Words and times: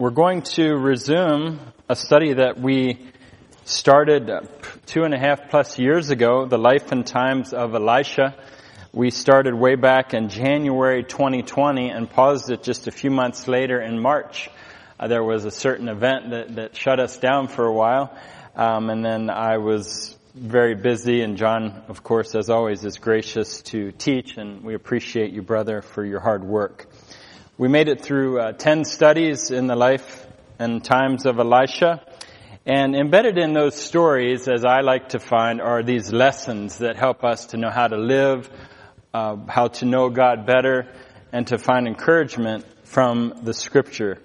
we're 0.00 0.08
going 0.08 0.40
to 0.40 0.74
resume 0.76 1.60
a 1.86 1.94
study 1.94 2.32
that 2.32 2.58
we 2.58 2.98
started 3.66 4.30
two 4.86 5.02
and 5.02 5.12
a 5.12 5.18
half 5.18 5.50
plus 5.50 5.78
years 5.78 6.08
ago, 6.08 6.46
the 6.46 6.56
life 6.56 6.90
and 6.90 7.06
times 7.06 7.52
of 7.52 7.74
Elisha. 7.74 8.34
We 8.94 9.10
started 9.10 9.52
way 9.52 9.74
back 9.74 10.14
in 10.14 10.30
January 10.30 11.04
2020 11.04 11.90
and 11.90 12.08
paused 12.08 12.50
it 12.50 12.62
just 12.62 12.86
a 12.86 12.90
few 12.90 13.10
months 13.10 13.46
later 13.46 13.78
in 13.78 14.00
March. 14.00 14.48
Uh, 14.98 15.08
there 15.08 15.22
was 15.22 15.44
a 15.44 15.50
certain 15.50 15.90
event 15.90 16.30
that, 16.30 16.54
that 16.54 16.76
shut 16.76 16.98
us 16.98 17.18
down 17.18 17.48
for 17.48 17.66
a 17.66 17.74
while, 17.74 18.16
um, 18.56 18.88
and 18.88 19.04
then 19.04 19.28
I 19.28 19.58
was 19.58 20.16
very 20.34 20.76
busy, 20.76 21.20
and 21.20 21.36
John, 21.36 21.82
of 21.88 22.02
course, 22.02 22.34
as 22.34 22.48
always, 22.48 22.86
is 22.86 22.96
gracious 22.96 23.60
to 23.64 23.92
teach, 23.92 24.38
and 24.38 24.64
we 24.64 24.72
appreciate 24.72 25.34
you, 25.34 25.42
brother, 25.42 25.82
for 25.82 26.02
your 26.02 26.20
hard 26.20 26.42
work. 26.42 26.89
We 27.60 27.68
made 27.68 27.88
it 27.88 28.00
through 28.00 28.40
uh, 28.40 28.52
10 28.52 28.86
studies 28.86 29.50
in 29.50 29.66
the 29.66 29.76
life 29.76 30.26
and 30.58 30.82
times 30.82 31.26
of 31.26 31.38
Elisha. 31.38 32.02
And 32.64 32.96
embedded 32.96 33.36
in 33.36 33.52
those 33.52 33.74
stories, 33.76 34.48
as 34.48 34.64
I 34.64 34.80
like 34.80 35.10
to 35.10 35.18
find, 35.18 35.60
are 35.60 35.82
these 35.82 36.10
lessons 36.10 36.78
that 36.78 36.96
help 36.96 37.22
us 37.22 37.44
to 37.48 37.58
know 37.58 37.68
how 37.68 37.86
to 37.86 37.98
live, 37.98 38.48
uh, 39.12 39.36
how 39.46 39.66
to 39.66 39.84
know 39.84 40.08
God 40.08 40.46
better, 40.46 40.90
and 41.34 41.46
to 41.48 41.58
find 41.58 41.86
encouragement 41.86 42.64
from 42.84 43.34
the 43.42 43.52
scripture. 43.52 44.22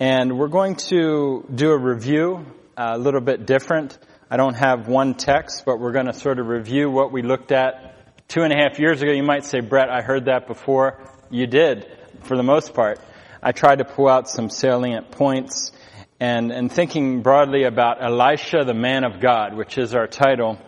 And 0.00 0.36
we're 0.36 0.48
going 0.48 0.74
to 0.90 1.46
do 1.54 1.70
a 1.70 1.78
review, 1.78 2.44
uh, 2.76 2.94
a 2.94 2.98
little 2.98 3.20
bit 3.20 3.46
different. 3.46 3.96
I 4.28 4.36
don't 4.36 4.56
have 4.56 4.88
one 4.88 5.14
text, 5.14 5.62
but 5.64 5.78
we're 5.78 5.92
going 5.92 6.06
to 6.06 6.12
sort 6.12 6.40
of 6.40 6.48
review 6.48 6.90
what 6.90 7.12
we 7.12 7.22
looked 7.22 7.52
at 7.52 8.26
two 8.26 8.42
and 8.42 8.52
a 8.52 8.56
half 8.56 8.80
years 8.80 9.00
ago. 9.00 9.12
You 9.12 9.22
might 9.22 9.44
say, 9.44 9.60
Brett, 9.60 9.90
I 9.90 10.02
heard 10.02 10.24
that 10.24 10.48
before. 10.48 11.08
You 11.30 11.46
did 11.46 11.95
for 12.26 12.36
the 12.36 12.42
most 12.42 12.74
part. 12.74 13.00
I 13.42 13.52
tried 13.52 13.78
to 13.78 13.84
pull 13.84 14.08
out 14.08 14.28
some 14.28 14.50
salient 14.50 15.10
points 15.12 15.70
and, 16.18 16.50
and 16.50 16.70
thinking 16.70 17.22
broadly 17.22 17.62
about 17.62 18.02
Elisha, 18.02 18.64
the 18.64 18.74
man 18.74 19.04
of 19.04 19.20
God, 19.20 19.56
which 19.56 19.78
is 19.78 19.94
our 19.94 20.06
title. 20.06 20.58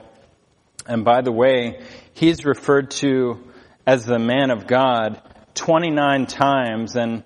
And 0.87 1.05
by 1.05 1.23
the 1.23 1.33
way, 1.33 1.83
he's 2.15 2.45
referred 2.45 2.93
to 3.03 3.43
as 3.87 4.05
the 4.05 4.19
man 4.19 4.51
of 4.51 4.67
God 4.67 5.21
29 5.55 6.27
times 6.27 6.95
and 6.95 7.25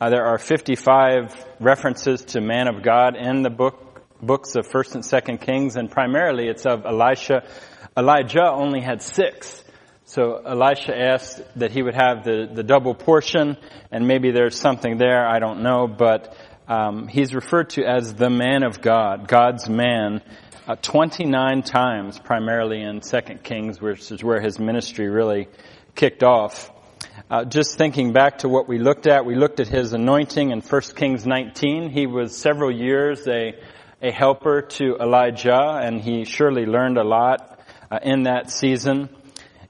uh, 0.00 0.10
there 0.10 0.24
are 0.24 0.38
55 0.38 1.46
references 1.60 2.24
to 2.26 2.40
man 2.40 2.68
of 2.68 2.82
God 2.82 3.16
in 3.16 3.42
the 3.42 3.50
book, 3.50 4.04
books 4.20 4.54
of 4.56 4.68
1st 4.68 4.94
and 4.94 5.04
2nd 5.04 5.40
Kings 5.40 5.76
and 5.76 5.90
primarily 5.90 6.48
it's 6.48 6.66
of 6.66 6.84
Elisha. 6.84 7.44
Elijah 7.96 8.50
only 8.50 8.80
had 8.80 9.02
six. 9.02 9.61
So 10.12 10.42
Elisha 10.44 10.94
asked 10.94 11.40
that 11.56 11.72
he 11.72 11.82
would 11.82 11.94
have 11.94 12.22
the, 12.22 12.46
the 12.52 12.62
double 12.62 12.94
portion, 12.94 13.56
and 13.90 14.06
maybe 14.06 14.30
there's 14.30 14.60
something 14.60 14.98
there, 14.98 15.26
I 15.26 15.38
don't 15.38 15.62
know, 15.62 15.86
but 15.86 16.36
um, 16.68 17.08
he's 17.08 17.34
referred 17.34 17.70
to 17.70 17.86
as 17.86 18.12
the 18.12 18.28
man 18.28 18.62
of 18.62 18.82
God, 18.82 19.26
God's 19.26 19.70
man, 19.70 20.20
uh, 20.68 20.76
29 20.76 21.62
times, 21.62 22.18
primarily 22.18 22.82
in 22.82 23.00
2 23.00 23.20
Kings, 23.42 23.80
which 23.80 24.12
is 24.12 24.22
where 24.22 24.42
his 24.42 24.58
ministry 24.58 25.08
really 25.08 25.48
kicked 25.94 26.22
off. 26.22 26.70
Uh, 27.30 27.46
just 27.46 27.78
thinking 27.78 28.12
back 28.12 28.40
to 28.40 28.50
what 28.50 28.68
we 28.68 28.78
looked 28.78 29.06
at, 29.06 29.24
we 29.24 29.34
looked 29.34 29.60
at 29.60 29.68
his 29.68 29.94
anointing 29.94 30.50
in 30.50 30.60
1 30.60 30.80
Kings 30.94 31.24
19. 31.24 31.88
He 31.88 32.06
was 32.06 32.36
several 32.36 32.70
years 32.70 33.26
a, 33.26 33.54
a 34.02 34.10
helper 34.10 34.60
to 34.60 34.98
Elijah, 35.00 35.80
and 35.82 36.02
he 36.02 36.26
surely 36.26 36.66
learned 36.66 36.98
a 36.98 37.02
lot 37.02 37.60
uh, 37.90 37.98
in 38.02 38.24
that 38.24 38.50
season. 38.50 39.08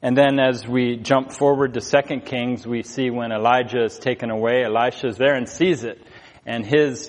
And 0.04 0.18
then 0.18 0.40
as 0.40 0.66
we 0.66 0.96
jump 0.96 1.30
forward 1.30 1.74
to 1.74 1.80
2 1.80 2.20
Kings, 2.22 2.66
we 2.66 2.82
see 2.82 3.08
when 3.10 3.30
Elijah 3.30 3.84
is 3.84 4.00
taken 4.00 4.30
away, 4.30 4.64
Elisha 4.64 5.06
is 5.06 5.16
there 5.16 5.34
and 5.36 5.48
sees 5.48 5.84
it. 5.84 6.02
And 6.44 6.66
his 6.66 7.08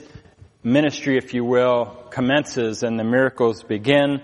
ministry, 0.64 1.18
if 1.18 1.34
you 1.34 1.44
will, 1.44 1.86
commences 2.12 2.84
and 2.84 3.00
the 3.00 3.04
miracles 3.04 3.64
begin. 3.64 4.22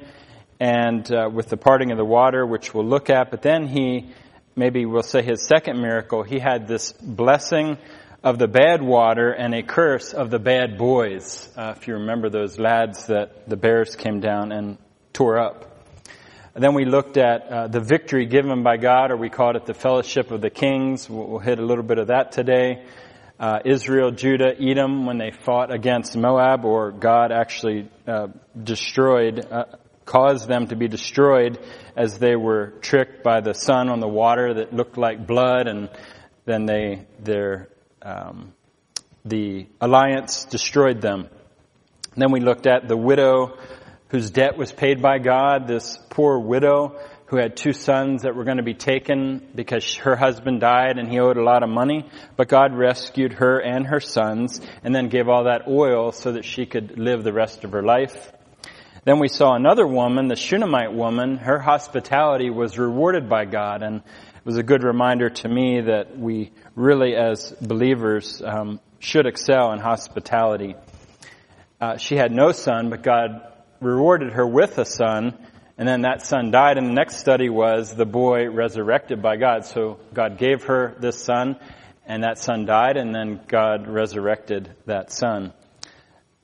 And 0.60 1.12
uh, 1.12 1.32
with 1.34 1.48
the 1.48 1.58
parting 1.58 1.90
of 1.92 1.98
the 1.98 2.06
water, 2.06 2.46
which 2.46 2.72
we'll 2.72 2.86
look 2.86 3.10
at, 3.10 3.32
but 3.32 3.42
then 3.42 3.66
he, 3.66 4.14
maybe 4.56 4.86
we'll 4.86 5.02
say 5.02 5.24
his 5.24 5.48
second 5.48 5.82
miracle, 5.82 6.22
he 6.22 6.38
had 6.38 6.68
this 6.68 6.92
blessing 6.92 7.80
of 8.24 8.38
the 8.38 8.48
bad 8.48 8.84
water 8.84 9.32
and 9.32 9.56
a 9.56 9.64
curse 9.64 10.14
of 10.14 10.30
the 10.30 10.38
bad 10.38 10.78
boys. 10.78 11.50
Uh, 11.58 11.74
if 11.76 11.88
you 11.88 11.96
remember 11.96 12.30
those 12.30 12.60
lads 12.60 13.08
that 13.08 13.50
the 13.50 13.58
bears 13.58 13.96
came 13.96 14.20
down 14.20 14.52
and 14.52 14.78
tore 15.12 15.40
up. 15.40 15.69
Then 16.56 16.74
we 16.74 16.86
looked 16.86 17.18
at 17.18 17.48
uh, 17.48 17.68
the 17.68 17.80
victory 17.80 18.26
given 18.26 18.64
by 18.64 18.78
God, 18.78 19.12
or 19.12 19.18
we 19.18 19.30
called 19.30 19.56
it 19.56 19.66
the 19.66 19.74
fellowship 19.74 20.32
of 20.32 20.42
the 20.42 20.50
kings. 20.50 21.10
We'll, 21.10 21.28
we'll 21.28 21.40
hit 21.40 21.60
a 21.60 21.66
little 21.66 21.84
bit 21.84 22.00
of 22.00 22.08
that 22.08 22.32
today. 22.32 22.86
Uh, 23.40 23.60
Israel, 23.66 24.12
Judah, 24.12 24.54
Edom, 24.60 25.06
when 25.06 25.18
they 25.18 25.32
fought 25.32 25.72
against 25.72 26.18
Moab, 26.18 26.66
or 26.66 26.92
God 26.92 27.32
actually 27.32 27.90
uh, 28.08 28.28
destroyed, 28.62 29.46
uh, 29.50 29.66
caused 30.06 30.48
them 30.48 30.68
to 30.68 30.76
be 30.76 30.88
destroyed 30.88 31.60
as 31.96 32.18
they 32.18 32.36
were 32.36 32.74
tricked 32.82 33.24
by 33.24 33.42
the 33.42 33.54
sun 33.54 33.88
on 33.90 34.00
the 34.00 34.08
water 34.08 34.56
that 34.56 34.74
looked 34.74 34.98
like 34.98 35.26
blood, 35.26 35.68
and 35.68 35.90
then 36.46 36.66
they 36.66 37.06
their 37.20 37.70
um, 38.02 38.54
the 39.24 39.68
alliance 39.80 40.46
destroyed 40.46 41.00
them. 41.00 41.30
And 42.14 42.22
then 42.22 42.32
we 42.32 42.40
looked 42.40 42.66
at 42.66 42.88
the 42.88 42.98
widow 42.98 43.58
whose 44.10 44.32
debt 44.32 44.58
was 44.58 44.72
paid 44.72 45.02
by 45.02 45.20
God, 45.20 45.68
this 45.68 45.98
poor 46.20 46.38
widow 46.38 47.00
who 47.28 47.38
had 47.38 47.56
two 47.56 47.72
sons 47.72 48.24
that 48.24 48.36
were 48.36 48.44
going 48.44 48.58
to 48.58 48.62
be 48.64 48.74
taken 48.74 49.42
because 49.56 49.96
her 49.96 50.18
husband 50.18 50.60
died 50.60 50.98
and 50.98 51.10
he 51.10 51.18
owed 51.18 51.38
a 51.38 51.42
lot 51.42 51.64
of 51.64 51.70
money, 51.70 52.06
but 52.36 52.50
God 52.50 52.76
rescued 52.76 53.32
her 53.32 53.58
and 53.60 53.88
her 53.88 54.02
sons 54.02 54.60
and 54.84 54.94
then 54.94 55.08
gave 55.08 55.30
all 55.30 55.46
that 55.46 55.70
oil 55.70 56.12
so 56.12 56.34
that 56.34 56.44
she 56.44 56.66
could 56.66 57.00
live 57.00 57.24
the 57.24 57.32
rest 57.32 57.64
of 57.64 57.72
her 57.72 57.82
life. 57.82 58.34
Then 59.06 59.20
we 59.20 59.30
saw 59.30 59.56
another 59.56 59.88
woman, 59.88 60.28
the 60.28 60.36
Shunammite 60.36 60.92
woman, 60.92 61.38
her 61.38 61.58
hospitality 61.58 62.50
was 62.50 62.78
rewarded 62.78 63.30
by 63.30 63.46
God 63.46 63.82
and 63.82 64.00
it 64.00 64.46
was 64.46 64.58
a 64.58 64.64
good 64.64 64.84
reminder 64.84 65.30
to 65.30 65.48
me 65.48 65.80
that 65.80 66.20
we 66.20 66.52
really 66.76 67.16
as 67.16 67.54
believers 67.62 68.42
um, 68.46 68.82
should 69.00 69.26
excel 69.26 69.72
in 69.72 69.80
hospitality. 69.80 70.76
Uh, 71.80 71.96
she 71.96 72.18
had 72.18 72.34
no 72.34 72.52
son, 72.52 72.90
but 72.90 73.04
God 73.04 73.42
rewarded 73.80 74.34
her 74.34 74.46
with 74.46 74.78
a 74.78 74.86
son, 74.86 75.38
and 75.80 75.88
then 75.88 76.02
that 76.02 76.26
son 76.26 76.52
died, 76.52 76.78
and 76.78 76.90
the 76.90 76.94
next 76.94 77.20
study 77.20 77.48
was 77.48 77.96
the 77.96 78.06
boy 78.06 78.50
resurrected 78.50 79.22
by 79.22 79.38
God. 79.38 79.66
So 79.66 79.98
God 80.14 80.38
gave 80.38 80.66
her 80.66 80.94
this 81.00 81.24
son, 81.24 81.58
and 82.06 82.26
that 82.26 82.38
son 82.38 82.66
died, 82.66 82.98
and 82.98 83.16
then 83.16 83.40
God 83.48 83.88
resurrected 83.88 84.76
that 84.88 85.10
son. 85.10 85.54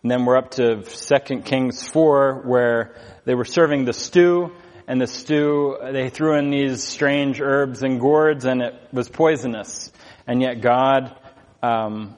And 0.03 0.09
then 0.09 0.23
we're 0.23 0.37
up 0.37 0.51
to 0.51 0.83
2 0.83 1.41
Kings 1.41 1.85
4, 1.85 2.43
where 2.45 2.95
they 3.25 3.35
were 3.35 3.43
serving 3.43 3.83
the 3.83 3.91
stew, 3.91 4.53
and 4.87 5.01
the 5.01 5.07
stew, 5.07 5.79
they 5.83 6.07
threw 6.07 6.37
in 6.37 6.49
these 6.49 6.81
strange 6.81 7.41
herbs 7.41 7.83
and 7.83 7.99
gourds, 7.99 8.45
and 8.45 8.61
it 8.61 8.73
was 8.93 9.09
poisonous. 9.09 9.91
And 10.25 10.41
yet 10.41 10.61
God 10.61 11.13
um, 11.61 12.15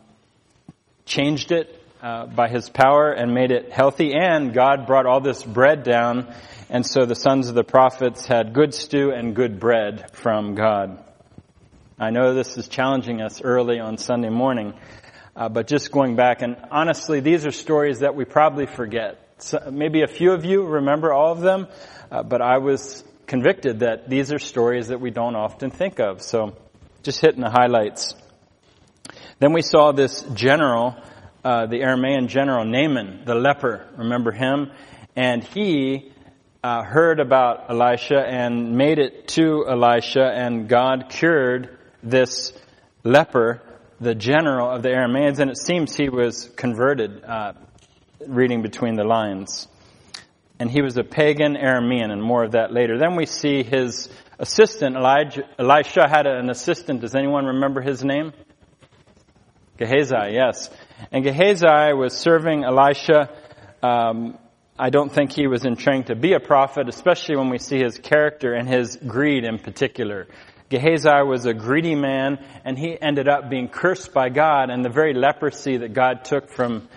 changed 1.06 1.52
it 1.52 1.77
uh, 2.02 2.26
by 2.28 2.48
his 2.48 2.70
power 2.70 3.12
and 3.12 3.34
made 3.34 3.52
it 3.52 3.72
healthy, 3.72 4.14
and 4.14 4.54
God 4.54 4.86
brought 4.86 5.06
all 5.06 5.20
this 5.20 5.44
bread 5.44 5.84
down, 5.84 6.34
and 6.70 6.86
so 6.86 7.06
the 7.06 7.16
sons 7.16 7.50
of 7.50 7.56
the 7.56 7.64
prophets 7.64 8.26
had 8.26 8.54
good 8.54 8.74
stew 8.74 9.12
and 9.12 9.36
good 9.36 9.60
bread 9.60 10.12
from 10.14 10.56
God. 10.56 11.04
I 12.00 12.12
know 12.12 12.34
this 12.36 12.58
is 12.58 12.68
challenging 12.68 13.22
us 13.22 13.42
early 13.42 13.80
on 13.80 13.98
Sunday 13.98 14.30
morning, 14.30 14.74
uh, 15.36 15.50
but 15.50 15.68
just 15.68 15.92
going 15.92 16.16
back, 16.16 16.42
and 16.42 16.56
honestly, 16.72 17.20
these 17.20 17.46
are 17.46 17.52
stories 17.52 18.00
that 18.00 18.16
we 18.16 18.26
probably 18.26 18.68
forget. 18.68 19.20
So 19.40 19.70
maybe 19.72 20.04
a 20.04 20.08
few 20.08 20.32
of 20.32 20.46
you 20.46 20.64
remember 20.66 21.14
all 21.14 21.32
of 21.32 21.42
them, 21.42 21.68
uh, 22.12 22.24
but 22.24 22.42
I 22.42 22.60
was 22.60 23.04
convicted 23.26 23.80
that 23.80 24.10
these 24.10 24.32
are 24.32 24.40
stories 24.40 24.88
that 24.88 25.02
we 25.02 25.12
don't 25.12 25.36
often 25.36 25.72
think 25.72 26.00
of. 26.00 26.22
So 26.22 26.56
just 27.04 27.22
hitting 27.22 27.42
the 27.42 27.50
highlights. 27.50 28.14
Then 29.40 29.54
we 29.54 29.62
saw 29.62 29.92
this 29.92 30.24
general 30.34 30.96
uh, 31.44 31.66
the 31.66 31.78
Aramean 31.82 32.28
general 32.28 32.66
Naaman, 32.66 33.24
the 33.26 33.36
leper. 33.36 33.88
Remember 33.98 34.32
him? 34.32 34.72
And 35.16 35.44
he 35.44 36.12
uh, 36.64 36.84
heard 36.84 37.20
about 37.20 37.70
Elisha 37.70 38.20
and 38.20 38.78
made 38.78 39.00
it 39.00 39.28
to 39.30 39.66
Elisha, 39.68 40.24
and 40.24 40.68
God 40.68 41.06
cured 41.10 41.78
this 42.04 42.54
leper, 43.04 43.62
the 44.00 44.16
general 44.16 44.70
of 44.70 44.84
the 44.84 44.90
Arameans, 44.90 45.40
and 45.40 45.50
it 45.50 45.58
seems 45.58 45.96
he 45.96 46.10
was 46.10 46.50
converted, 46.56 47.24
uh, 47.24 47.54
reading 48.28 48.62
between 48.62 48.96
the 48.96 49.04
lines. 49.04 49.68
And 50.60 50.70
he 50.70 50.82
was 50.82 50.98
a 50.98 51.04
pagan 51.04 51.56
Aramean, 51.56 52.12
and 52.12 52.22
more 52.22 52.44
of 52.44 52.52
that 52.52 52.74
later. 52.74 52.98
Then 52.98 53.16
we 53.16 53.26
see 53.26 53.64
his 53.64 54.10
assistant, 54.40 54.96
Elijah, 54.96 55.44
Elisha 55.58 56.08
had 56.08 56.28
an 56.28 56.50
assistant. 56.50 57.02
Does 57.02 57.16
anyone 57.16 57.46
remember 57.46 57.82
his 57.82 58.04
name? 58.04 58.34
Gehazi, 59.78 60.34
yes. 60.34 60.70
And 61.12 61.24
Gehazi 61.24 61.94
was 61.94 62.18
serving 62.18 62.64
Elisha. 62.64 63.30
Um, 63.82 64.38
I 64.80 64.90
don't 64.90 65.12
think 65.12 65.32
he 65.32 65.48
was 65.48 65.66
in 65.66 65.76
training 65.76 66.06
to 66.06 66.16
be 66.16 66.34
a 66.34 66.40
prophet, 66.40 66.88
especially 66.88 67.36
when 67.36 67.50
we 67.50 67.58
see 67.58 67.80
his 67.80 67.98
character 67.98 68.54
and 68.54 68.68
his 68.68 68.96
greed 68.96 69.44
in 69.44 69.60
particular. 69.60 70.28
Gehazi 70.70 71.24
was 71.26 71.46
a 71.46 71.54
greedy 71.54 71.96
man, 71.96 72.46
and 72.66 72.78
he 72.78 73.00
ended 73.02 73.30
up 73.30 73.50
being 73.50 73.70
cursed 73.70 74.14
by 74.14 74.30
God, 74.30 74.70
and 74.70 74.84
the 74.84 74.90
very 74.90 75.14
leprosy 75.14 75.78
that 75.78 75.94
God 75.94 76.26
took 76.26 76.50
from 76.50 76.90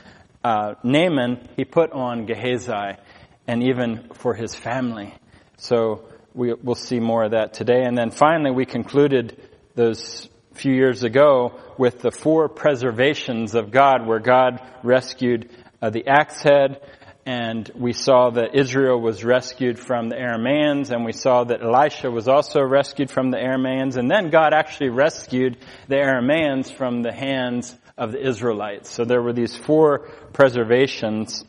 uh, 0.43 0.75
Naaman, 0.83 1.49
he 1.57 1.65
put 1.65 1.93
on 1.93 2.27
Gehazi, 2.27 2.99
and 3.47 3.63
even 3.63 4.09
for 4.15 4.35
his 4.35 4.55
family. 4.55 5.15
So 5.57 6.05
we, 6.35 6.53
will 6.55 6.75
see 6.75 7.01
more 7.01 7.25
of 7.25 7.33
that 7.33 7.55
today. 7.55 7.83
And 7.85 7.97
then 7.97 8.11
finally, 8.11 8.51
we 8.51 8.65
concluded 8.65 9.41
those 9.75 10.29
few 10.61 10.75
years 10.75 11.03
ago 11.05 11.59
with 11.79 12.01
the 12.01 12.11
four 12.11 12.47
preservations 12.47 13.55
of 13.55 13.71
God, 13.71 14.07
where 14.07 14.19
God 14.19 14.61
rescued 14.83 15.49
uh, 15.81 15.89
the 15.89 16.07
axe 16.07 16.43
head, 16.43 16.83
and 17.25 17.71
we 17.75 17.95
saw 17.95 18.29
that 18.29 18.55
Israel 18.55 19.01
was 19.01 19.25
rescued 19.25 19.79
from 19.79 20.11
the 20.11 20.17
Aramaeans, 20.17 20.91
and 20.91 21.07
we 21.07 21.13
saw 21.13 21.45
that 21.45 21.63
Elisha 21.63 22.11
was 22.11 22.29
also 22.29 22.61
rescued 22.61 23.11
from 23.11 23.31
the 23.31 23.39
Aramaeans, 23.39 23.97
and 23.97 24.11
then 24.11 24.29
God 24.29 24.53
actually 24.53 24.91
rescued 24.91 25.57
the 25.89 25.97
Aramaeans 25.97 26.71
from 26.71 27.03
the 27.03 27.13
hands 27.13 27.75
of 27.97 28.13
the 28.13 28.21
Israelites. 28.21 28.91
So 28.91 29.07
there 29.07 29.23
were 29.23 29.33
these 29.33 29.57
four 29.57 30.11
preservations, 30.35 31.43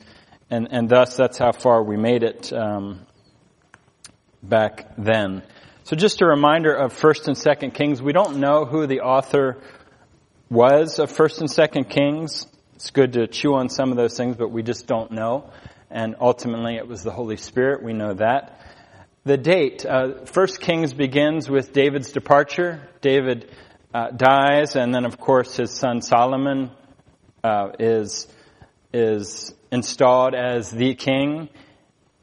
and, 0.50 0.70
and 0.72 0.88
thus 0.88 1.18
that's 1.18 1.38
how 1.38 1.52
far 1.52 1.84
we 1.84 1.98
made 1.98 2.24
it 2.24 2.54
um, 2.54 3.06
back 4.42 4.96
then. 4.98 5.44
So 5.92 5.98
just 5.98 6.22
a 6.22 6.26
reminder 6.26 6.74
of 6.74 6.94
First 6.94 7.28
and 7.28 7.38
Second 7.38 7.72
Kings. 7.72 8.02
We 8.02 8.14
don't 8.14 8.38
know 8.38 8.64
who 8.64 8.88
the 8.88 9.02
author 9.02 9.58
was 10.50 11.00
of 11.00 11.12
First 11.12 11.42
and 11.42 11.52
Second 11.52 11.90
Kings. 11.90 12.48
It's 12.76 12.92
good 12.92 13.12
to 13.12 13.28
chew 13.28 13.56
on 13.56 13.68
some 13.68 13.92
of 13.92 13.98
those 13.98 14.16
things, 14.16 14.38
but 14.38 14.52
we 14.52 14.64
just 14.64 14.88
don't 14.88 15.12
know. 15.12 15.52
And 15.90 16.16
ultimately, 16.22 16.78
it 16.78 16.88
was 16.88 17.04
the 17.04 17.12
Holy 17.12 17.36
Spirit. 17.36 17.84
We 17.84 17.92
know 17.92 18.14
that. 18.14 18.62
The 19.26 19.36
date, 19.36 19.86
uh, 19.86 20.24
First 20.24 20.62
Kings 20.62 20.94
begins 20.94 21.50
with 21.50 21.74
David's 21.74 22.14
departure. 22.14 22.88
David 23.02 23.54
uh, 23.94 24.12
dies, 24.12 24.78
and 24.78 24.96
then, 24.96 25.04
of 25.04 25.20
course, 25.20 25.58
his 25.58 25.72
son 25.72 26.02
Solomon 26.02 26.72
uh, 27.44 27.72
is 27.80 28.30
is 28.94 29.54
installed 29.74 30.36
as 30.36 30.72
the 30.72 30.96
king. 30.96 31.50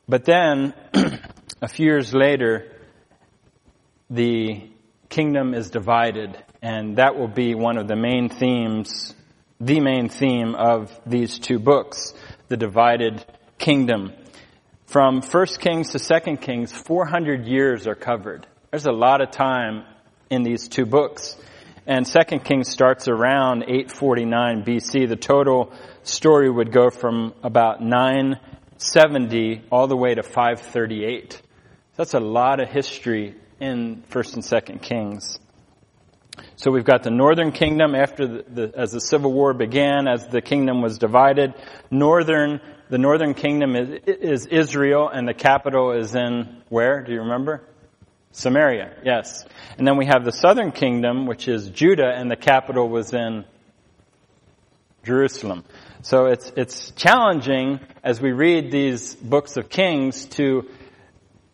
But 0.08 0.24
then, 0.24 0.72
a 1.60 1.68
few 1.68 1.84
years 1.84 2.14
later, 2.14 2.72
the 4.10 4.68
kingdom 5.08 5.54
is 5.54 5.70
divided, 5.70 6.36
and 6.62 6.96
that 6.96 7.16
will 7.16 7.28
be 7.28 7.54
one 7.54 7.78
of 7.78 7.88
the 7.88 7.96
main 7.96 8.28
themes 8.28 9.14
the 9.60 9.80
main 9.80 10.08
theme 10.08 10.54
of 10.54 10.88
these 11.04 11.38
two 11.38 11.58
books, 11.58 12.14
the 12.46 12.56
divided 12.56 13.24
kingdom. 13.58 14.12
From 14.86 15.20
1 15.20 15.46
Kings 15.58 15.90
to 15.90 15.98
2 15.98 16.36
Kings, 16.36 16.72
400 16.72 17.44
years 17.46 17.86
are 17.86 17.96
covered. 17.96 18.46
There's 18.70 18.86
a 18.86 18.92
lot 18.92 19.20
of 19.20 19.32
time 19.32 19.84
in 20.30 20.44
these 20.44 20.68
two 20.68 20.86
books. 20.86 21.36
And 21.86 22.06
2 22.06 22.38
Kings 22.38 22.68
starts 22.68 23.08
around 23.08 23.64
849 23.64 24.62
BC. 24.62 25.08
The 25.08 25.16
total 25.16 25.72
story 26.04 26.48
would 26.48 26.70
go 26.70 26.90
from 26.90 27.34
about 27.42 27.82
970 27.82 29.64
all 29.72 29.88
the 29.88 29.96
way 29.96 30.14
to 30.14 30.22
538. 30.22 31.42
That's 31.96 32.14
a 32.14 32.20
lot 32.20 32.60
of 32.60 32.68
history 32.68 33.34
in 33.60 34.02
1st 34.10 34.34
and 34.34 34.42
2nd 34.42 34.82
Kings. 34.82 35.38
So 36.56 36.70
we've 36.70 36.84
got 36.84 37.02
the 37.02 37.10
northern 37.10 37.52
kingdom 37.52 37.94
after 37.94 38.26
the, 38.26 38.44
the, 38.48 38.72
as 38.76 38.92
the 38.92 39.00
civil 39.00 39.32
war 39.32 39.54
began, 39.54 40.06
as 40.08 40.26
the 40.28 40.40
kingdom 40.40 40.82
was 40.82 40.98
divided. 40.98 41.54
Northern, 41.90 42.60
the 42.90 42.98
northern 42.98 43.34
kingdom 43.34 43.76
is, 43.76 44.00
is 44.06 44.46
Israel 44.46 45.08
and 45.08 45.26
the 45.26 45.34
capital 45.34 45.92
is 45.92 46.14
in 46.14 46.62
where? 46.68 47.02
Do 47.02 47.12
you 47.12 47.20
remember? 47.20 47.62
Samaria, 48.32 48.94
yes. 49.04 49.44
And 49.78 49.86
then 49.86 49.96
we 49.96 50.06
have 50.06 50.24
the 50.24 50.32
southern 50.32 50.70
kingdom, 50.70 51.26
which 51.26 51.48
is 51.48 51.70
Judah, 51.70 52.12
and 52.14 52.30
the 52.30 52.36
capital 52.36 52.88
was 52.88 53.12
in 53.12 53.44
Jerusalem. 55.04 55.64
So 56.02 56.26
it's, 56.26 56.52
it's 56.56 56.90
challenging 56.92 57.80
as 58.04 58.20
we 58.20 58.32
read 58.32 58.70
these 58.70 59.14
books 59.14 59.56
of 59.56 59.68
Kings 59.68 60.26
to 60.36 60.68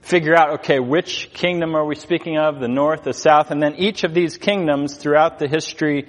figure 0.04 0.36
out, 0.36 0.60
okay, 0.60 0.80
which 0.80 1.30
kingdom 1.32 1.74
are 1.74 1.84
we 1.84 1.94
speaking 1.94 2.36
of, 2.36 2.60
the 2.60 2.68
north, 2.68 3.04
the 3.04 3.14
south, 3.14 3.50
and 3.50 3.62
then 3.62 3.76
each 3.76 4.04
of 4.04 4.12
these 4.12 4.36
kingdoms 4.36 4.96
throughout 4.96 5.38
the 5.38 5.48
history 5.48 6.08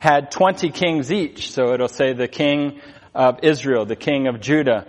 had 0.00 0.32
20 0.32 0.70
kings 0.70 1.12
each. 1.12 1.52
So 1.52 1.72
it'll 1.72 1.86
say 1.86 2.12
the 2.12 2.26
king 2.26 2.80
of 3.14 3.38
Israel, 3.44 3.86
the 3.86 3.94
king 3.96 4.26
of 4.26 4.40
Judah, 4.40 4.86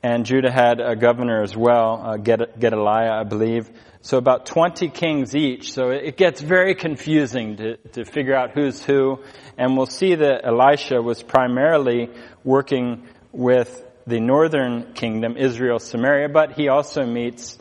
and 0.00 0.24
Judah 0.24 0.50
had 0.50 0.80
a 0.80 0.94
governor 0.94 1.42
as 1.42 1.56
well, 1.56 2.00
uh, 2.04 2.16
Gedaliah, 2.16 3.20
I 3.20 3.24
believe. 3.24 3.68
So 4.00 4.16
about 4.16 4.46
20 4.46 4.90
kings 4.90 5.34
each. 5.34 5.72
So 5.72 5.90
it 5.90 6.16
gets 6.16 6.40
very 6.40 6.76
confusing 6.76 7.56
to, 7.56 7.76
to 7.94 8.04
figure 8.04 8.36
out 8.36 8.52
who's 8.52 8.80
who. 8.80 9.24
And 9.58 9.76
we'll 9.76 9.86
see 9.86 10.14
that 10.14 10.46
Elisha 10.46 11.02
was 11.02 11.20
primarily 11.24 12.10
working 12.44 13.08
with 13.32 13.84
the 14.06 14.20
northern 14.20 14.94
kingdom, 14.94 15.36
Israel, 15.36 15.80
Samaria, 15.80 16.28
but 16.28 16.52
he 16.52 16.68
also 16.68 17.04
meets 17.04 17.58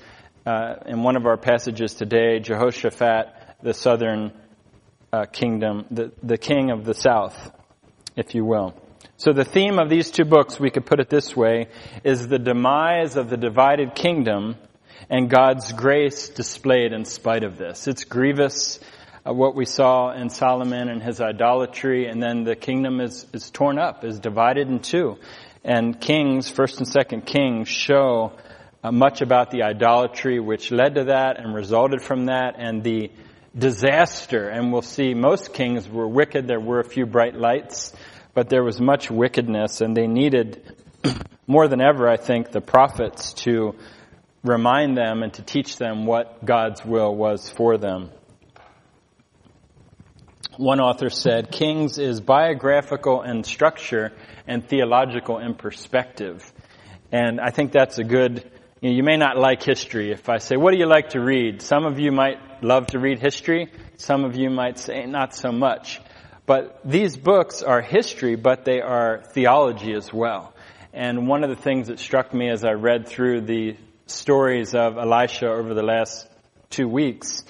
uh, 0.48 0.76
in 0.86 1.04
one 1.04 1.18
of 1.18 1.26
our 1.26 1.36
passages 1.36 1.94
today, 1.94 2.40
Jehoshaphat, 2.40 3.58
the 3.62 3.74
southern 3.74 4.32
uh, 5.12 5.26
kingdom, 5.26 5.86
the, 5.92 6.14
the 6.24 6.38
king 6.38 6.72
of 6.72 6.86
the 6.86 6.94
south, 6.94 7.52
if 8.16 8.34
you 8.34 8.46
will. 8.46 8.74
So 9.18 9.34
the 9.34 9.44
theme 9.44 9.78
of 9.78 9.90
these 9.90 10.10
two 10.10 10.24
books, 10.24 10.58
we 10.58 10.70
could 10.70 10.86
put 10.86 11.02
it 11.02 11.10
this 11.10 11.36
way, 11.36 11.68
is 12.06 12.30
the 12.30 12.40
demise 12.40 13.18
of 13.18 13.30
the 13.30 13.36
divided 13.36 13.94
kingdom 13.94 14.56
and 15.10 15.30
God's 15.30 15.74
grace 15.74 16.30
displayed 16.30 16.94
in 16.94 17.04
spite 17.04 17.44
of 17.44 17.58
this. 17.58 17.86
It's 17.86 18.06
grievous 18.06 18.80
uh, 19.28 19.34
what 19.34 19.54
we 19.54 19.66
saw 19.66 20.14
in 20.14 20.30
Solomon 20.30 20.88
and 20.88 21.04
his 21.04 21.20
idolatry, 21.20 22.08
and 22.08 22.24
then 22.24 22.46
the 22.46 22.56
kingdom 22.56 23.02
is, 23.02 23.26
is 23.34 23.52
torn 23.52 23.78
up, 23.78 24.06
is 24.06 24.22
divided 24.22 24.70
in 24.70 24.80
two. 24.80 25.18
And 25.66 26.00
Kings, 26.00 26.50
first 26.50 26.78
and 26.78 26.88
second 26.88 27.26
Kings, 27.26 27.68
show 27.68 28.32
uh, 28.88 28.92
much 28.92 29.20
about 29.22 29.52
the 29.52 29.64
idolatry 29.64 30.40
which 30.40 30.72
led 30.72 30.96
to 30.96 31.06
that 31.06 31.38
and 31.38 31.54
resulted 31.54 32.02
from 32.02 32.28
that 32.28 32.56
and 32.58 32.84
the 32.84 33.12
disaster. 33.58 34.48
And 34.48 34.72
we'll 34.72 34.82
see 34.82 35.14
most 35.14 35.54
kings 35.54 35.90
were 35.90 36.08
wicked. 36.08 36.48
There 36.48 36.60
were 36.60 36.80
a 36.80 36.86
few 36.86 37.06
bright 37.06 37.36
lights, 37.36 37.94
but 38.34 38.48
there 38.48 38.64
was 38.64 38.80
much 38.80 39.12
wickedness 39.12 39.82
and 39.82 39.96
they 39.96 40.08
needed 40.08 40.62
more 41.48 41.68
than 41.68 41.82
ever, 41.82 42.08
I 42.08 42.16
think, 42.16 42.52
the 42.52 42.62
prophets 42.62 43.34
to 43.44 43.76
remind 44.44 44.96
them 44.96 45.22
and 45.22 45.34
to 45.34 45.42
teach 45.42 45.76
them 45.76 46.06
what 46.06 46.46
God's 46.46 46.86
will 46.86 47.14
was 47.14 47.50
for 47.50 47.78
them. 47.78 48.12
One 50.56 50.80
author 50.80 51.10
said, 51.10 51.52
Kings 51.52 51.98
is 51.98 52.22
biographical 52.22 53.24
in 53.24 53.44
structure 53.44 54.14
and 54.48 54.66
theological 54.66 55.40
in 55.40 55.56
perspective. 55.56 56.50
And 57.12 57.42
I 57.42 57.52
think 57.52 57.74
that's 57.74 57.98
a 58.00 58.04
good 58.04 58.50
you, 58.82 58.90
know, 58.90 58.96
you 58.96 59.04
may 59.04 59.18
not 59.18 59.38
like 59.38 59.64
history. 59.64 60.12
If 60.12 60.30
I 60.30 60.38
say, 60.38 60.56
what 60.56 60.72
do 60.72 60.78
you 60.78 60.86
like 60.86 61.10
to 61.10 61.20
read? 61.20 61.62
Some 61.62 61.86
of 61.86 62.00
you 62.00 62.12
might 62.12 62.64
love 62.64 62.88
to 62.88 63.00
read 63.00 63.20
history. 63.20 63.72
Some 63.98 64.24
of 64.24 64.36
you 64.36 64.50
might 64.50 64.78
say, 64.78 65.06
not 65.06 65.34
so 65.34 65.52
much. 65.52 66.00
But 66.46 66.80
these 66.86 67.18
books 67.18 67.64
are 67.64 67.82
history, 67.82 68.36
but 68.36 68.66
they 68.66 68.82
are 68.82 69.24
theology 69.34 69.94
as 69.94 70.14
well. 70.14 70.54
And 70.94 71.28
one 71.28 71.44
of 71.44 71.50
the 71.50 71.56
things 71.56 71.88
that 71.88 72.00
struck 72.00 72.34
me 72.34 72.50
as 72.50 72.64
I 72.64 72.72
read 72.72 73.08
through 73.08 73.42
the 73.42 73.78
stories 74.06 74.74
of 74.74 74.98
Elisha 74.98 75.48
over 75.48 75.74
the 75.74 75.84
last 75.84 76.28
two 76.70 76.88
weeks 76.88 77.44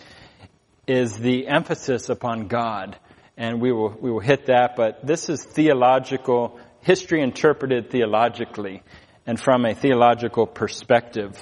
is 0.87 1.17
the 1.17 1.47
emphasis 1.47 2.09
upon 2.09 2.47
God. 2.47 2.97
And 3.35 3.61
we 3.61 3.71
will, 3.71 3.89
we 3.89 4.09
will 4.11 4.19
hit 4.19 4.47
that, 4.47 4.75
but 4.75 5.05
this 5.05 5.29
is 5.29 5.43
theological, 5.43 6.59
history 6.81 7.21
interpreted 7.21 7.91
theologically 7.91 8.81
and 9.27 9.37
from 9.39 9.65
a 9.65 9.75
theological 9.75 10.47
perspective. 10.47 11.37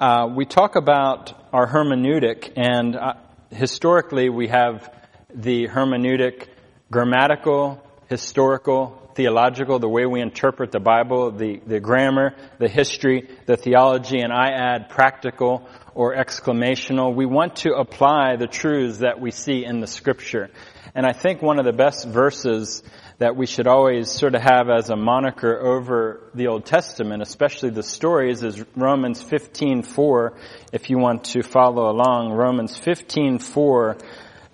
Uh, 0.00 0.28
we 0.34 0.44
talk 0.44 0.76
about 0.76 1.34
our 1.52 1.66
hermeneutic, 1.66 2.52
and 2.56 2.94
uh, 2.94 3.14
historically 3.50 4.28
we 4.28 4.46
have 4.46 4.88
the 5.34 5.66
hermeneutic 5.66 6.46
grammatical, 6.90 7.82
historical, 8.08 9.10
theological, 9.16 9.80
the 9.80 9.88
way 9.88 10.06
we 10.06 10.20
interpret 10.20 10.70
the 10.70 10.78
Bible, 10.78 11.32
the, 11.32 11.60
the 11.66 11.80
grammar, 11.80 12.34
the 12.58 12.68
history, 12.68 13.28
the 13.46 13.56
theology, 13.56 14.20
and 14.20 14.32
I 14.32 14.50
add 14.50 14.90
practical 14.90 15.68
or 15.94 16.14
exclamational. 16.14 17.14
We 17.14 17.26
want 17.26 17.56
to 17.56 17.74
apply 17.74 18.36
the 18.36 18.46
truths 18.46 18.98
that 18.98 19.20
we 19.20 19.32
see 19.32 19.64
in 19.64 19.80
the 19.80 19.86
scripture. 19.88 20.50
And 20.94 21.06
I 21.06 21.12
think 21.12 21.42
one 21.42 21.58
of 21.58 21.64
the 21.64 21.72
best 21.72 22.06
verses 22.06 22.82
that 23.18 23.36
we 23.36 23.46
should 23.46 23.66
always 23.66 24.10
sort 24.10 24.34
of 24.34 24.42
have 24.42 24.68
as 24.68 24.90
a 24.90 24.96
moniker 24.96 25.58
over 25.58 26.20
the 26.34 26.48
Old 26.48 26.66
Testament, 26.66 27.22
especially 27.22 27.70
the 27.70 27.82
stories, 27.82 28.42
is 28.42 28.62
Romans 28.76 29.22
15:4. 29.22 30.32
If 30.72 30.90
you 30.90 30.98
want 30.98 31.24
to 31.24 31.42
follow 31.42 31.90
along, 31.90 32.32
Romans 32.32 32.76
15:4 32.76 33.98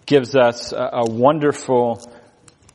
gives 0.04 0.36
us 0.36 0.72
a, 0.72 0.90
a 0.92 1.10
wonderful 1.10 2.00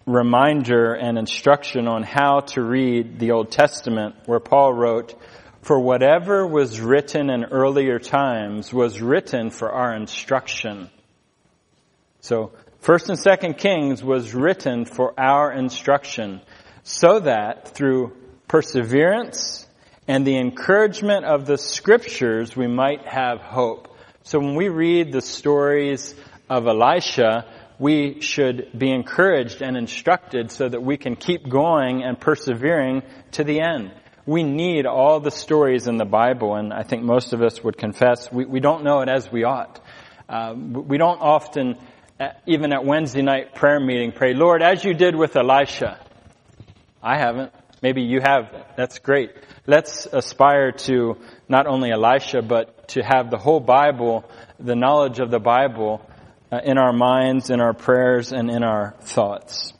reminder 0.05 0.93
and 0.93 1.17
instruction 1.17 1.87
on 1.87 2.03
how 2.03 2.41
to 2.41 2.61
read 2.61 3.19
the 3.19 3.31
Old 3.31 3.51
Testament, 3.51 4.15
where 4.25 4.39
Paul 4.39 4.73
wrote, 4.73 5.15
For 5.61 5.79
whatever 5.79 6.45
was 6.45 6.79
written 6.79 7.29
in 7.29 7.45
earlier 7.45 7.97
times 7.99 8.71
was 8.71 9.01
written 9.01 9.49
for 9.49 9.71
our 9.71 9.95
instruction. 9.95 10.89
So, 12.21 12.51
First 12.85 13.09
and 13.09 13.17
Second 13.17 13.57
Kings 13.57 14.03
was 14.03 14.35
written 14.35 14.85
for 14.85 15.19
our 15.19 15.51
instruction, 15.51 16.39
so 16.83 17.19
that 17.21 17.69
through 17.69 18.15
perseverance 18.47 19.65
and 20.07 20.23
the 20.23 20.37
encouragement 20.37 21.25
of 21.25 21.47
the 21.47 21.57
scriptures 21.57 22.55
we 22.55 22.67
might 22.67 23.07
have 23.07 23.39
hope. 23.39 23.97
So 24.21 24.37
when 24.37 24.53
we 24.53 24.69
read 24.69 25.11
the 25.11 25.21
stories 25.21 26.13
of 26.47 26.67
Elisha, 26.67 27.47
we 27.79 28.21
should 28.21 28.69
be 28.77 28.91
encouraged 28.91 29.63
and 29.63 29.75
instructed 29.75 30.51
so 30.51 30.69
that 30.69 30.83
we 30.83 30.97
can 30.97 31.15
keep 31.15 31.49
going 31.49 32.03
and 32.03 32.19
persevering 32.19 33.01
to 33.31 33.43
the 33.43 33.61
end. 33.61 33.93
We 34.27 34.43
need 34.43 34.85
all 34.85 35.19
the 35.19 35.31
stories 35.31 35.87
in 35.87 35.97
the 35.97 36.05
Bible, 36.05 36.53
and 36.53 36.71
I 36.71 36.83
think 36.83 37.01
most 37.01 37.33
of 37.33 37.41
us 37.41 37.63
would 37.63 37.79
confess 37.79 38.31
we, 38.31 38.45
we 38.45 38.59
don't 38.59 38.83
know 38.83 38.99
it 39.01 39.09
as 39.09 39.31
we 39.31 39.43
ought. 39.43 39.81
Uh, 40.29 40.53
we 40.55 40.97
don't 40.97 41.21
often, 41.21 41.77
even 42.45 42.71
at 42.71 42.85
Wednesday 42.85 43.21
night 43.21 43.55
prayer 43.55 43.79
meeting, 43.79 44.11
pray, 44.11 44.33
Lord, 44.33 44.61
as 44.61 44.83
you 44.83 44.93
did 44.93 45.15
with 45.15 45.35
Elisha. 45.35 45.99
I 47.03 47.17
haven't. 47.17 47.51
Maybe 47.81 48.01
you 48.01 48.21
have. 48.21 48.49
That's 48.77 48.99
great. 48.99 49.31
Let's 49.67 50.05
aspire 50.05 50.71
to 50.71 51.17
not 51.49 51.67
only 51.67 51.91
Elisha, 51.91 52.41
but 52.41 52.87
to 52.89 53.03
have 53.03 53.29
the 53.29 53.37
whole 53.37 53.59
Bible, 53.59 54.29
the 54.59 54.75
knowledge 54.75 55.19
of 55.19 55.29
the 55.29 55.39
Bible, 55.39 56.01
uh, 56.51 56.61
in 56.63 56.77
our 56.77 56.93
minds, 56.93 57.49
in 57.49 57.59
our 57.59 57.73
prayers, 57.73 58.31
and 58.31 58.49
in 58.49 58.63
our 58.63 58.95
thoughts. 59.01 59.73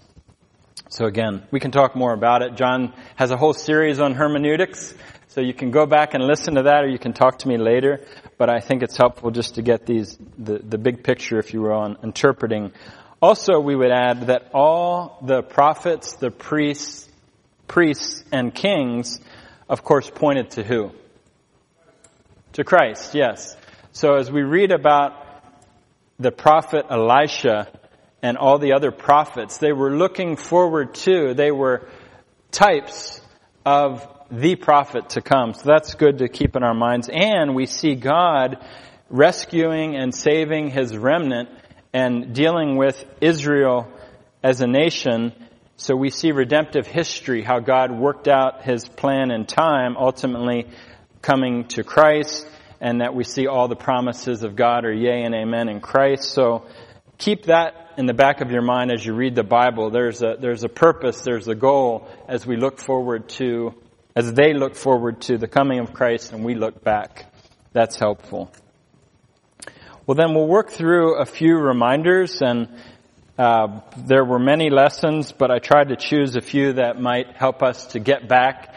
So 0.90 1.06
again, 1.06 1.44
we 1.52 1.60
can 1.60 1.72
talk 1.72 1.96
more 1.96 2.14
about 2.14 2.42
it. 2.42 2.56
John 2.56 2.94
has 3.16 3.32
a 3.32 3.38
whole 3.38 3.54
series 3.54 4.00
on 4.00 4.14
hermeneutics, 4.14 4.94
so 5.36 5.42
you 5.42 5.54
can 5.54 5.70
go 5.70 5.86
back 5.86 6.14
and 6.14 6.24
listen 6.24 6.56
to 6.56 6.64
that 6.64 6.86
or 6.86 6.88
you 6.88 6.98
can 6.98 7.12
talk 7.12 7.40
to 7.40 7.50
me 7.50 7.58
later. 7.58 8.06
But 8.38 8.50
I 8.50 8.62
think 8.62 8.84
it's 8.84 8.96
helpful 8.96 9.32
just 9.32 9.56
to 9.56 9.62
get 9.62 9.86
these, 9.86 10.18
the, 10.38 10.60
the 10.60 10.78
big 10.78 11.04
picture, 11.04 11.40
if 11.40 11.54
you 11.54 11.64
will, 11.64 11.74
on 11.74 11.98
interpreting. 12.04 12.72
Also, 13.22 13.60
we 13.60 13.76
would 13.76 13.92
add 13.92 14.28
that 14.28 14.52
all 14.54 15.20
the 15.22 15.44
prophets, 15.44 16.16
the 16.16 16.32
priests, 16.32 17.10
priests 17.68 18.24
and 18.32 18.56
kings, 18.56 19.20
of 19.68 19.84
course, 19.84 20.10
pointed 20.10 20.52
to 20.52 20.64
who? 20.64 20.92
To 22.54 22.64
Christ, 22.64 23.14
yes. 23.14 23.58
So 23.92 24.16
as 24.16 24.32
we 24.32 24.42
read 24.44 24.72
about 24.72 25.22
the 26.18 26.32
prophet 26.32 26.86
Elisha, 26.90 27.68
and 28.22 28.38
all 28.38 28.58
the 28.58 28.74
other 28.74 28.90
prophets. 28.90 29.60
They 29.60 29.72
were 29.72 29.96
looking 29.96 30.36
forward 30.36 30.96
to, 31.06 31.36
they 31.36 31.52
were 31.52 31.88
types 32.50 33.22
of 33.64 34.15
the 34.32 34.56
prophet 34.56 35.10
to 35.10 35.22
come. 35.22 35.54
So 35.54 35.64
that's 35.66 35.96
good 35.96 36.20
to 36.20 36.28
keep 36.28 36.56
in 36.56 36.64
our 36.64 36.74
minds. 36.74 37.10
And 37.12 37.56
we 37.56 37.66
see 37.66 37.96
God 37.96 38.58
rescuing 39.10 39.96
and 39.96 40.14
saving 40.14 40.72
his 40.72 40.98
remnant 40.98 41.50
and 41.94 42.34
dealing 42.34 42.76
with 42.76 43.04
Israel 43.22 43.88
as 44.44 44.62
a 44.62 44.68
nation. 44.68 45.34
So 45.78 45.96
we 45.96 46.10
see 46.10 46.32
redemptive 46.32 46.88
history, 46.88 47.44
how 47.44 47.60
God 47.60 47.92
worked 47.92 48.28
out 48.28 48.64
his 48.64 48.88
plan 48.88 49.32
in 49.32 49.46
time, 49.46 49.96
ultimately 49.98 50.68
coming 51.22 51.68
to 51.70 51.84
Christ, 51.84 52.48
and 52.82 53.02
that 53.02 53.16
we 53.16 53.24
see 53.24 53.48
all 53.48 53.68
the 53.68 53.76
promises 53.76 54.44
of 54.44 54.56
God 54.56 54.86
are 54.86 54.94
yea 54.94 55.24
and 55.24 55.34
amen 55.34 55.70
in 55.70 55.82
Christ. 55.82 56.32
So 56.32 56.66
keep 57.18 57.46
that 57.46 57.94
in 57.98 58.06
the 58.06 58.14
back 58.14 58.42
of 58.42 58.52
your 58.52 58.62
mind 58.62 58.92
as 58.92 59.06
you 59.06 59.14
read 59.14 59.36
the 59.36 59.44
Bible. 59.44 59.90
There's 59.90 60.22
a, 60.22 60.36
there's 60.40 60.64
a 60.64 60.70
purpose, 60.70 61.22
there's 61.22 61.48
a 61.48 61.56
goal 61.56 62.08
as 62.28 62.46
we 62.46 62.58
look 62.58 62.80
forward 62.80 63.30
to, 63.30 63.74
as 64.16 64.34
they 64.34 64.54
look 64.54 64.76
forward 64.76 65.22
to 65.22 65.38
the 65.38 65.48
coming 65.48 65.80
of 65.80 65.94
Christ 65.94 66.32
and 66.32 66.46
we 66.46 66.56
look 66.56 66.84
back. 66.84 67.26
That's 67.74 67.98
helpful. 67.98 68.50
Well, 70.08 70.16
then 70.16 70.34
we'll 70.34 70.48
work 70.48 70.70
through 70.70 71.16
a 71.16 71.26
few 71.26 71.58
reminders 71.58 72.42
and 72.42 72.70
uh, 73.38 73.82
there 73.98 74.24
were 74.24 74.40
many 74.40 74.70
lessons, 74.70 75.34
but 75.34 75.52
I 75.52 75.60
tried 75.60 75.90
to 75.90 75.98
choose 75.98 76.38
a 76.38 76.42
few 76.42 76.74
that 76.74 77.02
might 77.02 77.36
help 77.36 77.62
us 77.62 77.88
to 77.88 78.00
get 78.00 78.30
back 78.30 78.74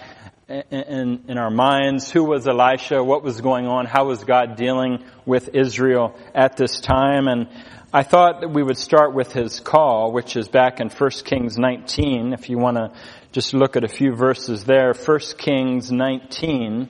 in, 0.49 0.63
in, 0.71 1.25
in, 1.29 1.39
our 1.39 1.51
minds. 1.51 2.11
Who 2.11 2.25
was 2.25 2.49
Elisha? 2.49 3.05
What 3.05 3.23
was 3.23 3.41
going 3.41 3.69
on? 3.69 3.87
How 3.87 4.07
was 4.07 4.25
God 4.25 4.57
dealing 4.57 5.05
with 5.25 5.51
Israel 5.55 6.17
at 6.35 6.57
this 6.57 6.81
time? 6.81 7.29
And 7.29 7.49
I 7.93 8.03
thought 8.03 8.41
that 8.41 8.49
we 8.49 8.65
would 8.65 8.79
start 8.79 9.15
with 9.15 9.33
his 9.33 9.61
call, 9.61 10.11
which 10.11 10.35
is 10.35 10.49
back 10.49 10.81
in 10.81 10.89
1 10.89 11.11
Kings 11.25 11.57
19. 11.57 12.33
If 12.33 12.51
you 12.51 12.59
want 12.59 12.79
to 12.79 12.93
just 13.31 13.53
look 13.53 13.77
at 13.77 13.85
a 13.85 13.89
few 13.89 14.15
verses 14.15 14.65
there, 14.65 14.95
1 14.95 15.19
Kings 15.37 15.93
19. 15.93 16.89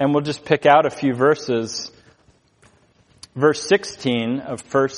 And 0.00 0.12
we'll 0.12 0.24
just 0.24 0.44
pick 0.44 0.66
out 0.66 0.86
a 0.86 0.90
few 0.90 1.14
verses. 1.14 1.92
Verse 3.36 3.64
16 3.68 4.40
of 4.40 4.62
1 4.74 4.88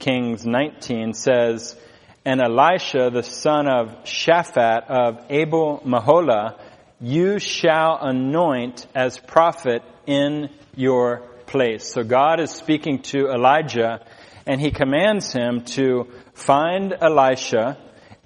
Kings 0.00 0.44
19 0.44 1.12
says, 1.14 1.76
And 2.24 2.40
Elisha, 2.40 3.10
the 3.12 3.22
son 3.22 3.68
of 3.68 4.04
Shaphat 4.04 4.88
of 4.88 5.24
Abel 5.30 5.80
Meholah, 5.86 6.58
you 7.00 7.38
shall 7.38 7.98
anoint 8.00 8.88
as 8.92 9.18
prophet 9.18 9.82
in 10.04 10.48
your 10.74 11.18
place. 11.46 11.92
So 11.92 12.02
God 12.02 12.40
is 12.40 12.50
speaking 12.50 13.02
to 13.02 13.28
Elijah 13.28 14.04
and 14.46 14.60
he 14.60 14.72
commands 14.72 15.32
him 15.32 15.64
to 15.64 16.08
find 16.34 16.92
Elisha 16.92 17.78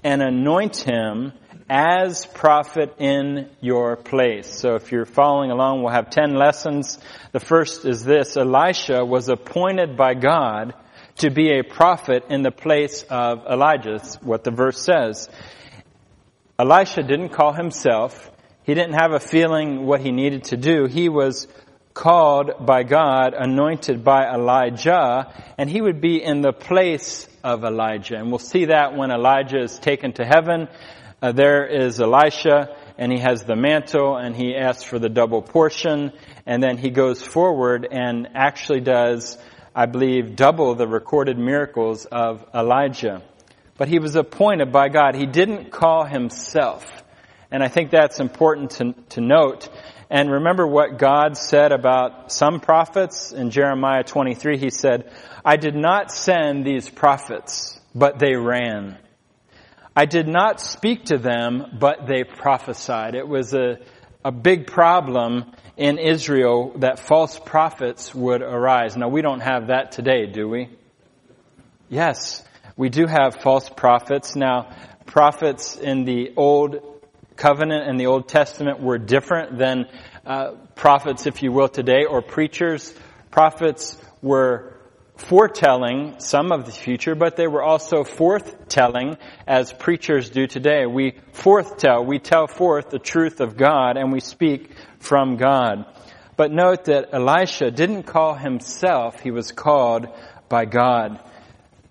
and 0.02 0.22
anoint 0.22 0.78
him 0.78 1.34
as 1.70 2.26
prophet 2.26 2.96
in 2.98 3.48
your 3.60 3.94
place. 3.94 4.58
So 4.58 4.74
if 4.74 4.90
you're 4.90 5.06
following 5.06 5.52
along, 5.52 5.82
we'll 5.82 5.92
have 5.92 6.10
10 6.10 6.34
lessons. 6.34 6.98
The 7.30 7.38
first 7.38 7.84
is 7.84 8.04
this. 8.04 8.36
Elisha 8.36 9.04
was 9.04 9.28
appointed 9.28 9.96
by 9.96 10.14
God 10.14 10.74
to 11.18 11.30
be 11.30 11.56
a 11.58 11.62
prophet 11.62 12.24
in 12.28 12.42
the 12.42 12.50
place 12.50 13.04
of 13.08 13.46
Elijah. 13.46 13.92
That's 13.92 14.16
what 14.16 14.42
the 14.42 14.50
verse 14.50 14.82
says. 14.82 15.28
Elisha 16.58 17.04
didn't 17.04 17.28
call 17.28 17.52
himself. 17.52 18.28
He 18.64 18.74
didn't 18.74 18.94
have 18.94 19.12
a 19.12 19.20
feeling 19.20 19.86
what 19.86 20.00
he 20.00 20.10
needed 20.10 20.44
to 20.44 20.56
do. 20.56 20.86
He 20.86 21.08
was 21.08 21.46
called 21.94 22.66
by 22.66 22.82
God, 22.82 23.32
anointed 23.32 24.02
by 24.02 24.28
Elijah, 24.34 25.32
and 25.56 25.70
he 25.70 25.80
would 25.80 26.00
be 26.00 26.20
in 26.20 26.40
the 26.40 26.52
place 26.52 27.28
of 27.44 27.62
Elijah. 27.62 28.16
And 28.16 28.30
we'll 28.30 28.38
see 28.40 28.66
that 28.66 28.96
when 28.96 29.12
Elijah 29.12 29.62
is 29.62 29.78
taken 29.78 30.12
to 30.14 30.24
heaven. 30.24 30.66
Uh, 31.22 31.32
there 31.32 31.66
is 31.66 32.00
Elisha, 32.00 32.74
and 32.96 33.12
he 33.12 33.18
has 33.18 33.44
the 33.44 33.54
mantle, 33.54 34.16
and 34.16 34.34
he 34.34 34.56
asks 34.56 34.84
for 34.84 34.98
the 34.98 35.10
double 35.10 35.42
portion, 35.42 36.12
and 36.46 36.62
then 36.62 36.78
he 36.78 36.88
goes 36.88 37.22
forward 37.22 37.86
and 37.90 38.28
actually 38.34 38.80
does, 38.80 39.36
I 39.74 39.84
believe, 39.84 40.34
double 40.34 40.74
the 40.74 40.88
recorded 40.88 41.38
miracles 41.38 42.06
of 42.06 42.42
Elijah. 42.54 43.20
But 43.76 43.88
he 43.88 43.98
was 43.98 44.16
appointed 44.16 44.72
by 44.72 44.88
God. 44.88 45.14
He 45.14 45.26
didn't 45.26 45.70
call 45.70 46.04
himself. 46.04 46.86
And 47.50 47.62
I 47.62 47.68
think 47.68 47.90
that's 47.90 48.18
important 48.18 48.70
to, 48.72 48.94
to 49.10 49.20
note. 49.20 49.68
And 50.08 50.30
remember 50.30 50.66
what 50.66 50.98
God 50.98 51.36
said 51.36 51.72
about 51.72 52.32
some 52.32 52.60
prophets 52.60 53.32
in 53.32 53.50
Jeremiah 53.50 54.04
23. 54.04 54.56
He 54.56 54.70
said, 54.70 55.12
I 55.44 55.56
did 55.56 55.74
not 55.74 56.12
send 56.12 56.64
these 56.64 56.88
prophets, 56.88 57.78
but 57.94 58.18
they 58.18 58.36
ran. 58.36 58.96
I 59.97 60.06
did 60.06 60.28
not 60.28 60.61
speak 60.61 61.06
to 61.06 61.18
them, 61.18 61.76
but 61.78 62.06
they 62.06 62.25
prophesied. 62.25 63.14
It 63.14 63.26
was 63.26 63.54
a, 63.54 63.78
a 64.25 64.30
big 64.30 64.68
problem 64.68 65.52
in 65.76 65.99
Israel 65.99 66.73
that 66.78 67.00
false 67.00 67.38
prophets 67.38 68.14
would 68.14 68.42
arise. 68.42 68.97
Now 68.97 69.09
we 69.09 69.23
don't 69.23 69.40
have 69.40 69.68
that 69.68 69.92
today, 69.92 70.26
do 70.26 70.49
we? 70.49 70.68
Yes, 71.88 72.44
we 72.76 72.88
do 72.88 73.06
have 73.06 73.37
false 73.42 73.68
prophets. 73.68 74.37
Now, 74.37 74.76
prophets 75.06 75.76
in 75.76 76.04
the 76.04 76.32
Old 76.37 76.76
covenant 77.37 77.88
and 77.88 77.99
the 77.99 78.06
Old 78.06 78.28
Testament 78.28 78.80
were 78.80 78.99
different 78.99 79.59
than 79.59 79.87
uh, 80.25 80.52
prophets, 80.76 81.26
if 81.26 81.42
you 81.42 81.50
will, 81.50 81.68
today, 81.68 82.04
or 82.04 82.23
preachers. 82.23 82.94
Prophets 83.30 83.97
were 84.23 84.79
foretelling 85.20 86.16
some 86.18 86.50
of 86.50 86.66
the 86.66 86.72
future, 86.72 87.14
but 87.14 87.36
they 87.36 87.46
were 87.46 87.62
also 87.62 88.04
forthtelling 88.04 89.16
as 89.46 89.72
preachers 89.72 90.30
do 90.30 90.46
today. 90.46 90.86
We 90.86 91.12
forthtell, 91.32 92.06
we 92.06 92.18
tell 92.18 92.46
forth 92.46 92.90
the 92.90 92.98
truth 92.98 93.40
of 93.40 93.56
God 93.56 93.96
and 93.96 94.12
we 94.12 94.20
speak 94.20 94.72
from 94.98 95.36
God. 95.36 95.84
But 96.36 96.52
note 96.52 96.86
that 96.86 97.10
Elisha 97.12 97.70
didn't 97.70 98.04
call 98.04 98.34
himself, 98.34 99.20
he 99.20 99.30
was 99.30 99.52
called 99.52 100.08
by 100.48 100.64
God. 100.64 101.20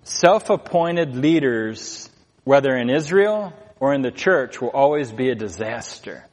Self-appointed 0.02 1.14
leaders, 1.14 2.10
whether 2.44 2.76
in 2.76 2.90
Israel 2.90 3.52
or 3.78 3.94
in 3.94 4.02
the 4.02 4.10
church 4.10 4.60
will 4.60 4.70
always 4.70 5.12
be 5.12 5.30
a 5.30 5.34
disaster. 5.34 6.26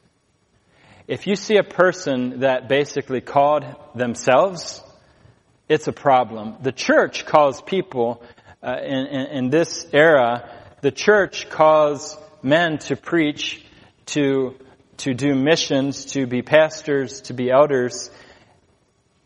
If 1.06 1.26
you 1.26 1.36
see 1.36 1.56
a 1.56 1.62
person 1.62 2.40
that 2.40 2.68
basically 2.68 3.20
called 3.20 3.64
themselves, 3.94 4.82
it's 5.68 5.88
a 5.88 5.92
problem. 5.92 6.56
The 6.62 6.72
church 6.72 7.26
calls 7.26 7.60
people, 7.62 8.22
uh, 8.62 8.76
in, 8.82 9.06
in, 9.06 9.26
in 9.26 9.50
this 9.50 9.86
era, 9.92 10.50
the 10.80 10.90
church 10.90 11.48
calls 11.50 12.16
men 12.42 12.78
to 12.78 12.96
preach 12.96 13.64
to 14.06 14.54
to 14.98 15.14
do 15.14 15.34
missions, 15.34 16.06
to 16.06 16.26
be 16.26 16.42
pastors, 16.42 17.22
to 17.22 17.32
be 17.32 17.50
elders, 17.50 18.10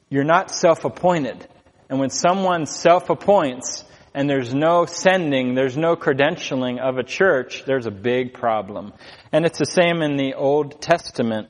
you're 0.09 0.25
not 0.25 0.51
self-appointed. 0.51 1.49
And 1.89 1.99
when 1.99 2.11
someone 2.11 2.67
self-appoints 2.67 3.85
and 4.15 4.29
there's 4.29 4.53
no 4.53 4.85
sending, 4.85 5.55
there's 5.55 5.77
no 5.77 5.97
credentialing 5.97 6.79
of 6.79 6.99
a 6.99 7.03
church, 7.03 7.65
there's 7.67 7.87
a 7.87 7.91
big 7.91 8.35
problem. 8.35 8.93
And 9.33 9.47
it's 9.47 9.59
the 9.59 9.67
same 9.67 10.03
in 10.03 10.17
the 10.17 10.35
Old 10.35 10.83
Testament. 10.83 11.49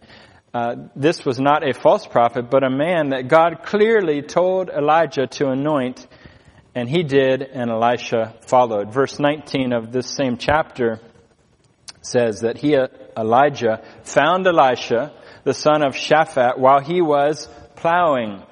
Uh, 0.55 0.75
this 0.95 1.25
was 1.25 1.41
not 1.41 1.67
a 1.67 1.73
false 1.73 2.07
prophet, 2.07 2.51
but 2.51 2.63
a 2.63 2.69
man 2.69 3.11
that 3.11 3.29
God 3.29 3.63
clearly 3.65 4.21
told 4.21 4.69
Elijah 4.69 5.27
to 5.27 5.49
anoint, 5.49 6.07
and 6.75 6.89
he 6.89 7.03
did, 7.03 7.43
and 7.43 7.71
Elisha 7.71 8.35
followed. 8.43 8.93
Verse 8.93 9.19
19 9.19 9.73
of 9.73 9.93
this 9.93 10.15
same 10.15 10.37
chapter 10.37 11.01
says 12.03 12.41
that 12.41 12.59
he, 12.59 12.77
Elijah, 13.17 13.83
found 14.03 14.47
Elisha, 14.47 15.15
the 15.45 15.55
son 15.55 15.83
of 15.83 15.95
Shaphat, 15.95 16.59
while 16.59 16.81
he 16.81 17.01
was 17.01 17.49
plowing 17.77 18.43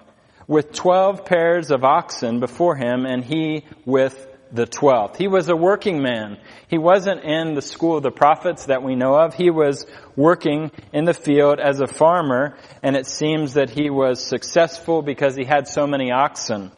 with 0.46 0.72
twelve 0.72 1.24
pairs 1.24 1.70
of 1.70 1.84
oxen 1.84 2.40
before 2.40 2.76
him, 2.76 3.04
and 3.04 3.24
he 3.24 3.64
with 3.84 4.26
the 4.52 4.66
twelfth. 4.66 5.16
He 5.16 5.28
was 5.28 5.48
a 5.48 5.56
working 5.56 6.02
man. 6.02 6.38
He 6.68 6.78
wasn't 6.78 7.22
in 7.24 7.54
the 7.54 7.62
school 7.62 7.96
of 7.96 8.02
the 8.02 8.10
prophets 8.10 8.66
that 8.66 8.82
we 8.82 8.96
know 8.96 9.14
of. 9.14 9.34
He 9.34 9.50
was 9.50 9.86
working 10.16 10.70
in 10.92 11.04
the 11.04 11.14
field 11.14 11.60
as 11.60 11.80
a 11.80 11.86
farmer, 11.86 12.56
and 12.82 12.96
it 12.96 13.06
seems 13.06 13.54
that 13.54 13.70
he 13.70 13.90
was 13.90 14.22
successful 14.24 15.02
because 15.02 15.36
he 15.36 15.44
had 15.44 15.68
so 15.68 15.86
many 15.86 16.10
oxen. 16.10 16.72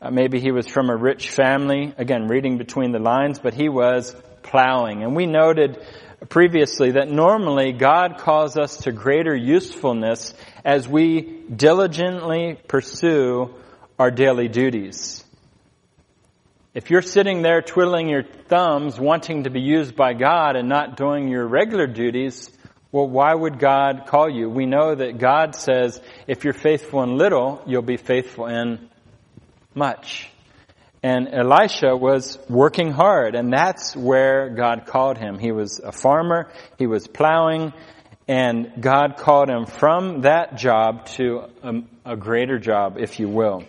Uh, 0.00 0.10
maybe 0.10 0.40
he 0.40 0.50
was 0.50 0.66
from 0.66 0.88
a 0.88 0.96
rich 0.96 1.30
family, 1.30 1.94
again, 1.98 2.26
reading 2.26 2.56
between 2.56 2.92
the 2.92 2.98
lines, 2.98 3.38
but 3.38 3.52
he 3.52 3.68
was 3.68 4.16
plowing. 4.42 5.02
And 5.02 5.14
we 5.14 5.26
noted 5.26 5.84
previously 6.28 6.92
that 6.92 7.10
normally 7.10 7.72
God 7.72 8.18
calls 8.18 8.56
us 8.56 8.78
to 8.78 8.92
greater 8.92 9.34
usefulness 9.34 10.34
as 10.64 10.88
we 10.88 11.20
diligently 11.54 12.58
pursue 12.66 13.54
our 13.98 14.10
daily 14.10 14.48
duties. 14.48 15.24
If 16.72 16.88
you're 16.88 17.02
sitting 17.02 17.42
there 17.42 17.62
twiddling 17.62 18.08
your 18.08 18.22
thumbs, 18.22 18.98
wanting 18.98 19.42
to 19.44 19.50
be 19.50 19.60
used 19.60 19.96
by 19.96 20.12
God 20.12 20.54
and 20.54 20.68
not 20.68 20.96
doing 20.96 21.26
your 21.26 21.44
regular 21.44 21.88
duties, 21.88 22.48
well, 22.92 23.08
why 23.08 23.34
would 23.34 23.58
God 23.58 24.04
call 24.06 24.30
you? 24.30 24.48
We 24.48 24.66
know 24.66 24.94
that 24.94 25.18
God 25.18 25.56
says, 25.56 26.00
if 26.28 26.44
you're 26.44 26.52
faithful 26.52 27.02
in 27.02 27.18
little, 27.18 27.60
you'll 27.66 27.82
be 27.82 27.96
faithful 27.96 28.46
in 28.46 28.88
much. 29.74 30.30
And 31.02 31.28
Elisha 31.32 31.96
was 31.96 32.38
working 32.48 32.92
hard, 32.92 33.34
and 33.34 33.52
that's 33.52 33.96
where 33.96 34.50
God 34.50 34.86
called 34.86 35.18
him. 35.18 35.40
He 35.40 35.50
was 35.50 35.80
a 35.80 35.90
farmer, 35.90 36.52
he 36.78 36.86
was 36.86 37.08
plowing, 37.08 37.72
and 38.28 38.74
God 38.80 39.16
called 39.16 39.48
him 39.48 39.66
from 39.66 40.20
that 40.20 40.56
job 40.56 41.06
to 41.16 41.46
a, 41.64 41.82
a 42.12 42.16
greater 42.16 42.60
job, 42.60 42.96
if 42.96 43.18
you 43.18 43.28
will. 43.28 43.64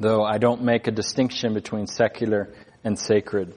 Though 0.00 0.24
I 0.24 0.38
don't 0.38 0.62
make 0.62 0.88
a 0.88 0.90
distinction 0.90 1.54
between 1.54 1.86
secular 1.86 2.52
and 2.82 2.98
sacred. 2.98 3.54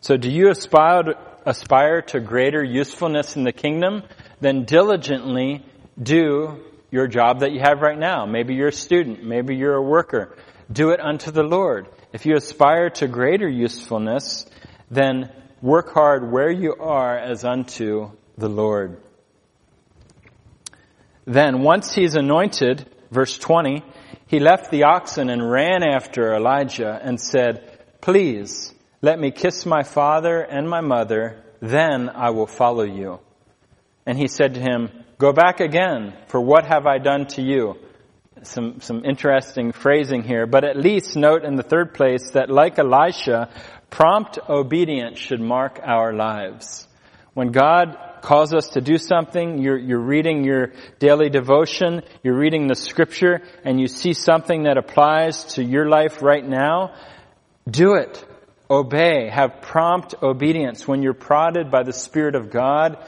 So 0.00 0.16
do 0.16 0.30
you 0.30 0.50
aspire, 0.50 1.14
aspire 1.46 2.02
to 2.02 2.20
greater 2.20 2.62
usefulness 2.62 3.36
in 3.36 3.44
the 3.44 3.52
kingdom? 3.52 4.02
Then 4.40 4.64
diligently 4.64 5.64
do 6.00 6.62
your 6.90 7.06
job 7.06 7.40
that 7.40 7.52
you 7.52 7.60
have 7.60 7.80
right 7.80 7.98
now. 7.98 8.26
Maybe 8.26 8.54
you're 8.54 8.68
a 8.68 8.72
student. 8.72 9.24
Maybe 9.24 9.56
you're 9.56 9.76
a 9.76 9.82
worker 9.82 10.36
do 10.72 10.90
it 10.90 11.00
unto 11.00 11.30
the 11.30 11.42
Lord. 11.42 11.88
If 12.12 12.26
you 12.26 12.36
aspire 12.36 12.90
to 12.90 13.08
greater 13.08 13.48
usefulness, 13.48 14.46
then 14.90 15.30
work 15.60 15.92
hard 15.92 16.30
where 16.30 16.50
you 16.50 16.74
are 16.76 17.18
as 17.18 17.44
unto 17.44 18.10
the 18.36 18.48
Lord. 18.48 19.00
Then, 21.24 21.62
once 21.62 21.94
he's 21.94 22.16
anointed, 22.16 22.88
verse 23.12 23.38
20, 23.38 23.84
he 24.26 24.40
left 24.40 24.70
the 24.70 24.84
oxen 24.84 25.30
and 25.30 25.48
ran 25.48 25.84
after 25.84 26.34
Elijah 26.34 26.98
and 27.00 27.20
said, 27.20 27.78
Please, 28.00 28.74
let 29.00 29.20
me 29.20 29.30
kiss 29.30 29.64
my 29.64 29.84
father 29.84 30.40
and 30.40 30.68
my 30.68 30.80
mother, 30.80 31.44
then 31.60 32.08
I 32.08 32.30
will 32.30 32.48
follow 32.48 32.84
you. 32.84 33.20
And 34.06 34.18
he 34.18 34.26
said 34.26 34.54
to 34.54 34.60
him, 34.60 34.90
Go 35.18 35.32
back 35.32 35.60
again, 35.60 36.14
for 36.26 36.40
what 36.40 36.66
have 36.66 36.86
I 36.86 36.98
done 36.98 37.26
to 37.28 37.42
you? 37.42 37.76
some, 38.42 38.80
some 38.80 39.04
interesting 39.04 39.72
phrasing 39.72 40.22
here, 40.22 40.46
but 40.46 40.64
at 40.64 40.76
least 40.76 41.16
note 41.16 41.44
in 41.44 41.56
the 41.56 41.62
third 41.62 41.94
place 41.94 42.30
that 42.32 42.50
like 42.50 42.78
Elisha, 42.78 43.48
prompt 43.90 44.38
obedience 44.48 45.18
should 45.18 45.40
mark 45.40 45.80
our 45.82 46.12
lives. 46.12 46.86
When 47.34 47.52
God 47.52 47.96
calls 48.22 48.54
us 48.54 48.68
to 48.70 48.80
do 48.80 48.98
something, 48.98 49.58
you're, 49.58 49.78
you're 49.78 49.98
reading 49.98 50.44
your 50.44 50.72
daily 50.98 51.30
devotion, 51.30 52.02
you're 52.22 52.36
reading 52.36 52.66
the 52.66 52.74
scripture, 52.74 53.42
and 53.64 53.80
you 53.80 53.88
see 53.88 54.12
something 54.12 54.64
that 54.64 54.76
applies 54.76 55.44
to 55.54 55.64
your 55.64 55.88
life 55.88 56.22
right 56.22 56.46
now, 56.46 56.94
do 57.68 57.94
it. 57.94 58.24
Obey. 58.70 59.28
Have 59.28 59.60
prompt 59.60 60.14
obedience. 60.22 60.86
When 60.86 61.02
you're 61.02 61.14
prodded 61.14 61.70
by 61.70 61.82
the 61.82 61.92
Spirit 61.92 62.34
of 62.34 62.50
God, 62.50 62.98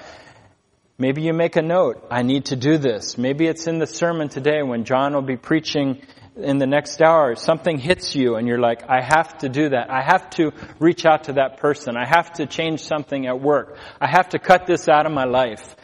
Maybe 0.96 1.22
you 1.22 1.32
make 1.32 1.56
a 1.56 1.62
note, 1.62 2.06
I 2.08 2.22
need 2.22 2.46
to 2.46 2.56
do 2.56 2.78
this. 2.78 3.18
Maybe 3.18 3.48
it's 3.48 3.66
in 3.66 3.80
the 3.80 3.86
sermon 3.86 4.28
today 4.28 4.62
when 4.62 4.84
John 4.84 5.12
will 5.12 5.22
be 5.22 5.36
preaching 5.36 6.02
in 6.36 6.58
the 6.58 6.66
next 6.66 7.00
hour. 7.00 7.36
Something 7.36 7.78
hits 7.78 8.14
you 8.14 8.36
and 8.36 8.48
you're 8.48 8.60
like, 8.60 8.88
I 8.88 9.00
have 9.00 9.38
to 9.38 9.48
do 9.48 9.68
that. 9.68 9.90
I 9.90 10.02
have 10.02 10.30
to 10.30 10.52
reach 10.78 11.06
out 11.06 11.24
to 11.24 11.34
that 11.34 11.58
person. 11.58 11.96
I 11.96 12.06
have 12.06 12.32
to 12.34 12.46
change 12.46 12.80
something 12.80 13.26
at 13.26 13.40
work. 13.40 13.78
I 14.00 14.08
have 14.08 14.30
to 14.30 14.38
cut 14.38 14.66
this 14.66 14.88
out 14.88 15.06
of 15.06 15.12
my 15.12 15.24
life. 15.24 15.76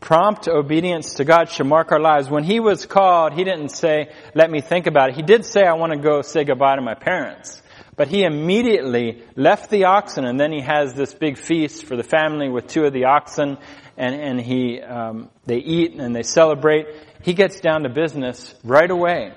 Prompt 0.00 0.46
obedience 0.46 1.14
to 1.14 1.24
God 1.24 1.50
should 1.50 1.66
mark 1.66 1.90
our 1.90 2.00
lives. 2.00 2.30
When 2.30 2.44
he 2.44 2.60
was 2.60 2.86
called, 2.86 3.32
he 3.32 3.44
didn't 3.44 3.70
say, 3.70 4.12
let 4.34 4.50
me 4.50 4.60
think 4.60 4.86
about 4.86 5.10
it. 5.10 5.16
He 5.16 5.22
did 5.22 5.44
say, 5.44 5.64
I 5.64 5.74
want 5.74 5.92
to 5.92 5.98
go 5.98 6.22
say 6.22 6.44
goodbye 6.44 6.76
to 6.76 6.82
my 6.82 6.94
parents. 6.94 7.60
But 7.96 8.08
he 8.08 8.24
immediately 8.24 9.22
left 9.36 9.70
the 9.70 9.84
oxen 9.86 10.26
and 10.26 10.38
then 10.38 10.52
he 10.52 10.60
has 10.60 10.94
this 10.94 11.14
big 11.14 11.38
feast 11.38 11.86
for 11.86 11.96
the 11.96 12.02
family 12.02 12.48
with 12.48 12.66
two 12.68 12.84
of 12.84 12.92
the 12.92 13.06
oxen 13.06 13.56
and, 13.96 14.14
and 14.14 14.40
he, 14.40 14.80
um, 14.80 15.30
they 15.46 15.56
eat 15.56 15.94
and 15.94 16.14
they 16.14 16.22
celebrate. 16.22 16.86
He 17.26 17.34
gets 17.34 17.58
down 17.58 17.82
to 17.82 17.88
business 17.88 18.54
right 18.62 18.88
away. 18.88 19.32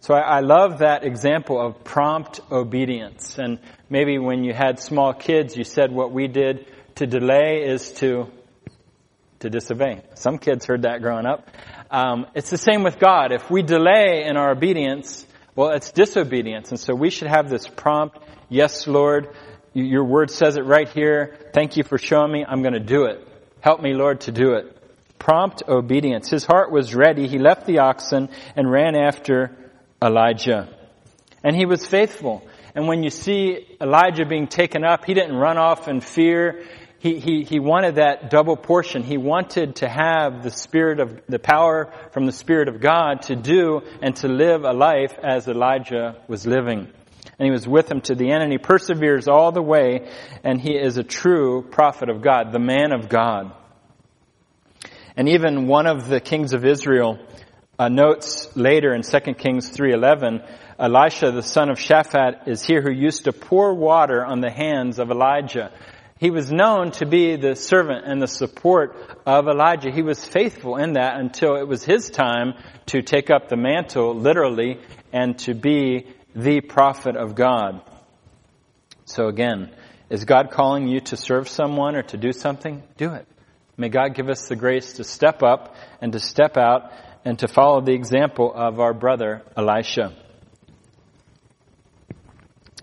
So 0.00 0.14
I, 0.14 0.38
I 0.38 0.40
love 0.40 0.78
that 0.78 1.04
example 1.04 1.60
of 1.60 1.84
prompt 1.84 2.40
obedience. 2.50 3.36
And 3.38 3.58
maybe 3.90 4.18
when 4.18 4.44
you 4.44 4.54
had 4.54 4.80
small 4.80 5.12
kids, 5.12 5.54
you 5.54 5.62
said 5.62 5.92
what 5.92 6.10
we 6.10 6.26
did 6.26 6.66
to 6.94 7.06
delay 7.06 7.64
is 7.66 7.92
to 8.00 8.30
to 9.40 9.50
disobey. 9.50 10.00
Some 10.14 10.38
kids 10.38 10.64
heard 10.64 10.82
that 10.82 11.02
growing 11.02 11.26
up. 11.26 11.50
Um, 11.90 12.24
it's 12.34 12.48
the 12.48 12.56
same 12.56 12.82
with 12.82 12.98
God. 12.98 13.30
If 13.30 13.50
we 13.50 13.62
delay 13.62 14.24
in 14.26 14.38
our 14.38 14.52
obedience, 14.52 15.26
well, 15.54 15.72
it's 15.72 15.92
disobedience. 15.92 16.70
And 16.70 16.80
so 16.80 16.94
we 16.94 17.10
should 17.10 17.28
have 17.28 17.50
this 17.50 17.68
prompt, 17.68 18.20
yes, 18.48 18.86
Lord, 18.86 19.36
your 19.74 20.04
word 20.04 20.30
says 20.30 20.56
it 20.56 20.64
right 20.64 20.88
here. 20.88 21.36
Thank 21.52 21.76
you 21.76 21.84
for 21.84 21.98
showing 21.98 22.32
me. 22.32 22.42
I'm 22.48 22.62
going 22.62 22.72
to 22.72 22.80
do 22.80 23.04
it. 23.04 23.28
Help 23.60 23.82
me, 23.82 23.92
Lord, 23.92 24.22
to 24.22 24.32
do 24.32 24.54
it. 24.54 24.74
Prompt 25.24 25.62
obedience. 25.66 26.28
His 26.28 26.44
heart 26.44 26.70
was 26.70 26.94
ready. 26.94 27.26
He 27.28 27.38
left 27.38 27.64
the 27.64 27.78
oxen 27.78 28.28
and 28.56 28.70
ran 28.70 28.94
after 28.94 29.56
Elijah. 30.02 30.68
And 31.42 31.56
he 31.56 31.64
was 31.64 31.86
faithful. 31.86 32.46
And 32.74 32.88
when 32.88 33.02
you 33.02 33.08
see 33.08 33.66
Elijah 33.80 34.26
being 34.26 34.48
taken 34.48 34.84
up, 34.84 35.06
he 35.06 35.14
didn't 35.14 35.34
run 35.34 35.56
off 35.56 35.88
in 35.88 36.02
fear. 36.02 36.66
He, 36.98 37.20
he, 37.20 37.42
he 37.42 37.58
wanted 37.58 37.94
that 37.94 38.28
double 38.28 38.54
portion. 38.54 39.02
He 39.02 39.16
wanted 39.16 39.76
to 39.76 39.88
have 39.88 40.42
the 40.42 40.50
spirit 40.50 41.00
of, 41.00 41.22
the 41.26 41.38
power 41.38 41.90
from 42.10 42.26
the 42.26 42.32
Spirit 42.32 42.68
of 42.68 42.82
God 42.82 43.22
to 43.22 43.34
do 43.34 43.80
and 44.02 44.14
to 44.16 44.28
live 44.28 44.64
a 44.64 44.74
life 44.74 45.14
as 45.22 45.48
Elijah 45.48 46.20
was 46.28 46.46
living 46.46 46.92
and 47.38 47.46
he 47.46 47.50
was 47.50 47.66
with 47.66 47.90
him 47.90 48.00
to 48.02 48.14
the 48.14 48.30
end, 48.30 48.44
and 48.44 48.52
he 48.52 48.58
perseveres 48.58 49.26
all 49.26 49.50
the 49.50 49.62
way, 49.62 50.08
and 50.44 50.60
he 50.60 50.76
is 50.76 50.98
a 50.98 51.02
true 51.02 51.62
prophet 51.62 52.08
of 52.08 52.22
God, 52.22 52.52
the 52.52 52.60
man 52.60 52.92
of 52.92 53.08
God. 53.08 53.52
And 55.16 55.28
even 55.28 55.68
one 55.68 55.86
of 55.86 56.08
the 56.08 56.20
kings 56.20 56.54
of 56.54 56.64
Israel 56.64 57.18
uh, 57.78 57.88
notes 57.88 58.48
later 58.56 58.92
in 58.94 59.02
2 59.02 59.34
Kings 59.34 59.70
3.11, 59.70 60.44
Elisha, 60.78 61.30
the 61.30 61.42
son 61.42 61.70
of 61.70 61.78
Shaphat, 61.78 62.48
is 62.48 62.64
here 62.64 62.82
who 62.82 62.92
used 62.92 63.24
to 63.24 63.32
pour 63.32 63.74
water 63.74 64.24
on 64.24 64.40
the 64.40 64.50
hands 64.50 64.98
of 64.98 65.10
Elijah. 65.10 65.72
He 66.18 66.30
was 66.30 66.50
known 66.50 66.92
to 66.92 67.06
be 67.06 67.36
the 67.36 67.54
servant 67.54 68.06
and 68.06 68.20
the 68.20 68.26
support 68.26 68.96
of 69.26 69.46
Elijah. 69.46 69.90
He 69.90 70.02
was 70.02 70.24
faithful 70.24 70.76
in 70.76 70.94
that 70.94 71.16
until 71.18 71.56
it 71.56 71.66
was 71.66 71.84
his 71.84 72.10
time 72.10 72.54
to 72.86 73.02
take 73.02 73.30
up 73.30 73.48
the 73.48 73.56
mantle, 73.56 74.14
literally, 74.14 74.80
and 75.12 75.38
to 75.40 75.54
be 75.54 76.06
the 76.34 76.60
prophet 76.60 77.16
of 77.16 77.34
God. 77.34 77.82
So 79.04 79.28
again, 79.28 79.70
is 80.08 80.24
God 80.24 80.50
calling 80.50 80.88
you 80.88 81.00
to 81.00 81.16
serve 81.16 81.48
someone 81.48 81.96
or 81.96 82.02
to 82.04 82.16
do 82.16 82.32
something? 82.32 82.82
Do 82.96 83.14
it. 83.14 83.26
May 83.76 83.88
God 83.88 84.14
give 84.14 84.28
us 84.28 84.46
the 84.46 84.54
grace 84.54 84.94
to 84.94 85.04
step 85.04 85.42
up 85.42 85.74
and 86.00 86.12
to 86.12 86.20
step 86.20 86.56
out 86.56 86.92
and 87.24 87.38
to 87.40 87.48
follow 87.48 87.80
the 87.80 87.92
example 87.92 88.52
of 88.54 88.78
our 88.78 88.94
brother 88.94 89.42
Elisha. 89.56 90.14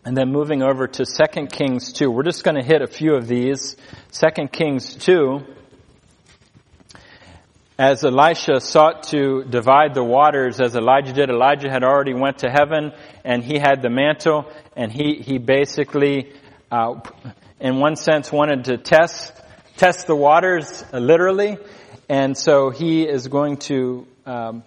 And 0.04 0.18
then 0.18 0.32
moving 0.32 0.64
over 0.64 0.88
to 0.88 1.06
2 1.06 1.46
Kings 1.48 1.94
2. 1.94 2.10
We're 2.10 2.24
just 2.24 2.44
going 2.44 2.56
to 2.56 2.64
hit 2.64 2.82
a 2.82 2.88
few 2.88 3.14
of 3.14 3.28
these. 3.28 3.78
2 4.12 4.48
Kings 4.48 4.96
2. 4.96 5.42
as 7.78 8.04
Elisha 8.04 8.60
sought 8.60 9.04
to 9.04 9.44
divide 9.44 9.94
the 9.94 10.04
waters 10.04 10.60
as 10.60 10.76
Elijah 10.76 11.14
did, 11.14 11.30
Elijah 11.30 11.70
had 11.70 11.84
already 11.84 12.14
went 12.14 12.40
to 12.40 12.50
heaven 12.50 12.92
and 13.24 13.44
he 13.44 13.60
had 13.60 13.82
the 13.82 13.90
mantle 13.90 14.52
and 14.76 14.92
he, 14.92 15.22
he 15.22 15.38
basically, 15.38 16.34
uh, 16.72 17.00
in 17.60 17.80
one 17.80 17.96
sense 17.96 18.32
wanted 18.32 18.66
to 18.66 18.78
test, 18.78 19.32
test 19.82 20.06
the 20.06 20.16
waters 20.16 20.84
uh, 20.94 21.00
literally. 21.00 21.58
And 22.08 22.38
so 22.38 22.70
he 22.70 23.02
is 23.02 23.28
going 23.30 23.58
to, 23.70 24.06
um, 24.28 24.64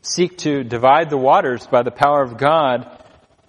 seek 0.00 0.38
to 0.38 0.64
divide 0.64 1.10
the 1.10 1.18
waters 1.18 1.66
by 1.66 1.82
the 1.82 1.90
power 1.90 2.22
of 2.22 2.38
God. 2.38 2.86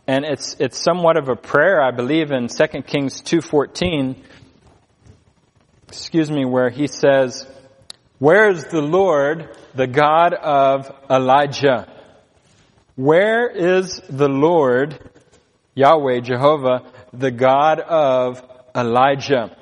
And 0.08 0.26
it's, 0.26 0.58
it's 0.60 0.78
somewhat 0.78 1.16
of 1.16 1.30
a 1.30 1.38
prayer, 1.38 1.82
I 1.82 1.92
believe, 1.92 2.32
in 2.32 2.50
2 2.50 2.82
Kings 2.82 3.22
2.14, 3.22 4.18
excuse 5.88 6.30
me, 6.30 6.44
where 6.44 6.70
he 6.70 6.88
says, 6.88 7.48
where 8.20 8.50
is 8.50 8.66
the 8.66 8.82
Lord, 8.82 9.56
the 9.74 9.88
God 9.88 10.34
of 10.34 10.94
Elijah? 11.10 11.88
Where 12.98 13.48
is 13.48 14.02
the 14.10 14.28
Lord, 14.28 15.00
Yahweh, 15.76 16.20
Jehovah, 16.20 16.84
the 17.14 17.32
God 17.32 17.80
of 17.80 18.44
Elijah? 18.76 19.56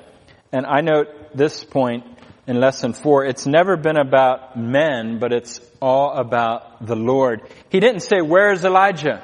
And 0.51 0.65
I 0.65 0.81
note 0.81 1.22
this 1.35 1.63
point 1.63 2.05
in 2.47 2.59
lesson 2.59 2.93
four. 2.93 3.25
It's 3.25 3.45
never 3.45 3.77
been 3.77 3.97
about 3.97 4.57
men, 4.57 5.19
but 5.19 5.31
it's 5.31 5.61
all 5.81 6.11
about 6.11 6.85
the 6.85 6.95
Lord. 6.95 7.41
He 7.69 7.79
didn't 7.79 8.01
say, 8.01 8.21
where 8.21 8.51
is 8.51 8.65
Elijah? 8.65 9.23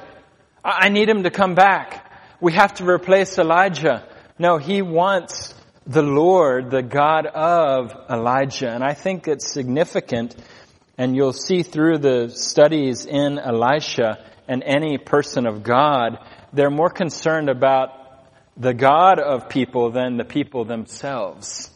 I 0.64 0.90
need 0.90 1.10
him 1.10 1.24
to 1.24 1.32
come 1.32 1.56
back. 1.56 2.12
We 2.42 2.54
have 2.54 2.76
to 2.76 2.86
replace 2.86 3.38
Elijah. 3.38 4.08
No, 4.38 4.58
he 4.58 4.82
wants 4.82 5.54
the 5.86 6.04
Lord, 6.04 6.70
the 6.70 6.84
God 6.84 7.26
of 7.26 7.92
Elijah. 8.10 8.70
And 8.70 8.84
I 8.84 8.94
think 8.94 9.28
it's 9.28 9.52
significant, 9.52 10.36
and 10.98 11.16
you'll 11.16 11.34
see 11.34 11.64
through 11.64 11.98
the 11.98 12.30
studies 12.30 13.06
in 13.06 13.40
Elisha 13.40 14.24
and 14.48 14.64
any 14.64 14.98
person 14.98 15.48
of 15.48 15.64
God, 15.64 16.20
they're 16.54 16.70
more 16.70 16.90
concerned 16.90 17.50
about 17.50 17.92
the 18.56 18.74
God 18.74 19.20
of 19.20 19.50
people 19.50 19.92
than 19.92 20.18
the 20.18 20.26
people 20.26 20.66
themselves. 20.66 21.72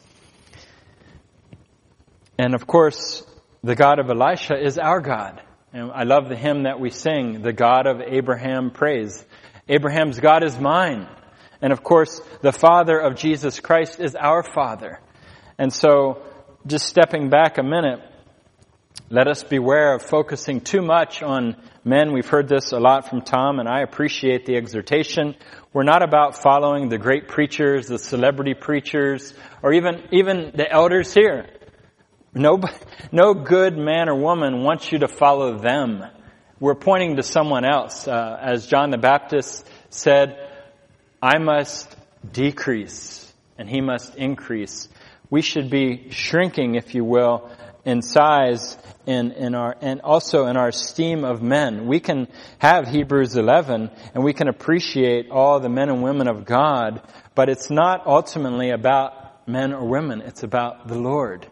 And 2.43 2.55
of 2.55 2.67
course, 2.67 3.23
the 3.63 3.73
God 3.73 3.99
of 3.99 4.09
Elisha 4.09 4.61
is 4.61 4.77
our 4.77 4.99
God. 4.99 5.41
And 5.71 5.89
I 5.93 6.03
love 6.03 6.27
the 6.27 6.35
hymn 6.35 6.63
that 6.63 6.77
we 6.77 6.89
sing, 6.89 7.41
the 7.41 7.53
God 7.53 7.87
of 7.87 8.01
Abraham 8.01 8.69
praise. 8.69 9.25
Abraham's 9.69 10.19
God 10.19 10.43
is 10.43 10.59
mine. 10.59 11.07
And 11.61 11.71
of 11.71 11.83
course, 11.83 12.19
the 12.41 12.51
Father 12.51 12.99
of 12.99 13.15
Jesus 13.15 13.61
Christ 13.61 14.01
is 14.01 14.13
our 14.15 14.43
Father. 14.43 14.99
And 15.57 15.71
so, 15.71 16.21
just 16.67 16.85
stepping 16.85 17.29
back 17.29 17.59
a 17.59 17.63
minute, 17.63 18.01
let 19.09 19.29
us 19.29 19.41
beware 19.41 19.95
of 19.95 20.01
focusing 20.01 20.59
too 20.59 20.81
much 20.81 21.23
on 21.23 21.55
men. 21.85 22.11
We've 22.11 22.27
heard 22.27 22.49
this 22.49 22.73
a 22.73 22.77
lot 22.77 23.07
from 23.09 23.21
Tom, 23.21 23.59
and 23.59 23.69
I 23.69 23.83
appreciate 23.83 24.45
the 24.45 24.57
exhortation. 24.57 25.35
We're 25.71 25.83
not 25.83 26.03
about 26.03 26.41
following 26.41 26.89
the 26.89 26.97
great 26.97 27.29
preachers, 27.29 27.87
the 27.87 27.97
celebrity 27.97 28.53
preachers, 28.53 29.33
or 29.61 29.71
even, 29.71 30.09
even 30.11 30.51
the 30.53 30.69
elders 30.69 31.13
here. 31.13 31.47
No, 32.35 32.59
no 33.11 33.33
good 33.33 33.77
man 33.77 34.09
or 34.09 34.15
woman 34.15 34.63
wants 34.63 34.91
you 34.91 34.99
to 34.99 35.07
follow 35.07 35.57
them. 35.57 36.03
We're 36.59 36.75
pointing 36.75 37.17
to 37.17 37.23
someone 37.23 37.65
else. 37.65 38.07
Uh, 38.07 38.37
as 38.41 38.65
John 38.65 38.89
the 38.89 38.97
Baptist 38.97 39.67
said, 39.89 40.49
I 41.21 41.37
must 41.37 41.95
decrease 42.31 43.31
and 43.57 43.69
he 43.69 43.81
must 43.81 44.15
increase. 44.15 44.87
We 45.29 45.41
should 45.41 45.69
be 45.69 46.09
shrinking, 46.09 46.75
if 46.75 46.95
you 46.95 47.03
will, 47.03 47.51
in 47.85 48.01
size 48.01 48.77
in, 49.05 49.31
in 49.31 49.55
our, 49.55 49.75
and 49.81 50.01
also 50.01 50.47
in 50.47 50.57
our 50.57 50.69
esteem 50.69 51.23
of 51.23 51.41
men. 51.41 51.87
We 51.87 51.99
can 51.99 52.27
have 52.59 52.87
Hebrews 52.87 53.35
11 53.35 53.91
and 54.13 54.23
we 54.23 54.33
can 54.33 54.47
appreciate 54.47 55.29
all 55.29 55.59
the 55.59 55.69
men 55.69 55.89
and 55.89 56.01
women 56.01 56.27
of 56.27 56.45
God, 56.45 57.01
but 57.35 57.49
it's 57.49 57.69
not 57.69 58.07
ultimately 58.07 58.69
about 58.71 59.47
men 59.47 59.73
or 59.73 59.85
women. 59.85 60.21
It's 60.21 60.43
about 60.43 60.87
the 60.87 60.97
Lord. 60.97 61.47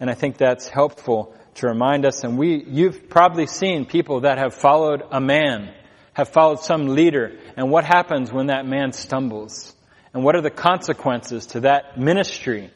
And 0.00 0.10
I 0.10 0.14
think 0.14 0.38
that's 0.38 0.68
helpful 0.68 1.34
to 1.56 1.68
remind 1.68 2.06
us. 2.06 2.24
And 2.24 2.38
we, 2.38 2.64
you've 2.64 3.08
probably 3.08 3.46
seen 3.46 3.84
people 3.84 4.20
that 4.22 4.38
have 4.38 4.54
followed 4.54 5.02
a 5.10 5.20
man 5.20 5.74
have 6.12 6.28
followed 6.28 6.60
some 6.60 6.88
leader 6.88 7.38
and 7.56 7.70
what 7.70 7.84
happens 7.84 8.32
when 8.32 8.48
that 8.48 8.66
man 8.66 8.92
stumbles 8.92 9.74
and 10.12 10.24
what 10.24 10.34
are 10.34 10.42
the 10.42 10.50
consequences 10.50 11.46
to 11.46 11.60
that 11.60 11.98
ministry 11.98 12.70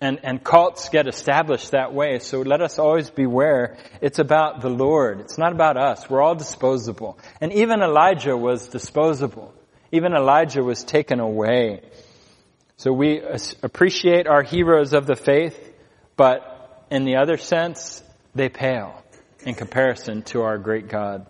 and, 0.00 0.18
and 0.22 0.42
cults 0.42 0.88
get 0.88 1.06
established 1.06 1.70
that 1.70 1.94
way. 1.94 2.18
So 2.18 2.42
let 2.42 2.60
us 2.60 2.78
always 2.78 3.08
beware. 3.08 3.78
It's 4.00 4.18
about 4.18 4.60
the 4.60 4.68
Lord. 4.68 5.20
It's 5.20 5.38
not 5.38 5.52
about 5.52 5.76
us. 5.76 6.08
We're 6.08 6.20
all 6.20 6.34
disposable. 6.34 7.18
And 7.40 7.52
even 7.52 7.82
Elijah 7.82 8.36
was 8.36 8.68
disposable. 8.68 9.54
Even 9.92 10.12
Elijah 10.12 10.62
was 10.62 10.82
taken 10.84 11.20
away. 11.20 11.82
So 12.76 12.92
we 12.92 13.22
appreciate 13.62 14.26
our 14.26 14.42
heroes 14.42 14.92
of 14.92 15.06
the 15.06 15.16
faith, 15.16 15.65
but 16.16 16.86
in 16.90 17.04
the 17.04 17.16
other 17.16 17.36
sense, 17.36 18.02
they 18.34 18.48
pale 18.48 19.02
in 19.44 19.54
comparison 19.54 20.22
to 20.22 20.42
our 20.42 20.58
great 20.58 20.88
God. 20.88 21.26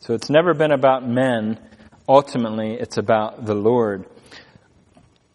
So 0.00 0.14
it's 0.14 0.30
never 0.30 0.54
been 0.54 0.72
about 0.72 1.08
men. 1.08 1.58
Ultimately, 2.08 2.74
it's 2.74 2.96
about 2.98 3.44
the 3.44 3.54
Lord. 3.54 4.06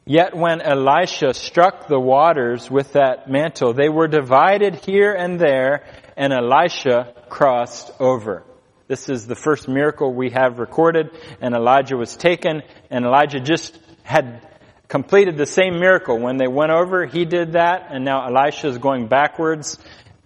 Yet 0.05 0.35
when 0.35 0.61
Elisha 0.61 1.33
struck 1.33 1.87
the 1.87 1.99
waters 1.99 2.69
with 2.69 2.93
that 2.93 3.29
mantle, 3.29 3.73
they 3.73 3.89
were 3.89 4.07
divided 4.07 4.75
here 4.75 5.13
and 5.13 5.39
there, 5.39 5.85
and 6.17 6.33
Elisha 6.33 7.13
crossed 7.29 7.91
over. 7.99 8.43
This 8.87 9.07
is 9.07 9.25
the 9.25 9.35
first 9.35 9.69
miracle 9.69 10.13
we 10.13 10.31
have 10.31 10.59
recorded, 10.59 11.09
and 11.39 11.55
Elijah 11.55 11.95
was 11.95 12.17
taken, 12.17 12.63
and 12.89 13.05
Elijah 13.05 13.39
just 13.39 13.79
had 14.03 14.45
completed 14.93 15.37
the 15.37 15.47
same 15.47 15.79
miracle. 15.79 16.19
When 16.19 16.37
they 16.37 16.47
went 16.47 16.71
over, 16.71 17.07
he 17.07 17.25
did 17.25 17.53
that, 17.53 17.87
and 17.89 18.05
now 18.05 18.27
Elisha 18.27 18.67
is 18.67 18.77
going 18.77 19.07
backwards 19.07 19.79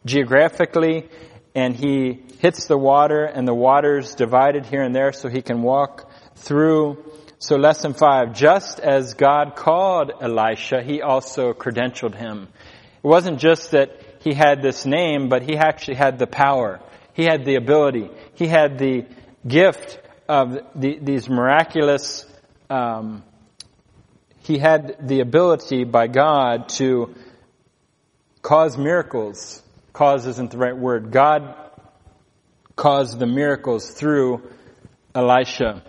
geographically, 0.05 1.07
and 1.55 1.73
he 1.73 2.19
hits 2.39 2.65
the 2.65 2.77
water 2.77 3.23
and 3.23 3.47
the 3.47 3.53
water's 3.53 4.13
divided 4.15 4.65
here 4.65 4.83
and 4.83 4.93
there 4.93 5.13
so 5.13 5.29
he 5.29 5.41
can 5.41 5.61
walk 5.61 6.11
through. 6.35 7.01
So 7.39 7.55
lesson 7.55 7.93
five, 7.93 8.33
just 8.33 8.81
as 8.81 9.13
God 9.13 9.55
called 9.55 10.11
Elisha, 10.19 10.83
he 10.83 11.01
also 11.01 11.53
credentialed 11.53 12.15
him. 12.15 12.49
It 13.01 13.07
wasn't 13.07 13.39
just 13.39 13.71
that 13.71 13.91
he 14.19 14.33
had 14.33 14.61
this 14.61 14.85
name, 14.85 15.29
but 15.29 15.43
he 15.43 15.55
actually 15.55 15.95
had 15.95 16.19
the 16.19 16.27
power. 16.27 16.81
He 17.13 17.23
had 17.23 17.45
the 17.45 17.55
ability. 17.55 18.09
He 18.33 18.47
had 18.47 18.77
the 18.79 19.05
gift 19.47 19.97
of 20.27 20.59
the, 20.75 20.99
these 21.01 21.29
miraculous, 21.29 22.25
um, 22.69 23.23
he 24.47 24.57
had 24.57 24.95
the 25.05 25.19
ability 25.19 25.83
by 25.83 26.07
God 26.07 26.69
to 26.69 27.13
cause 28.41 28.77
miracles. 28.77 29.61
Cause 29.91 30.25
isn't 30.25 30.51
the 30.51 30.57
right 30.57 30.77
word. 30.77 31.11
God 31.11 31.53
caused 32.77 33.19
the 33.19 33.25
miracles 33.25 33.89
through 33.89 34.49
Elisha. 35.13 35.83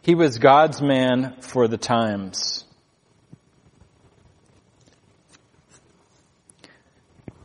He 0.00 0.14
was 0.14 0.38
God's 0.38 0.80
man 0.80 1.36
for 1.40 1.68
the 1.68 1.76
times. 1.76 2.64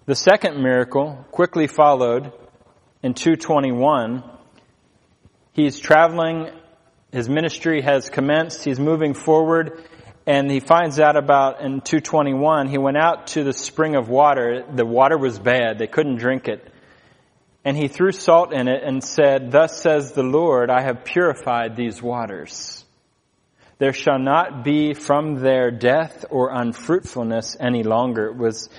The 0.05 0.15
second 0.15 0.63
miracle 0.63 1.25
quickly 1.31 1.67
followed 1.67 2.31
in 3.03 3.15
221. 3.15 4.23
He's 5.51 5.77
traveling, 5.77 6.51
his 7.11 7.27
ministry 7.27 7.81
has 7.81 8.09
commenced, 8.09 8.63
he's 8.63 8.79
moving 8.79 9.13
forward, 9.13 9.83
and 10.25 10.49
he 10.49 10.59
finds 10.59 10.99
out 10.99 11.17
about 11.17 11.61
in 11.61 11.81
221, 11.81 12.67
he 12.67 12.77
went 12.77 12.97
out 12.97 13.27
to 13.27 13.43
the 13.43 13.53
spring 13.53 13.95
of 13.95 14.07
water. 14.07 14.63
The 14.73 14.85
water 14.85 15.17
was 15.17 15.39
bad, 15.39 15.77
they 15.77 15.87
couldn't 15.87 16.17
drink 16.17 16.47
it. 16.47 16.67
And 17.63 17.77
he 17.77 17.87
threw 17.87 18.11
salt 18.11 18.53
in 18.53 18.67
it 18.67 18.83
and 18.83 19.03
said, 19.03 19.51
Thus 19.51 19.81
says 19.81 20.13
the 20.13 20.23
Lord, 20.23 20.69
I 20.69 20.81
have 20.81 21.03
purified 21.03 21.75
these 21.75 22.01
waters. 22.01 22.83
There 23.77 23.93
shall 23.93 24.19
not 24.19 24.63
be 24.63 24.93
from 24.93 25.35
their 25.41 25.71
death 25.71 26.25
or 26.29 26.51
unfruitfulness 26.51 27.57
any 27.59 27.83
longer. 27.83 28.27
It 28.27 28.37
was 28.37 28.69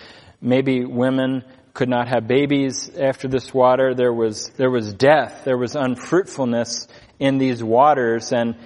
maybe 0.41 0.85
women 0.85 1.45
could 1.75 1.89
not 1.89 2.09
have 2.09 2.29
babies 2.29 2.91
after 2.97 3.29
this 3.29 3.53
water. 3.53 3.95
There 3.95 4.13
was, 4.13 4.51
there 4.57 4.71
was 4.71 4.93
death. 4.95 5.43
There 5.45 5.59
was 5.59 5.75
unfruitfulness 5.75 6.87
in 7.19 7.39
these 7.39 7.63
waters. 7.63 8.33
And 8.33 8.57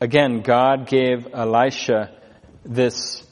again, 0.00 0.42
God 0.42 0.86
gave 0.86 1.28
Elisha 1.32 2.10
this 2.64 3.26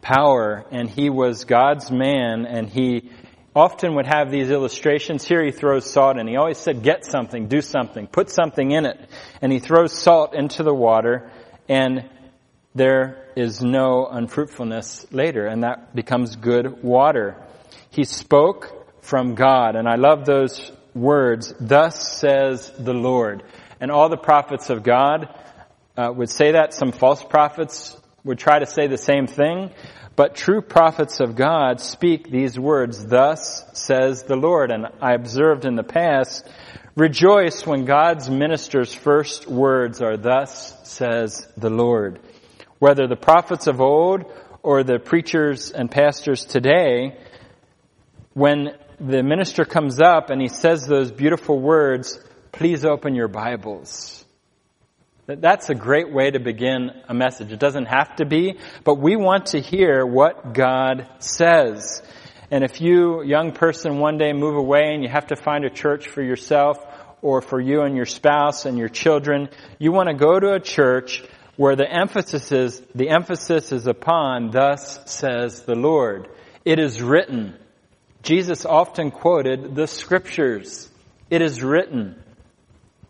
power 0.00 0.64
and 0.70 0.88
he 0.88 1.10
was 1.10 1.44
God's 1.44 1.90
man 1.90 2.46
and 2.46 2.68
he 2.68 3.10
often 3.54 3.94
would 3.94 4.06
have 4.06 4.30
these 4.30 4.50
illustrations. 4.50 5.26
Here 5.26 5.42
he 5.44 5.50
throws 5.50 5.90
salt 5.90 6.18
and 6.18 6.28
he 6.28 6.36
always 6.36 6.58
said, 6.58 6.82
get 6.82 7.04
something, 7.04 7.48
do 7.48 7.60
something, 7.60 8.06
put 8.06 8.30
something 8.30 8.70
in 8.70 8.86
it. 8.86 9.10
And 9.40 9.50
he 9.50 9.58
throws 9.58 9.92
salt 9.92 10.34
into 10.34 10.62
the 10.62 10.74
water 10.74 11.30
and 11.68 12.08
there 12.74 13.32
is 13.34 13.62
no 13.62 14.06
unfruitfulness 14.06 15.06
later 15.10 15.46
and 15.46 15.62
that 15.62 15.94
becomes 15.94 16.36
good 16.36 16.82
water. 16.82 17.42
He 17.90 18.04
spoke 18.04 19.02
from 19.02 19.34
God. 19.34 19.76
And 19.76 19.88
I 19.88 19.94
love 19.96 20.24
those 20.26 20.70
words, 20.96 21.54
thus 21.60 22.18
says 22.18 22.72
the 22.78 22.94
Lord. 22.94 23.42
And 23.80 23.90
all 23.90 24.08
the 24.08 24.16
prophets 24.16 24.70
of 24.70 24.82
God 24.82 25.28
uh, 25.96 26.10
would 26.14 26.30
say 26.30 26.52
that. 26.52 26.72
Some 26.74 26.92
false 26.92 27.22
prophets 27.22 27.96
would 28.24 28.38
try 28.38 28.58
to 28.58 28.66
say 28.66 28.86
the 28.86 28.98
same 28.98 29.26
thing. 29.26 29.70
But 30.16 30.34
true 30.34 30.62
prophets 30.62 31.20
of 31.20 31.36
God 31.36 31.80
speak 31.80 32.30
these 32.30 32.58
words, 32.58 33.04
thus 33.04 33.64
says 33.74 34.22
the 34.22 34.36
Lord. 34.36 34.70
And 34.70 34.86
I 35.00 35.12
observed 35.12 35.66
in 35.66 35.76
the 35.76 35.84
past, 35.84 36.48
rejoice 36.94 37.66
when 37.66 37.84
God's 37.84 38.30
minister's 38.30 38.94
first 38.94 39.46
words 39.46 40.00
are, 40.00 40.16
thus 40.16 40.74
says 40.88 41.46
the 41.58 41.68
Lord. 41.68 42.18
Whether 42.78 43.06
the 43.06 43.16
prophets 43.16 43.66
of 43.66 43.82
old 43.82 44.24
or 44.62 44.82
the 44.82 44.98
preachers 44.98 45.70
and 45.70 45.90
pastors 45.90 46.46
today, 46.46 47.18
when 48.32 48.70
the 48.98 49.22
minister 49.22 49.64
comes 49.64 50.00
up 50.00 50.30
and 50.30 50.40
he 50.40 50.48
says 50.48 50.86
those 50.86 51.10
beautiful 51.10 51.58
words, 51.60 52.18
please 52.52 52.84
open 52.84 53.14
your 53.14 53.28
Bibles. 53.28 54.24
That's 55.26 55.70
a 55.70 55.74
great 55.74 56.12
way 56.12 56.30
to 56.30 56.38
begin 56.38 56.90
a 57.08 57.14
message. 57.14 57.52
It 57.52 57.58
doesn't 57.58 57.86
have 57.86 58.16
to 58.16 58.24
be, 58.24 58.58
but 58.84 58.94
we 58.94 59.16
want 59.16 59.46
to 59.46 59.60
hear 59.60 60.06
what 60.06 60.54
God 60.54 61.08
says. 61.18 62.00
And 62.50 62.62
if 62.62 62.80
you, 62.80 63.24
young 63.24 63.52
person, 63.52 63.98
one 63.98 64.18
day 64.18 64.32
move 64.32 64.54
away 64.54 64.94
and 64.94 65.02
you 65.02 65.08
have 65.08 65.26
to 65.28 65.36
find 65.36 65.64
a 65.64 65.70
church 65.70 66.08
for 66.08 66.22
yourself 66.22 66.78
or 67.22 67.42
for 67.42 67.60
you 67.60 67.82
and 67.82 67.96
your 67.96 68.06
spouse 68.06 68.66
and 68.66 68.78
your 68.78 68.88
children, 68.88 69.48
you 69.80 69.90
want 69.90 70.08
to 70.08 70.14
go 70.14 70.38
to 70.38 70.52
a 70.52 70.60
church 70.60 71.24
where 71.56 71.74
the 71.74 71.90
emphasis 71.90 72.52
is, 72.52 72.80
the 72.94 73.08
emphasis 73.08 73.72
is 73.72 73.88
upon, 73.88 74.52
thus 74.52 75.00
says 75.06 75.62
the 75.62 75.74
Lord. 75.74 76.28
It 76.64 76.78
is 76.78 77.02
written. 77.02 77.54
Jesus 78.26 78.66
often 78.66 79.12
quoted 79.12 79.76
the 79.76 79.86
scriptures. 79.86 80.90
It 81.30 81.42
is 81.42 81.62
written. 81.62 82.20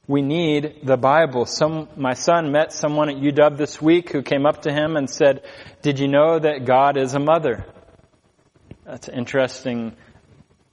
We 0.07 0.20
need 0.20 0.81
the 0.83 0.98
Bible. 0.98 1.46
Some, 1.46 1.88
my 1.96 2.12
son 2.12 2.52
met 2.52 2.70
someone 2.70 3.09
at 3.09 3.16
UW 3.16 3.57
this 3.57 3.81
week 3.81 4.12
who 4.12 4.20
came 4.20 4.44
up 4.44 4.62
to 4.62 4.70
him 4.70 4.94
and 4.94 5.09
said, 5.09 5.42
did 5.81 5.98
you 5.98 6.07
know 6.07 6.38
that 6.38 6.66
God 6.66 6.98
is 6.98 7.14
a 7.14 7.18
mother? 7.18 7.64
That's 8.85 9.09
interesting 9.09 9.96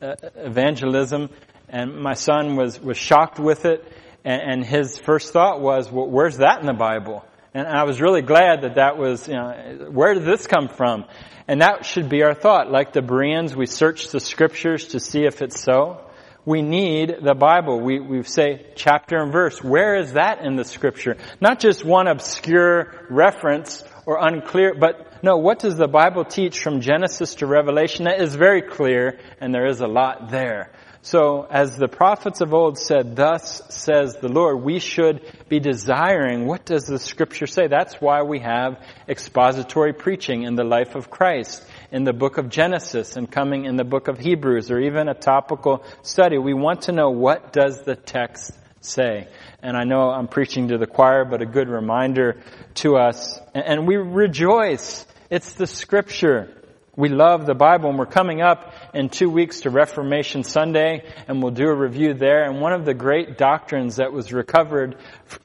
uh, 0.01 0.15
evangelism. 0.36 1.29
And 1.69 1.95
my 1.95 2.13
son 2.13 2.58
was, 2.58 2.82
was 2.82 2.97
shocked 2.97 3.39
with 3.39 3.63
it. 3.63 3.89
And, 4.25 4.41
and 4.41 4.65
his 4.65 4.97
first 4.97 5.32
thought 5.32 5.62
was, 5.62 5.89
well, 5.89 6.10
where's 6.10 6.39
that 6.39 6.60
in 6.60 6.65
the 6.65 6.73
Bible? 6.73 7.23
And 7.54 7.68
I 7.68 7.84
was 7.84 8.02
really 8.02 8.22
glad 8.22 8.62
that 8.63 8.76
that 8.76 8.98
was, 8.98 9.28
you 9.28 9.36
know, 9.36 9.89
where 9.92 10.13
did 10.13 10.26
this 10.26 10.48
come 10.48 10.70
from? 10.70 11.06
And 11.48 11.62
that 11.62 11.86
should 11.86 12.10
be 12.10 12.24
our 12.24 12.34
thought. 12.34 12.72
Like 12.72 12.94
the 12.94 13.02
Bereans, 13.02 13.56
we 13.56 13.66
search 13.66 14.10
the 14.10 14.20
scriptures 14.20 14.89
to 14.89 15.00
see 15.00 15.26
if 15.26 15.42
it's 15.42 15.62
so 15.62 16.04
we 16.46 16.62
need 16.62 17.16
the 17.22 17.34
Bible. 17.34 17.80
We, 17.80 18.00
we 18.00 18.24
say 18.24 18.66
chapter 18.76 19.18
and 19.18 19.32
verse. 19.32 19.63
Where 19.63 19.96
is 19.96 20.13
that 20.13 20.44
in 20.44 20.56
the 20.56 20.66
scripture? 20.66 21.18
Not 21.39 21.60
just 21.60 21.86
one 21.86 22.08
obscure 22.08 22.94
reference 23.10 23.84
or 24.06 24.18
unclear, 24.20 24.74
but 24.78 25.24
no, 25.24 25.38
what 25.38 25.60
does 25.60 25.78
the 25.78 25.88
Bible 25.88 26.26
teach 26.26 26.60
from 26.60 26.82
Genesis 26.82 27.36
to 27.36 27.48
Revelation? 27.48 28.06
That 28.06 28.22
is 28.22 28.36
very 28.36 28.62
clear 28.62 29.20
and 29.39 29.54
there 29.54 29.68
is 29.68 29.80
a 29.80 29.88
lot 29.88 30.30
there. 30.30 30.72
So 31.06 31.46
as 31.50 31.76
the 31.76 31.89
prophets 31.89 32.39
of 32.39 32.54
old 32.54 32.78
said, 32.78 33.18
thus 33.18 33.62
says 33.68 34.16
the 34.16 34.30
Lord, 34.30 34.63
we 34.63 34.80
should 34.80 35.22
be 35.50 35.60
desiring, 35.60 36.48
what 36.48 36.63
does 36.63 36.86
the 36.86 36.98
scripture 36.98 37.46
say? 37.46 37.68
That's 37.68 37.96
why 37.96 38.22
we 38.22 38.39
have 38.39 38.82
expository 39.10 39.92
preaching 39.92 40.44
in 40.44 40.56
the 40.56 40.63
life 40.63 40.96
of 40.96 41.10
Christ 41.10 41.62
in 41.92 42.06
the 42.06 42.13
book 42.13 42.38
of 42.38 42.48
Genesis 42.48 43.18
and 43.18 43.30
coming 43.30 43.66
in 43.66 43.76
the 43.76 43.84
book 43.84 44.08
of 44.08 44.18
Hebrews 44.18 44.72
or 44.72 44.80
even 44.80 45.10
a 45.10 45.13
topical 45.13 45.84
study. 46.04 46.38
We 46.38 46.54
want 46.54 46.84
to 46.84 46.94
know 46.94 47.10
what 47.10 47.52
does 47.52 47.82
the 47.82 47.98
text 47.98 48.54
say. 48.80 49.28
And 49.62 49.76
I 49.76 49.84
know 49.84 50.10
I'm 50.10 50.30
preaching 50.30 50.70
to 50.70 50.78
the 50.78 50.88
choir, 50.88 51.26
but 51.26 51.42
a 51.42 51.46
good 51.46 51.68
reminder 51.68 52.42
to 52.76 52.96
us. 52.96 53.42
And 53.54 53.86
we 53.86 53.98
rejoice. 53.98 55.06
It's 55.30 55.52
the 55.52 55.68
scripture. 55.68 56.62
We 56.95 57.10
love 57.10 57.47
the 57.47 57.56
Bible 57.56 57.89
and 57.89 57.97
we're 57.97 58.06
coming 58.06 58.41
up 58.41 58.71
in 58.93 59.10
two 59.10 59.27
weeks 59.27 59.62
to 59.62 59.71
Reformation 59.71 60.43
Sunday 60.43 61.03
and 61.27 61.41
we'll 61.41 61.51
do 61.51 61.67
a 61.67 61.75
review 61.75 62.13
there. 62.13 62.43
And 62.43 62.62
one 62.62 62.71
of 62.71 62.86
the 62.86 62.93
great 62.93 63.36
doctrines 63.36 63.95
that 63.95 64.13
was 64.13 64.32
recovered 64.32 64.97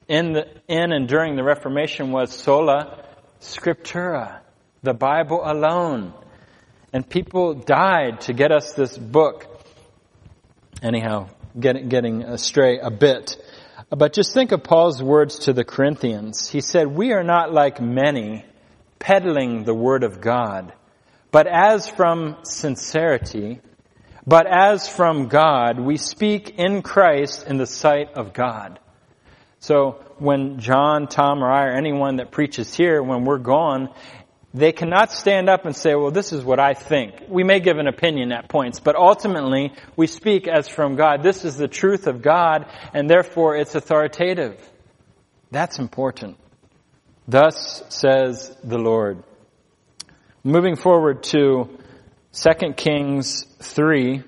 in, 0.09 0.35
the, 0.35 0.47
in 0.69 0.93
and 0.93 1.09
during 1.09 1.37
the 1.37 1.43
Reformation 1.43 2.13
was 2.13 2.35
sola 2.35 3.03
scriptura. 3.41 4.41
The 4.83 4.93
Bible 4.93 5.41
alone. 5.43 6.13
And 6.93 7.09
people 7.09 7.55
died 7.55 8.21
to 8.23 8.35
get 8.35 8.53
us 8.53 8.75
this 8.75 8.97
book. 8.99 9.47
Anyhow, 10.83 11.31
getting, 11.59 11.89
getting 11.89 12.25
astray 12.25 12.79
a 12.79 12.91
bit. 12.91 13.39
But 13.89 14.13
just 14.13 14.35
think 14.35 14.53
of 14.53 14.63
Paul's 14.63 15.03
words 15.03 15.41
to 15.41 15.55
the 15.55 15.65
Corinthians. 15.65 16.51
He 16.51 16.61
said, 16.61 16.89
we 16.89 17.13
are 17.13 17.25
not 17.25 17.55
like 17.55 17.81
many 17.81 18.45
peddling 18.99 19.65
the 19.65 19.75
word 19.75 20.03
of 20.03 20.21
God, 20.21 20.75
but 21.31 21.47
as 21.47 21.89
from 21.89 22.37
sincerity, 22.43 23.61
but 24.27 24.47
as 24.47 24.89
from 24.89 25.29
God, 25.29 25.81
we 25.81 25.97
speak 25.97 26.59
in 26.59 26.83
Christ 26.83 27.47
in 27.47 27.57
the 27.57 27.67
sight 27.67 28.15
of 28.15 28.33
God. 28.33 28.79
So 29.61 30.05
when 30.19 30.61
John, 30.61 31.09
Tom, 31.09 31.43
or 31.43 31.51
I, 31.51 31.67
or 31.67 31.73
anyone 31.73 32.17
that 32.17 32.31
preaches 32.31 32.75
here, 32.75 33.03
when 33.03 33.25
we're 33.25 33.39
gone, 33.39 33.89
they 34.55 34.73
cannot 34.73 35.13
stand 35.13 35.49
up 35.49 35.67
and 35.67 35.77
say, 35.77 35.95
well, 35.95 36.11
this 36.11 36.33
is 36.33 36.43
what 36.45 36.59
I 36.59 36.75
think. 36.75 37.15
We 37.29 37.45
may 37.45 37.61
give 37.61 37.79
an 37.79 37.87
opinion 37.87 38.33
at 38.33 38.49
points, 38.49 38.81
but 38.81 38.97
ultimately 38.97 39.73
we 39.97 40.07
speak 40.07 40.49
as 40.49 40.69
from 40.69 40.97
God. 40.97 41.23
This 41.23 41.45
is 41.45 41.57
the 41.57 41.69
truth 41.69 42.07
of 42.07 42.23
God, 42.23 42.67
and 42.95 43.09
therefore 43.11 43.57
it's 43.57 43.75
authoritative. 43.75 44.59
That's 45.51 45.79
important. 45.79 46.39
Thus 47.27 47.83
says 47.91 48.57
the 48.65 48.79
Lord. 48.79 49.23
Moving 50.45 50.77
forward 50.77 51.25
to 51.25 51.69
2 52.33 52.73
Kings 52.75 53.45
3. 53.61 54.23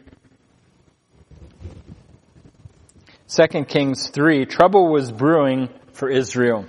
2 3.28 3.64
Kings 3.64 4.10
3. 4.10 4.44
Trouble 4.46 4.90
was 4.90 5.12
brewing 5.12 5.68
for 5.92 6.10
Israel. 6.10 6.66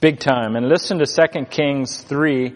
Big 0.00 0.18
time. 0.18 0.56
And 0.56 0.68
listen 0.68 0.98
to 0.98 1.06
2 1.06 1.44
Kings 1.44 2.02
3 2.02 2.54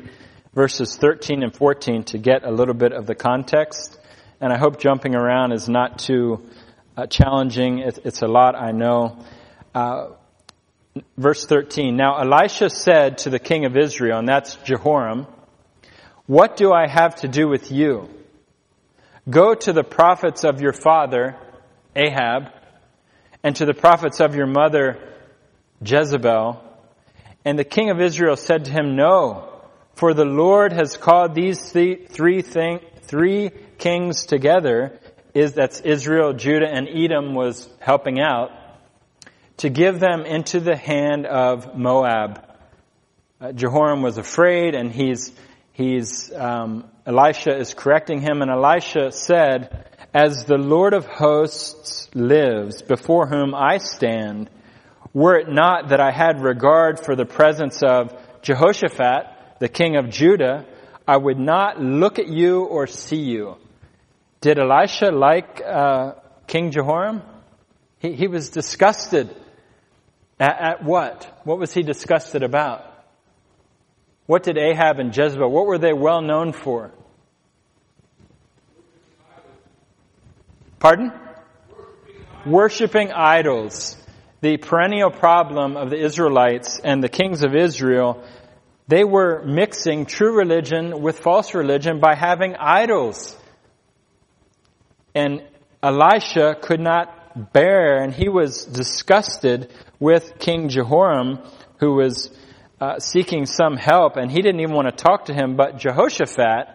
verses 0.55 0.97
13 0.97 1.45
and 1.45 1.55
14 1.55 2.03
to 2.05 2.19
get 2.19 2.45
a 2.45 2.51
little 2.51 2.75
bit 2.75 2.93
of 2.93 3.07
the 3.07 3.14
context. 3.14 3.97
And 4.40 4.53
I 4.53 4.59
hope 4.59 4.81
jumping 4.81 5.14
around 5.14 5.53
is 5.53 5.69
not 5.69 6.01
too 6.01 6.49
uh, 6.97 7.07
challenging. 7.07 7.79
It, 7.79 8.01
it's 8.05 8.23
a 8.23 8.27
lot, 8.27 8.57
I 8.57 8.73
know. 8.73 9.25
Uh, 9.73 10.11
verse 11.17 11.47
13. 11.47 11.97
Now 11.97 12.19
Elisha 12.19 12.71
said 12.71 13.19
to 13.19 13.31
the 13.31 13.38
king 13.38 13.67
of 13.67 13.77
Israel, 13.77 14.19
and 14.19 14.29
that's 14.29 14.57
Jehoram, 14.57 15.29
What 16.27 16.57
do 16.57 16.73
I 16.73 16.87
have 16.87 17.17
to 17.17 17.29
do 17.29 17.49
with 17.49 17.71
you? 17.71 18.09
Go 19.29 19.55
to 19.55 19.73
the 19.73 19.85
prophets 19.85 20.45
of 20.45 20.61
your 20.61 20.73
father, 20.73 21.37
Ahab, 21.95 22.51
and 23.43 23.55
to 23.57 23.67
the 23.67 23.75
prophets 23.75 24.21
of 24.21 24.35
your 24.35 24.47
mother, 24.47 24.99
Jezebel, 25.85 26.63
and 27.45 27.59
the 27.59 27.65
king 27.65 27.91
of 27.91 28.01
Israel 28.01 28.37
said 28.37 28.65
to 28.65 28.71
him, 28.71 28.97
No, 28.97 29.61
for 29.97 30.15
the 30.15 30.25
Lord 30.25 30.73
has 30.73 30.97
called 30.97 31.35
these 31.35 31.71
three, 31.71 32.43
thing, 32.43 32.81
three 33.03 33.51
kings 33.77 34.25
together, 34.25 34.99
is 35.35 35.53
that's 35.53 35.81
Israel, 35.81 36.33
Judah, 36.33 36.69
and 36.69 36.89
Edom 36.89 37.35
was 37.35 37.69
helping 37.81 38.19
out, 38.19 38.51
to 39.59 39.69
give 39.69 40.01
them 40.01 40.23
into 40.23 40.59
the 40.59 40.77
hand 40.77 41.27
of 41.27 41.77
Moab. 41.77 42.43
Uh, 43.41 43.53
Jehoram 43.53 44.01
was 44.01 44.17
afraid, 44.17 44.75
and 44.75 44.91
he's 44.91 45.33
he's 45.75 46.33
um, 46.33 46.91
Elisha 47.05 47.55
is 47.55 47.75
correcting 47.75 48.23
him, 48.23 48.41
and 48.41 48.51
Elisha 48.51 49.13
said, 49.13 49.87
"As 50.15 50.45
the 50.45 50.57
Lord 50.57 50.95
of 50.95 51.05
hosts 51.05 52.09
lives, 52.15 52.81
before 52.81 53.27
whom 53.27 53.55
I 53.55 53.77
stand." 53.77 54.49
were 55.15 55.37
it 55.39 55.49
not 55.49 55.91
that 55.91 56.01
I 56.01 56.11
had 56.11 56.43
regard 56.43 56.99
for 56.99 57.15
the 57.15 57.25
presence 57.25 57.83
of 57.83 58.13
Jehoshaphat, 58.43 59.61
the 59.61 59.69
king 59.69 59.97
of 59.97 60.11
Judah, 60.11 60.67
I 61.07 61.17
would 61.17 61.39
not 61.39 61.81
look 61.81 62.19
at 62.19 62.29
you 62.29 62.65
or 62.65 62.87
see 62.89 63.23
you. 63.23 63.57
Did 64.41 64.59
Elisha 64.59 65.07
like 65.07 65.63
uh, 65.65 66.13
King 66.47 66.73
Jehoram? 66.73 67.23
He, 68.01 68.13
he 68.15 68.27
was 68.27 68.51
disgusted. 68.51 69.35
At, 70.39 70.61
at 70.61 70.85
what? 70.85 71.41
What 71.45 71.59
was 71.59 71.73
he 71.73 71.83
disgusted 71.83 72.43
about? 72.43 72.85
What 74.27 74.43
did 74.43 74.57
Ahab 74.57 74.99
and 74.99 75.17
Jezebel, 75.17 75.51
what 75.51 75.67
were 75.67 75.79
they 75.79 75.93
well 75.93 76.23
known 76.23 76.53
for? 76.53 76.93
Pardon? 80.79 81.13
Worshipping 82.47 83.13
idols 83.13 83.97
the 84.41 84.59
perennial 84.59 85.11
problem 85.11 85.77
of 85.77 85.89
the 85.89 85.97
Israelites 85.97 86.79
and 86.79 87.03
the 87.03 87.09
kings 87.09 87.43
of 87.43 87.55
Israel, 87.55 88.23
they 88.89 89.03
were 89.03 89.43
mixing 89.43 90.05
true 90.05 90.37
religion 90.37 91.01
with 91.01 91.19
false 91.19 91.55
religion 91.55 91.99
by 91.99 92.15
having 92.15 92.55
idols 92.57 93.35
And 95.15 95.43
Elisha 95.83 96.57
could 96.61 96.81
not 96.81 97.53
bear, 97.53 98.03
and 98.03 98.13
he 98.13 98.29
was 98.29 98.65
disgusted 98.65 99.73
with 100.01 100.39
King 100.39 100.69
Jehoram, 100.69 101.39
who 101.79 101.95
was 101.95 102.31
uh, 102.85 102.99
seeking 102.99 103.47
some 103.47 103.77
help, 103.77 104.16
and 104.16 104.31
he 104.31 104.42
didn't 104.42 104.61
even 104.61 104.75
want 104.75 104.88
to 104.88 105.05
talk 105.05 105.27
to 105.27 105.35
him, 105.35 105.57
but 105.57 105.79
Jehoshaphat 105.79 106.68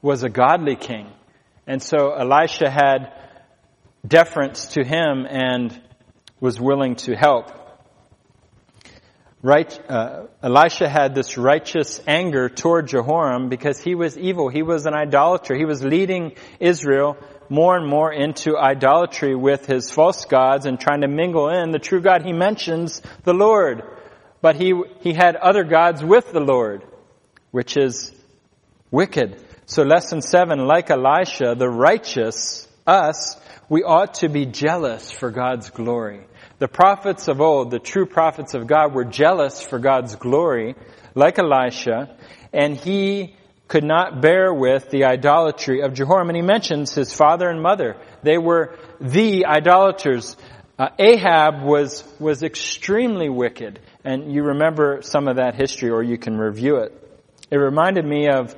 was 0.00 0.24
a 0.24 0.28
godly 0.28 0.74
king. 0.74 1.06
And 1.66 1.80
so 1.80 2.10
Elisha 2.10 2.68
had 2.68 3.12
deference 4.04 4.66
to 4.74 4.82
him 4.82 5.24
and 5.28 5.80
was 6.40 6.60
willing 6.60 6.96
to 6.96 7.14
help. 7.14 7.46
Right, 9.40 9.72
uh, 9.88 10.26
Elisha 10.42 10.88
had 10.88 11.14
this 11.14 11.38
righteous 11.38 12.00
anger 12.06 12.48
toward 12.48 12.88
Jehoram 12.88 13.48
because 13.48 13.80
he 13.80 13.94
was 13.94 14.18
evil. 14.18 14.48
He 14.48 14.62
was 14.62 14.86
an 14.86 14.94
idolater. 14.94 15.54
He 15.54 15.64
was 15.64 15.82
leading 15.82 16.32
Israel 16.58 17.16
more 17.48 17.76
and 17.76 17.86
more 17.86 18.12
into 18.12 18.56
idolatry 18.56 19.34
with 19.36 19.66
his 19.66 19.90
false 19.90 20.24
gods 20.24 20.66
and 20.66 20.80
trying 20.80 21.02
to 21.02 21.08
mingle 21.08 21.48
in 21.48 21.70
the 21.70 21.78
true 21.78 22.00
God. 22.00 22.24
He 22.24 22.32
mentions 22.32 23.02
the 23.24 23.34
Lord, 23.34 23.82
but 24.42 24.56
he, 24.56 24.74
he 25.00 25.14
had 25.14 25.36
other 25.36 25.64
gods 25.64 26.04
with 26.04 26.30
the 26.32 26.40
Lord, 26.40 26.82
which 27.52 27.78
is 27.78 28.12
wicked. 28.90 29.42
So 29.64 29.84
lesson 29.84 30.20
seven, 30.20 30.66
like 30.66 30.90
Elisha, 30.90 31.54
the 31.56 31.70
righteous, 31.70 32.68
us, 32.86 33.40
we 33.70 33.84
ought 33.84 34.14
to 34.14 34.28
be 34.28 34.44
jealous 34.44 35.10
for 35.10 35.30
God's 35.30 35.70
glory. 35.70 36.26
The 36.58 36.68
prophets 36.68 37.28
of 37.28 37.40
old, 37.40 37.70
the 37.70 37.78
true 37.78 38.04
prophets 38.04 38.54
of 38.54 38.66
God, 38.66 38.94
were 38.94 39.04
jealous 39.04 39.62
for 39.62 39.78
God's 39.78 40.16
glory, 40.16 40.74
like 41.14 41.38
Elisha, 41.38 42.16
and 42.52 42.76
he 42.76 43.34
could 43.68 43.84
not 43.84 44.20
bear 44.20 44.52
with 44.52 44.90
the 44.90 45.04
idolatry 45.04 45.80
of 45.80 45.94
Jehoram. 45.94 46.28
And 46.28 46.36
he 46.36 46.42
mentions 46.42 46.94
his 46.94 47.14
father 47.14 47.48
and 47.48 47.62
mother. 47.62 47.96
They 48.22 48.36
were 48.36 48.76
the 49.00 49.46
idolaters. 49.46 50.36
Uh, 50.82 50.88
Ahab 50.98 51.62
was, 51.62 52.02
was 52.18 52.42
extremely 52.42 53.28
wicked. 53.28 53.78
And 54.02 54.32
you 54.32 54.42
remember 54.42 54.98
some 55.02 55.28
of 55.28 55.36
that 55.36 55.54
history, 55.54 55.90
or 55.90 56.02
you 56.02 56.18
can 56.18 56.36
review 56.36 56.78
it. 56.78 56.92
It 57.52 57.56
reminded 57.58 58.04
me 58.04 58.28
of 58.28 58.52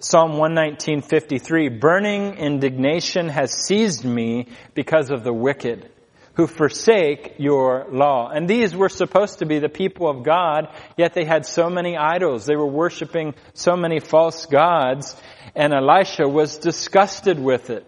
Psalm 0.00 0.32
119.53, 0.32 1.78
burning 1.78 2.34
indignation 2.34 3.28
has 3.28 3.52
seized 3.52 4.04
me 4.04 4.48
because 4.74 5.10
of 5.10 5.22
the 5.22 5.32
wicked 5.32 5.88
who 6.34 6.48
forsake 6.48 7.36
your 7.38 7.86
law. 7.92 8.28
And 8.28 8.48
these 8.48 8.74
were 8.74 8.88
supposed 8.88 9.38
to 9.38 9.46
be 9.46 9.60
the 9.60 9.68
people 9.68 10.10
of 10.10 10.24
God, 10.24 10.66
yet 10.96 11.14
they 11.14 11.24
had 11.24 11.46
so 11.46 11.70
many 11.70 11.96
idols. 11.96 12.44
They 12.44 12.56
were 12.56 12.66
worshiping 12.66 13.36
so 13.54 13.76
many 13.76 14.00
false 14.00 14.46
gods, 14.46 15.14
and 15.54 15.72
Elisha 15.72 16.26
was 16.26 16.56
disgusted 16.56 17.38
with 17.38 17.70
it. 17.70 17.86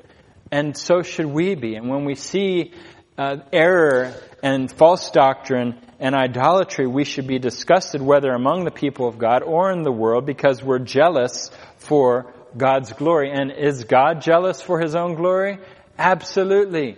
And 0.53 0.77
so 0.77 1.03
should 1.03 1.27
we 1.27 1.57
be. 1.57 1.75
And 1.75 1.91
when 1.91 2.05
we 2.05 2.15
see 2.15 2.73
uh, 3.19 3.39
error 3.53 4.15
and 4.43 4.71
false 4.71 5.11
doctrine 5.11 5.79
and 5.99 6.15
idolatry, 6.15 6.87
we 6.87 7.05
should 7.05 7.27
be 7.27 7.39
disgusted 7.39 8.01
whether 8.01 8.31
among 8.31 8.65
the 8.65 8.71
people 8.71 9.09
of 9.09 9.19
God 9.19 9.43
or 9.43 9.73
in 9.73 9.83
the 9.83 9.93
world 9.93 10.25
because 10.25 10.63
we're 10.63 10.79
jealous 10.79 11.51
for 11.79 12.33
God's 12.57 12.93
glory. 12.93 13.33
And 13.33 13.51
is 13.51 13.85
God 13.85 14.23
jealous 14.23 14.63
for 14.63 14.81
His 14.81 14.95
own 14.95 15.15
glory? 15.15 15.59
Absolutely. 15.99 16.97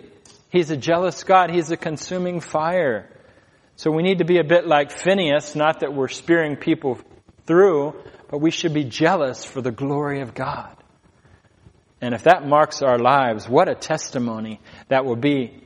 He's 0.49 0.69
a 0.69 0.77
jealous 0.77 1.23
God. 1.23 1.49
He's 1.49 1.71
a 1.71 1.77
consuming 1.77 2.39
fire. 2.39 3.09
So 3.75 3.89
we 3.89 4.03
need 4.03 4.19
to 4.19 4.25
be 4.25 4.37
a 4.37 4.43
bit 4.43 4.67
like 4.67 4.91
Phineas, 4.91 5.55
not 5.55 5.79
that 5.79 5.93
we're 5.93 6.07
spearing 6.07 6.55
people 6.55 6.99
through, 7.47 7.95
but 8.29 8.37
we 8.37 8.51
should 8.51 8.73
be 8.73 8.83
jealous 8.83 9.43
for 9.43 9.61
the 9.61 9.71
glory 9.71 10.21
of 10.21 10.35
God. 10.35 10.75
And 11.99 12.13
if 12.13 12.23
that 12.23 12.47
marks 12.47 12.81
our 12.81 12.99
lives, 12.99 13.49
what 13.49 13.69
a 13.69 13.75
testimony 13.75 14.59
that 14.89 15.05
will 15.05 15.15
be, 15.15 15.61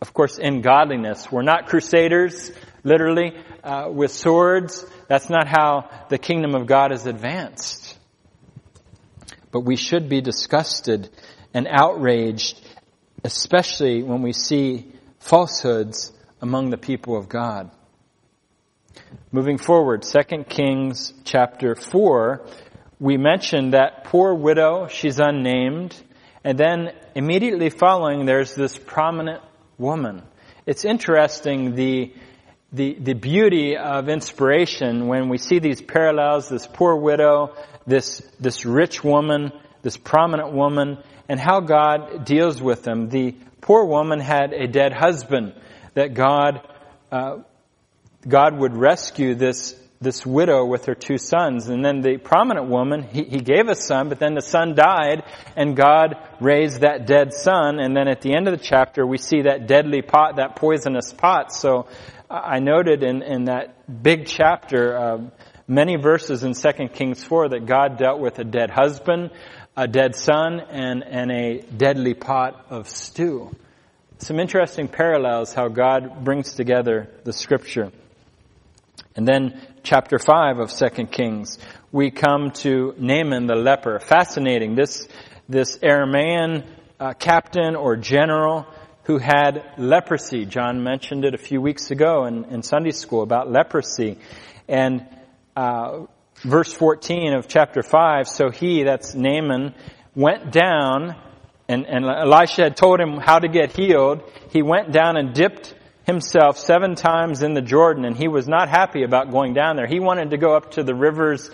of 0.00 0.14
course, 0.14 0.38
in 0.38 0.60
godliness. 0.62 1.30
We're 1.30 1.42
not 1.42 1.66
crusaders, 1.66 2.50
literally, 2.84 3.32
uh, 3.62 3.90
with 3.92 4.12
swords. 4.12 4.84
That's 5.08 5.28
not 5.28 5.46
how 5.46 5.90
the 6.08 6.18
kingdom 6.18 6.54
of 6.54 6.66
God 6.66 6.92
is 6.92 7.06
advanced. 7.06 7.98
But 9.50 9.60
we 9.60 9.76
should 9.76 10.08
be 10.08 10.20
disgusted 10.20 11.10
and 11.52 11.66
outraged 11.68 12.60
especially 13.24 14.02
when 14.02 14.22
we 14.22 14.32
see 14.32 14.92
falsehoods 15.18 16.12
among 16.40 16.70
the 16.70 16.78
people 16.78 17.16
of 17.16 17.28
God. 17.28 17.70
Moving 19.32 19.58
forward, 19.58 20.02
2 20.02 20.44
Kings 20.44 21.12
chapter 21.24 21.74
4, 21.74 22.46
we 22.98 23.16
mentioned 23.16 23.74
that 23.74 24.04
poor 24.04 24.34
widow, 24.34 24.88
she's 24.88 25.18
unnamed, 25.18 25.94
and 26.44 26.58
then 26.58 26.92
immediately 27.14 27.70
following 27.70 28.26
there's 28.26 28.54
this 28.54 28.76
prominent 28.76 29.42
woman. 29.80 30.22
It's 30.66 30.84
interesting 30.84 31.74
the, 31.74 32.12
the, 32.72 32.94
the 32.94 33.14
beauty 33.14 33.76
of 33.76 34.08
inspiration 34.08 35.08
when 35.08 35.28
we 35.28 35.38
see 35.38 35.58
these 35.58 35.80
parallels, 35.80 36.48
this 36.48 36.66
poor 36.66 36.94
widow, 36.94 37.56
this, 37.86 38.20
this 38.38 38.64
rich 38.64 39.02
woman, 39.02 39.52
this 39.82 39.96
prominent 39.96 40.52
woman, 40.52 40.98
and 41.28 41.40
how 41.40 41.60
God 41.60 42.24
deals 42.24 42.60
with 42.62 42.82
them. 42.82 43.08
The 43.08 43.34
poor 43.60 43.84
woman 43.84 44.20
had 44.20 44.52
a 44.52 44.66
dead 44.66 44.92
husband 44.92 45.54
that 45.94 46.14
God, 46.14 46.60
uh, 47.10 47.38
God 48.28 48.58
would 48.58 48.76
rescue 48.76 49.34
this 49.34 49.74
this 50.02 50.24
widow 50.24 50.64
with 50.64 50.86
her 50.86 50.94
two 50.94 51.18
sons. 51.18 51.68
And 51.68 51.84
then 51.84 52.00
the 52.00 52.16
prominent 52.16 52.70
woman, 52.70 53.02
he, 53.02 53.22
he, 53.24 53.36
gave 53.36 53.68
a 53.68 53.74
son, 53.74 54.08
but 54.08 54.18
then 54.18 54.32
the 54.32 54.40
son 54.40 54.74
died, 54.74 55.24
and 55.56 55.76
God 55.76 56.16
raised 56.40 56.80
that 56.80 57.06
dead 57.06 57.34
son. 57.34 57.78
And 57.78 57.94
then 57.94 58.08
at 58.08 58.22
the 58.22 58.34
end 58.34 58.48
of 58.48 58.58
the 58.58 58.64
chapter, 58.64 59.06
we 59.06 59.18
see 59.18 59.42
that 59.42 59.66
deadly 59.66 60.00
pot, 60.00 60.36
that 60.36 60.56
poisonous 60.56 61.12
pot. 61.12 61.52
So 61.52 61.86
I 62.30 62.60
noted 62.60 63.02
in, 63.02 63.20
in 63.20 63.44
that 63.44 64.02
big 64.02 64.24
chapter, 64.24 64.96
uh, 64.96 65.18
many 65.68 65.96
verses 65.96 66.44
in 66.44 66.54
2 66.54 66.88
Kings 66.94 67.22
4 67.22 67.50
that 67.50 67.66
God 67.66 67.98
dealt 67.98 68.20
with 68.20 68.38
a 68.38 68.44
dead 68.44 68.70
husband, 68.70 69.30
a 69.76 69.86
dead 69.86 70.16
son 70.16 70.60
and, 70.60 71.04
and 71.04 71.30
a 71.30 71.60
deadly 71.60 72.14
pot 72.14 72.64
of 72.70 72.88
stew. 72.88 73.54
Some 74.16 74.40
interesting 74.40 74.88
parallels 74.88 75.52
how 75.52 75.68
God 75.68 76.24
brings 76.24 76.54
together 76.54 77.10
the 77.24 77.34
scripture. 77.34 77.92
And 79.16 79.26
then 79.26 79.60
chapter 79.82 80.18
5 80.18 80.58
of 80.60 80.72
2 80.72 81.06
Kings, 81.06 81.58
we 81.90 82.10
come 82.10 82.52
to 82.62 82.94
Naaman 82.96 83.46
the 83.46 83.56
leper. 83.56 83.98
Fascinating. 83.98 84.76
This, 84.76 85.08
this 85.48 85.76
Aramean 85.78 86.64
uh, 87.00 87.14
captain 87.14 87.74
or 87.74 87.96
general 87.96 88.66
who 89.04 89.18
had 89.18 89.64
leprosy. 89.76 90.44
John 90.44 90.84
mentioned 90.84 91.24
it 91.24 91.34
a 91.34 91.38
few 91.38 91.60
weeks 91.60 91.90
ago 91.90 92.26
in, 92.26 92.44
in 92.44 92.62
Sunday 92.62 92.92
school 92.92 93.22
about 93.22 93.50
leprosy. 93.50 94.18
And 94.68 95.04
uh, 95.56 96.06
verse 96.44 96.72
14 96.72 97.32
of 97.32 97.48
chapter 97.48 97.82
5, 97.82 98.28
so 98.28 98.50
he, 98.50 98.84
that's 98.84 99.14
Naaman, 99.14 99.74
went 100.14 100.52
down, 100.52 101.16
and, 101.68 101.86
and 101.86 102.04
Elisha 102.04 102.62
had 102.62 102.76
told 102.76 103.00
him 103.00 103.16
how 103.16 103.40
to 103.40 103.48
get 103.48 103.72
healed. 103.72 104.22
He 104.50 104.62
went 104.62 104.92
down 104.92 105.16
and 105.16 105.34
dipped 105.34 105.74
himself 106.10 106.58
seven 106.58 106.94
times 106.94 107.42
in 107.42 107.54
the 107.54 107.62
Jordan, 107.62 108.04
and 108.04 108.16
he 108.16 108.28
was 108.28 108.48
not 108.48 108.68
happy 108.68 109.02
about 109.04 109.30
going 109.30 109.54
down 109.54 109.76
there. 109.76 109.86
He 109.86 110.00
wanted 110.00 110.30
to 110.30 110.38
go 110.38 110.56
up 110.56 110.72
to 110.72 110.82
the 110.82 110.94
rivers 110.94 111.50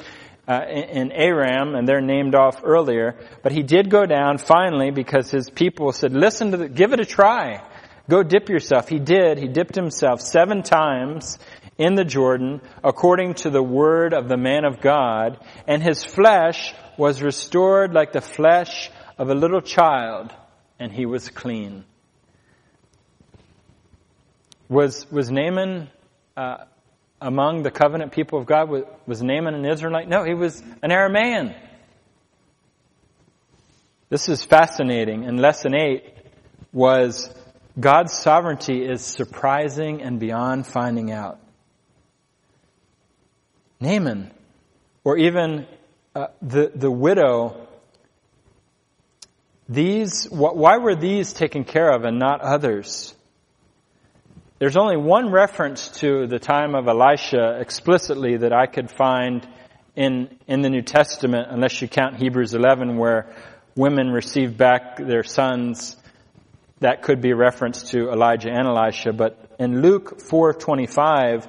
uh, 0.49 0.65
in, 0.69 1.13
Aram, 1.13 1.75
and 1.75 1.87
they're 1.87 2.01
named 2.01 2.35
off 2.35 2.63
earlier. 2.65 3.17
But 3.43 3.53
he 3.53 3.63
did 3.63 3.91
go 3.91 4.07
down 4.07 4.39
finally 4.39 4.91
because 4.91 5.31
his 5.31 5.51
people 5.51 5.93
said, 5.93 6.13
listen 6.13 6.53
to 6.53 6.57
the, 6.57 6.69
give 6.69 6.93
it 6.93 7.01
a 7.01 7.05
try. 7.05 7.63
Go 8.09 8.23
dip 8.23 8.49
yourself. 8.49 8.89
He 8.89 8.99
did. 8.99 9.39
He 9.39 9.49
dipped 9.49 9.75
himself 9.75 10.21
seven 10.21 10.63
times 10.63 11.39
in 11.77 11.95
the 11.95 12.05
Jordan 12.05 12.61
according 12.83 13.35
to 13.35 13.51
the 13.51 13.63
word 13.63 14.15
of 14.15 14.29
the 14.29 14.37
man 14.37 14.65
of 14.65 14.81
God, 14.81 15.39
and 15.67 15.83
his 15.83 16.05
flesh 16.05 16.75
was 16.97 17.23
restored 17.23 17.93
like 17.93 18.13
the 18.13 18.21
flesh 18.21 18.91
of 19.19 19.29
a 19.29 19.35
little 19.35 19.61
child, 19.61 20.33
and 20.79 20.93
he 20.93 21.07
was 21.07 21.29
clean. 21.29 21.85
Was, 24.69 25.11
was 25.11 25.31
Naaman 25.31 25.89
uh, 26.37 26.65
among 27.21 27.63
the 27.63 27.71
covenant 27.71 28.13
people 28.13 28.39
of 28.39 28.47
God? 28.47 28.69
Was, 28.69 28.85
was 29.07 29.23
Naaman 29.23 29.55
an 29.55 29.65
Israelite? 29.65 30.09
No, 30.09 30.25
he 30.25 30.35
was 30.35 30.61
an 30.83 30.91
Aramaean. 30.91 31.57
This 34.09 34.29
is 34.29 34.43
fascinating. 34.43 35.25
And 35.25 35.41
lesson 35.41 35.75
eight 35.75 36.05
was 36.73 37.33
God's 37.79 38.13
sovereignty 38.13 38.85
is 38.85 39.03
surprising 39.03 40.03
and 40.03 40.21
beyond 40.21 40.67
finding 40.67 41.11
out. 41.11 41.39
Naaman, 43.81 44.31
or 45.05 45.19
even 45.19 45.67
uh, 46.15 46.29
the, 46.41 46.73
the 46.75 46.91
widow, 46.91 47.67
these, 49.69 50.29
why 50.31 50.79
were 50.79 50.95
these 50.95 51.33
taken 51.33 51.65
care 51.65 51.91
of 51.91 52.05
and 52.05 52.19
not 52.19 52.41
others? 52.41 53.16
There's 54.59 54.77
only 54.77 54.97
one 54.97 55.31
reference 55.31 55.89
to 56.01 56.27
the 56.27 56.39
time 56.39 56.75
of 56.75 56.89
Elisha 56.89 57.59
explicitly 57.61 58.39
that 58.39 58.55
I 58.55 58.67
could 58.67 58.91
find 58.91 59.47
in, 59.95 60.39
in 60.47 60.63
the 60.63 60.71
New 60.71 60.81
Testament, 60.81 61.49
unless 61.51 61.83
you 61.83 61.89
count 61.89 62.17
Hebrews 62.17 62.55
11, 62.55 62.97
where, 62.97 63.35
women 63.77 64.09
received 64.11 64.57
back 64.57 64.97
their 64.97 65.23
sons, 65.23 65.97
that 66.81 67.03
could 67.03 67.21
be 67.21 67.31
a 67.31 67.37
reference 67.37 67.91
to 67.91 68.11
Elijah 68.11 68.49
and 68.49 68.67
Elisha. 68.67 69.13
But 69.13 69.39
in 69.59 69.83
Luke 69.83 70.19
4:25, 70.21 71.47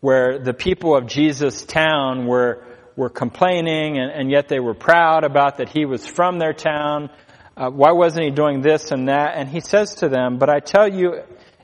where 0.00 0.38
the 0.38 0.54
people 0.54 0.96
of 0.96 1.06
Jesus' 1.06 1.64
town 1.64 2.26
were 2.26 2.64
were 2.96 3.10
complaining, 3.10 3.98
and, 3.98 4.10
and 4.10 4.30
yet 4.30 4.48
they 4.48 4.60
were 4.60 4.74
proud 4.74 5.24
about 5.24 5.58
that 5.58 5.68
he 5.68 5.84
was 5.84 6.06
from 6.06 6.38
their 6.38 6.52
town. 6.52 7.10
Uh, 7.56 7.70
why 7.70 7.92
wasn't 7.92 8.24
he 8.24 8.30
doing 8.30 8.60
this 8.60 8.90
and 8.90 9.08
that? 9.08 9.32
And 9.36 9.48
he 9.48 9.60
says 9.60 9.96
to 9.96 10.08
them, 10.08 10.38
"But 10.38 10.48
I 10.48 10.60
tell 10.60 10.88
you, 10.88 11.22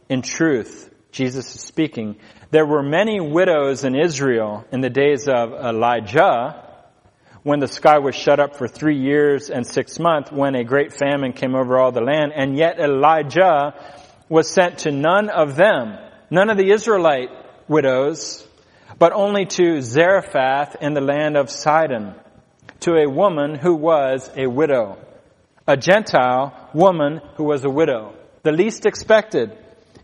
in 0.09 0.23
truth, 0.23 0.91
Jesus 1.13 1.55
is 1.55 1.63
speaking. 1.63 2.17
There 2.51 2.67
were 2.67 2.83
many 2.83 3.21
widows 3.21 3.85
in 3.85 3.95
Israel 3.95 4.65
in 4.73 4.81
the 4.81 4.91
days 4.91 5.29
of 5.29 5.53
Elijah." 5.53 6.63
when 7.47 7.61
the 7.61 7.69
sky 7.69 8.01
was 8.01 8.17
shut 8.17 8.41
up 8.41 8.57
for 8.57 8.67
three 8.67 8.99
years 8.99 9.51
and 9.51 9.65
six 9.65 10.01
months 10.01 10.33
when 10.33 10.57
a 10.57 10.65
great 10.65 10.93
famine 10.93 11.33
came 11.33 11.55
over 11.55 11.79
all 11.79 11.93
the 11.93 12.01
land. 12.01 12.33
And 12.35 12.57
yet 12.57 12.81
Elijah 12.81 13.73
was 14.29 14.51
sent 14.51 14.79
to 14.79 14.91
none 14.91 15.29
of 15.29 15.55
them, 15.55 15.97
none 16.29 16.51
of 16.51 16.57
the 16.57 16.73
Israelite 16.73 17.31
widows, 17.69 18.45
but 18.99 19.13
only 19.13 19.47
to 19.47 19.81
Zarephath 19.81 20.75
in 20.81 20.95
the 20.95 21.01
land 21.01 21.37
of 21.37 21.49
Sidon, 21.49 22.17
to 22.81 22.97
a 22.97 23.09
woman 23.09 23.55
who 23.55 23.77
was 23.77 24.29
a 24.37 24.49
widow, 24.49 24.99
a 25.69 25.77
Gentile 25.77 26.53
woman 26.75 27.21
who 27.37 27.45
was 27.45 27.63
a 27.65 27.71
widow, 27.71 28.15
the 28.43 28.51
least 28.51 28.87
expected. 28.87 29.57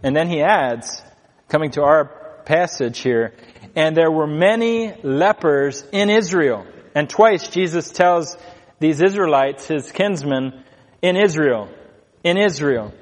And 0.02 0.16
then 0.16 0.28
he 0.28 0.42
adds, 0.42 1.02
coming 1.48 1.70
to 1.72 1.82
our 1.82 2.06
passage 2.44 2.98
here, 2.98 3.34
and 3.76 3.96
there 3.96 4.10
were 4.10 4.26
many 4.26 4.94
lepers 5.02 5.84
in 5.92 6.10
Israel 6.10 6.66
and 6.94 7.08
twice 7.08 7.48
Jesus 7.48 7.90
tells 7.90 8.36
these 8.78 9.00
Israelites, 9.00 9.66
his 9.66 9.90
kinsmen, 9.92 10.62
in 11.00 11.16
Israel, 11.16 11.68
in 12.22 12.36
Israel. 12.36 12.92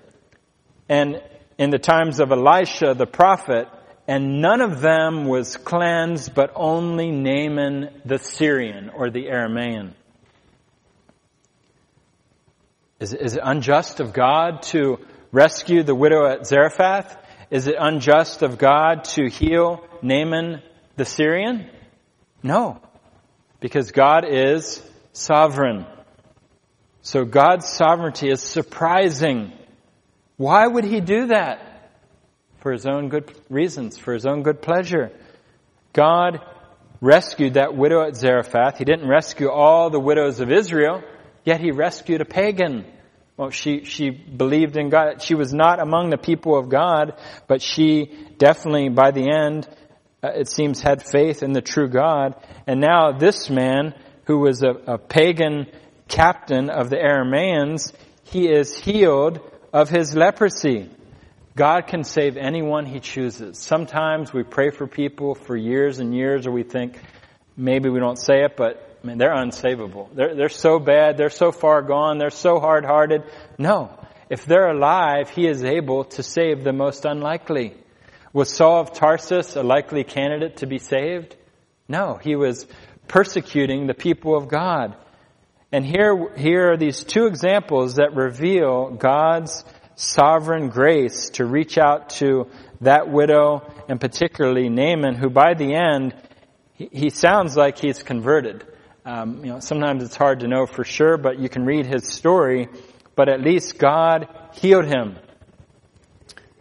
And 0.89 1.23
in 1.59 1.71
the 1.71 1.79
times 1.79 2.21
of 2.21 2.31
Elisha 2.31 2.95
the 2.95 3.07
prophet, 3.07 3.69
and 4.07 4.41
none 4.41 4.61
of 4.61 4.81
them 4.81 5.27
was 5.27 5.57
cleansed, 5.57 6.35
but 6.35 6.53
only 6.55 7.11
Naaman 7.11 8.01
the 8.05 8.19
Syrian 8.19 8.91
or 8.91 9.11
the 9.11 9.27
Aramaean. 9.27 9.93
Is, 12.99 13.15
is 13.15 13.37
it 13.37 13.41
unjust 13.43 14.01
of 14.01 14.13
God 14.13 14.63
to 14.65 14.99
rescue 15.33 15.83
the 15.83 15.95
widow 15.95 16.27
at 16.27 16.47
Zarephath? 16.47 17.17
Is 17.51 17.67
it 17.67 17.75
unjust 17.79 18.43
of 18.43 18.59
God 18.59 19.05
to 19.17 19.29
heal 19.29 19.85
Naaman 20.03 20.63
the 20.97 21.05
Syrian? 21.05 21.69
No. 22.43 22.81
Because 23.59 23.91
God 23.91 24.25
is 24.25 24.83
sovereign. 25.13 25.87
So 27.03 27.25
God's 27.25 27.69
sovereignty 27.69 28.31
is 28.31 28.41
surprising. 28.41 29.53
Why 30.37 30.67
would 30.67 30.85
He 30.85 31.01
do 31.01 31.29
that? 31.29 31.67
For 32.59 32.73
His 32.73 32.87
own 32.87 33.09
good 33.09 33.33
reasons, 33.49 33.97
for 33.97 34.13
His 34.13 34.27
own 34.27 34.43
good 34.43 34.63
pleasure. 34.63 35.11
God 35.93 36.41
rescued 37.01 37.55
that 37.55 37.75
widow 37.75 38.07
at 38.07 38.17
Zarephath. 38.17 38.79
He 38.79 38.85
didn't 38.85 39.09
rescue 39.09 39.51
all 39.51 39.91
the 39.91 40.01
widows 40.01 40.41
of 40.41 40.53
Israel, 40.53 41.03
yet 41.45 41.61
He 41.61 41.71
rescued 41.71 42.21
a 42.21 42.27
pagan. 42.27 42.85
Well, 43.41 43.49
she, 43.49 43.85
she 43.85 44.11
believed 44.11 44.77
in 44.77 44.91
God. 44.91 45.23
She 45.23 45.35
was 45.35 45.55
not 45.55 45.81
among 45.81 46.11
the 46.11 46.19
people 46.19 46.59
of 46.59 46.69
God, 46.69 47.15
but 47.49 47.63
she 47.63 48.11
definitely, 48.37 48.91
by 48.91 49.13
the 49.13 49.31
end, 49.35 49.67
uh, 50.23 50.33
it 50.35 50.51
seems, 50.51 50.83
had 50.83 51.03
faith 51.03 51.43
in 51.43 51.55
the 51.55 51.63
true 51.63 51.89
God. 51.89 52.35
And 52.67 52.83
now 52.83 53.13
this 53.13 53.49
man, 53.49 53.95
who 54.25 54.41
was 54.41 54.63
a, 54.63 54.73
a 54.87 54.99
pagan 54.99 55.69
captain 56.07 56.69
of 56.69 56.91
the 56.91 56.97
Aramaeans, 56.97 57.95
he 58.25 58.47
is 58.47 58.77
healed 58.77 59.41
of 59.73 59.89
his 59.89 60.15
leprosy. 60.15 60.91
God 61.57 61.87
can 61.87 62.05
save 62.05 62.37
anyone 62.37 62.85
he 62.85 63.01
chooses. 63.01 63.57
Sometimes 63.57 64.35
we 64.35 64.43
pray 64.43 64.69
for 64.69 64.87
people 64.87 65.35
for 65.35 65.57
years 65.57 65.99
and 65.99 66.15
years, 66.15 66.47
or 66.47 66.51
we 66.51 66.63
think 66.63 67.01
maybe 67.57 67.89
we 67.89 68.01
don't 68.01 68.19
say 68.19 68.45
it, 68.45 68.55
but 68.55 68.90
I 69.03 69.07
mean, 69.07 69.19
they're 69.19 69.35
unsavable. 69.35 70.15
They're, 70.15 70.35
they're 70.35 70.49
so 70.49 70.79
bad. 70.79 71.17
They're 71.17 71.31
so 71.31 71.53
far 71.53 71.83
gone. 71.83 72.19
They're 72.19 72.31
so 72.31 72.61
hard 72.61 72.85
hearted. 72.85 73.23
No. 73.59 73.99
If 74.29 74.45
they're 74.45 74.71
alive, 74.71 75.31
he 75.31 75.47
is 75.47 75.65
able 75.65 76.05
to 76.05 76.23
save 76.23 76.63
the 76.63 76.73
most 76.73 77.05
unlikely. 77.05 77.75
Was 78.33 78.55
Saul 78.55 78.81
of 78.81 78.93
Tarsus 78.93 79.57
a 79.57 79.63
likely 79.63 80.05
candidate 80.05 80.59
to 80.59 80.67
be 80.67 80.79
saved? 80.79 81.35
No, 81.89 82.19
he 82.23 82.37
was 82.37 82.67
persecuting 83.09 83.87
the 83.87 83.95
people 83.95 84.37
of 84.37 84.49
God. 84.49 84.95
And 85.73 85.85
here, 85.85 86.33
here 86.37 86.73
are 86.73 86.77
these 86.77 87.03
two 87.03 87.27
examples 87.27 87.95
that 87.95 88.15
reveal 88.15 88.91
God's 88.91 89.65
sovereign 89.97 90.69
grace 90.69 91.31
to 91.31 91.45
reach 91.45 91.79
out 91.79 92.11
to 92.11 92.49
that 92.81 93.09
widow 93.09 93.63
and 93.89 94.01
particularly 94.01 94.69
Naaman, 94.69 95.15
who 95.15 95.31
by 95.31 95.55
the 95.55 95.75
end, 95.75 96.15
he, 96.75 96.89
he 96.93 97.11
sounds 97.11 97.57
like 97.57 97.79
he's 97.79 98.03
converted. 98.03 98.65
Um, 99.05 99.45
you 99.45 99.53
know, 99.53 99.61
sometimes 99.61 100.03
it's 100.03 100.17
hard 100.17 100.41
to 100.41 100.49
know 100.49 100.67
for 100.67 100.85
sure, 100.85 101.17
but 101.17 101.39
you 101.39 101.49
can 101.49 101.65
read 101.65 101.87
his 101.87 102.07
story. 102.07 102.69
But 103.17 103.29
at 103.29 103.41
least 103.41 103.79
God 103.79 104.29
healed 104.55 104.87
him. 104.87 105.17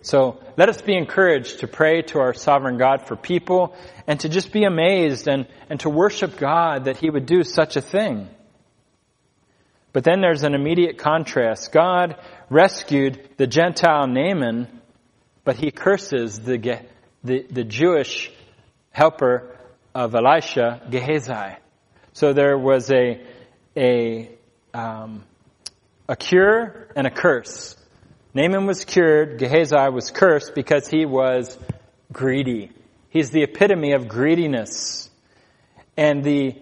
So 0.01 0.39
let 0.57 0.69
us 0.69 0.81
be 0.81 0.95
encouraged 0.95 1.59
to 1.59 1.67
pray 1.67 2.01
to 2.03 2.19
our 2.19 2.33
sovereign 2.33 2.77
God 2.77 3.07
for 3.07 3.15
people 3.15 3.75
and 4.07 4.19
to 4.21 4.29
just 4.29 4.51
be 4.51 4.63
amazed 4.63 5.27
and, 5.27 5.45
and 5.69 5.79
to 5.81 5.89
worship 5.89 6.37
God 6.37 6.85
that 6.85 6.97
He 6.97 7.09
would 7.09 7.25
do 7.25 7.43
such 7.43 7.75
a 7.75 7.81
thing. 7.81 8.29
But 9.91 10.03
then 10.03 10.21
there's 10.21 10.43
an 10.43 10.55
immediate 10.55 10.97
contrast. 10.97 11.71
God 11.71 12.15
rescued 12.49 13.27
the 13.37 13.47
Gentile 13.47 14.07
Naaman, 14.07 14.67
but 15.43 15.57
he 15.57 15.71
curses 15.71 16.39
the, 16.39 16.57
the, 17.23 17.45
the 17.49 17.63
Jewish 17.63 18.31
helper 18.91 19.57
of 19.95 20.13
Elisha, 20.13 20.81
Gehazi. 20.89 21.57
So 22.13 22.33
there 22.33 22.57
was 22.57 22.91
a, 22.91 23.21
a, 23.75 24.29
um, 24.73 25.23
a 26.07 26.15
cure 26.15 26.87
and 26.95 27.07
a 27.07 27.11
curse. 27.11 27.75
Naaman 28.33 28.65
was 28.65 28.85
cured, 28.85 29.39
Gehazi 29.39 29.89
was 29.91 30.11
cursed 30.11 30.53
because 30.53 30.87
he 30.87 31.05
was 31.05 31.57
greedy. 32.11 32.71
He's 33.09 33.31
the 33.31 33.43
epitome 33.43 33.93
of 33.93 34.07
greediness. 34.07 35.09
And 35.97 36.23
the 36.23 36.55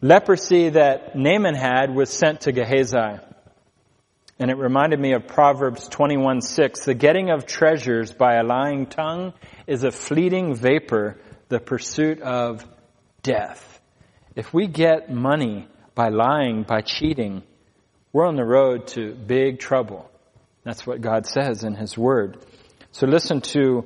leprosy 0.00 0.70
that 0.70 1.16
Naaman 1.16 1.54
had 1.54 1.94
was 1.94 2.10
sent 2.10 2.42
to 2.42 2.52
Gehazi. 2.52 3.20
And 4.38 4.50
it 4.50 4.56
reminded 4.56 4.98
me 4.98 5.12
of 5.12 5.26
Proverbs 5.26 5.86
21 5.88 6.40
6. 6.40 6.84
The 6.84 6.94
getting 6.94 7.30
of 7.30 7.46
treasures 7.46 8.12
by 8.12 8.36
a 8.36 8.42
lying 8.42 8.86
tongue 8.86 9.34
is 9.66 9.84
a 9.84 9.90
fleeting 9.90 10.54
vapor, 10.54 11.18
the 11.48 11.60
pursuit 11.60 12.22
of 12.22 12.66
death. 13.22 13.69
If 14.40 14.54
we 14.54 14.68
get 14.68 15.12
money 15.12 15.68
by 15.94 16.08
lying, 16.08 16.62
by 16.62 16.80
cheating, 16.80 17.42
we're 18.10 18.26
on 18.26 18.36
the 18.36 18.44
road 18.46 18.86
to 18.94 19.12
big 19.12 19.58
trouble. 19.58 20.10
That's 20.64 20.86
what 20.86 21.02
God 21.02 21.26
says 21.26 21.62
in 21.62 21.74
His 21.74 21.98
Word. 21.98 22.38
So 22.90 23.06
listen 23.06 23.42
to 23.52 23.84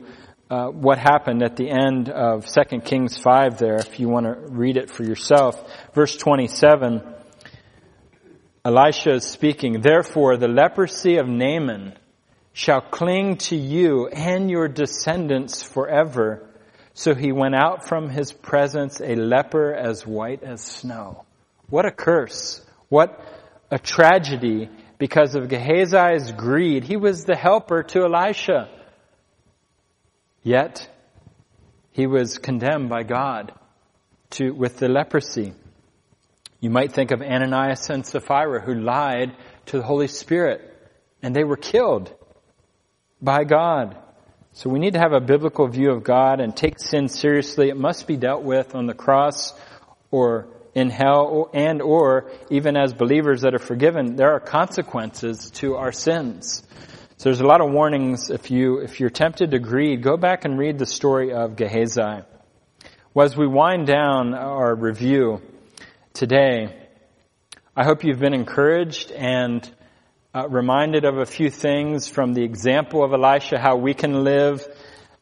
uh, 0.48 0.68
what 0.68 0.98
happened 0.98 1.42
at 1.42 1.56
the 1.56 1.68
end 1.68 2.08
of 2.08 2.46
2 2.46 2.82
Kings 2.82 3.18
5 3.18 3.58
there, 3.58 3.78
if 3.78 3.98
you 3.98 4.08
want 4.08 4.26
to 4.26 4.36
read 4.48 4.76
it 4.76 4.90
for 4.90 5.02
yourself. 5.02 5.60
Verse 5.92 6.16
27, 6.16 7.02
Elisha 8.64 9.14
is 9.14 9.24
speaking, 9.24 9.80
Therefore 9.80 10.36
the 10.36 10.46
leprosy 10.46 11.16
of 11.16 11.26
Naaman 11.26 11.94
shall 12.52 12.80
cling 12.80 13.38
to 13.38 13.56
you 13.56 14.06
and 14.06 14.48
your 14.48 14.68
descendants 14.68 15.64
forever. 15.64 16.48
So 16.94 17.14
he 17.14 17.32
went 17.32 17.56
out 17.56 17.88
from 17.88 18.08
his 18.08 18.32
presence 18.32 19.00
a 19.00 19.16
leper 19.16 19.74
as 19.74 20.06
white 20.06 20.42
as 20.44 20.62
snow. 20.62 21.24
What 21.68 21.86
a 21.86 21.90
curse. 21.90 22.64
What 22.88 23.20
a 23.70 23.78
tragedy 23.78 24.68
because 24.98 25.34
of 25.34 25.48
Gehazi's 25.48 26.30
greed. 26.32 26.84
He 26.84 26.96
was 26.96 27.24
the 27.24 27.34
helper 27.34 27.82
to 27.82 28.04
Elisha. 28.04 28.68
Yet, 30.44 30.88
he 31.90 32.06
was 32.06 32.38
condemned 32.38 32.90
by 32.90 33.02
God 33.02 33.52
to, 34.30 34.52
with 34.52 34.78
the 34.78 34.88
leprosy. 34.88 35.52
You 36.60 36.70
might 36.70 36.92
think 36.92 37.10
of 37.10 37.22
Ananias 37.22 37.90
and 37.90 38.06
Sapphira 38.06 38.60
who 38.60 38.74
lied 38.74 39.36
to 39.66 39.78
the 39.78 39.82
Holy 39.82 40.08
Spirit 40.08 40.70
and 41.22 41.34
they 41.34 41.44
were 41.44 41.56
killed 41.56 42.14
by 43.20 43.44
God. 43.44 43.96
So 44.56 44.70
we 44.70 44.78
need 44.78 44.92
to 44.92 45.00
have 45.00 45.12
a 45.12 45.20
biblical 45.20 45.66
view 45.66 45.90
of 45.90 46.04
God 46.04 46.38
and 46.38 46.56
take 46.56 46.78
sin 46.78 47.08
seriously. 47.08 47.70
It 47.70 47.76
must 47.76 48.06
be 48.06 48.16
dealt 48.16 48.44
with 48.44 48.76
on 48.76 48.86
the 48.86 48.94
cross 48.94 49.52
or 50.12 50.46
in 50.76 50.90
hell 50.90 51.50
and 51.52 51.82
or 51.82 52.30
even 52.50 52.76
as 52.76 52.94
believers 52.94 53.40
that 53.40 53.56
are 53.56 53.58
forgiven, 53.58 54.14
there 54.14 54.32
are 54.32 54.38
consequences 54.38 55.50
to 55.56 55.74
our 55.74 55.90
sins. 55.90 56.62
So 57.16 57.30
there's 57.30 57.40
a 57.40 57.46
lot 57.46 57.62
of 57.62 57.72
warnings 57.72 58.30
if 58.30 58.52
you, 58.52 58.78
if 58.78 59.00
you're 59.00 59.10
tempted 59.10 59.50
to 59.50 59.58
greed, 59.58 60.04
go 60.04 60.16
back 60.16 60.44
and 60.44 60.56
read 60.56 60.78
the 60.78 60.86
story 60.86 61.32
of 61.32 61.56
Gehazi. 61.56 62.22
Well, 63.12 63.26
as 63.26 63.36
we 63.36 63.48
wind 63.48 63.88
down 63.88 64.34
our 64.34 64.72
review 64.72 65.42
today, 66.12 66.88
I 67.76 67.82
hope 67.82 68.04
you've 68.04 68.20
been 68.20 68.34
encouraged 68.34 69.10
and 69.10 69.68
uh, 70.34 70.48
reminded 70.48 71.04
of 71.04 71.18
a 71.18 71.26
few 71.26 71.48
things 71.48 72.08
from 72.08 72.34
the 72.34 72.42
example 72.42 73.04
of 73.04 73.12
Elisha, 73.12 73.58
how 73.58 73.76
we 73.76 73.94
can 73.94 74.24
live. 74.24 74.66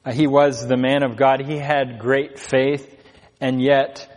Uh, 0.04 0.12
he 0.12 0.26
was 0.26 0.66
the 0.66 0.76
man 0.76 1.02
of 1.02 1.16
God. 1.16 1.40
He 1.40 1.58
had 1.58 1.98
great 1.98 2.38
faith 2.38 2.88
and 3.40 3.60
yet, 3.60 4.08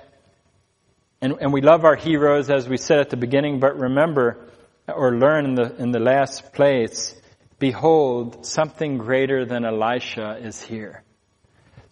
and, 1.20 1.36
and 1.42 1.52
we 1.52 1.62
love 1.62 1.84
our 1.84 1.96
heroes 1.96 2.50
as 2.50 2.70
we 2.70 2.78
said 2.78 3.00
at 3.00 3.10
the 3.10 3.18
beginning, 3.18 3.60
but 3.60 3.78
remember 3.78 4.48
or 4.88 5.18
learn 5.18 5.46
in 5.46 5.56
the, 5.56 5.76
in 5.78 5.92
the 5.92 6.00
last 6.00 6.54
place, 6.54 7.20
behold, 7.60 8.46
something 8.46 8.98
greater 8.98 9.46
than 9.46 9.66
Elisha 9.66 10.38
is 10.42 10.62
here. 10.62 11.05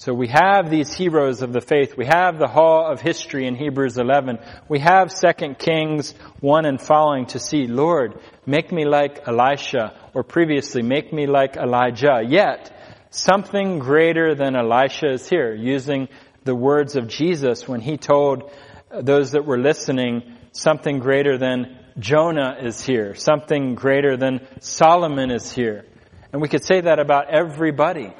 So 0.03 0.13
we 0.13 0.27
have 0.27 0.69
these 0.69 0.93
heroes 0.93 1.41
of 1.41 1.53
the 1.53 1.61
faith. 1.61 1.95
We 1.95 2.07
have 2.07 2.37
the 2.37 2.49
hall 2.49 2.91
of 2.91 2.99
history 2.99 3.47
in 3.47 3.55
Hebrews 3.55 3.97
11. 3.97 4.37
We 4.67 4.79
have 4.79 5.13
2 5.17 5.53
Kings 5.53 6.13
1 6.41 6.65
and 6.65 6.81
following 6.81 7.27
to 7.27 7.39
see, 7.39 7.67
Lord, 7.67 8.19
make 8.45 8.69
me 8.69 8.83
like 8.83 9.25
Elisha, 9.25 9.97
or 10.13 10.23
previously, 10.23 10.81
make 10.81 11.13
me 11.13 11.25
like 11.25 11.55
Elijah. 11.55 12.21
Yet, 12.21 12.69
something 13.11 13.79
greater 13.79 14.35
than 14.35 14.57
Elisha 14.57 15.09
is 15.09 15.29
here, 15.29 15.55
using 15.55 16.09
the 16.43 16.53
words 16.53 16.97
of 16.97 17.07
Jesus 17.07 17.65
when 17.65 17.79
he 17.79 17.95
told 17.95 18.51
those 18.91 19.31
that 19.31 19.45
were 19.45 19.57
listening, 19.57 20.35
something 20.51 20.99
greater 20.99 21.37
than 21.37 21.79
Jonah 21.97 22.57
is 22.61 22.85
here. 22.85 23.15
Something 23.15 23.75
greater 23.75 24.17
than 24.17 24.45
Solomon 24.59 25.31
is 25.31 25.49
here. 25.53 25.85
And 26.33 26.41
we 26.41 26.49
could 26.49 26.65
say 26.65 26.81
that 26.81 26.99
about 26.99 27.29
everybody. 27.29 28.13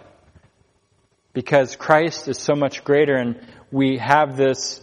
Because 1.33 1.75
Christ 1.75 2.27
is 2.27 2.37
so 2.37 2.55
much 2.55 2.83
greater 2.83 3.15
and 3.15 3.39
we 3.71 3.97
have 3.97 4.37
this 4.37 4.81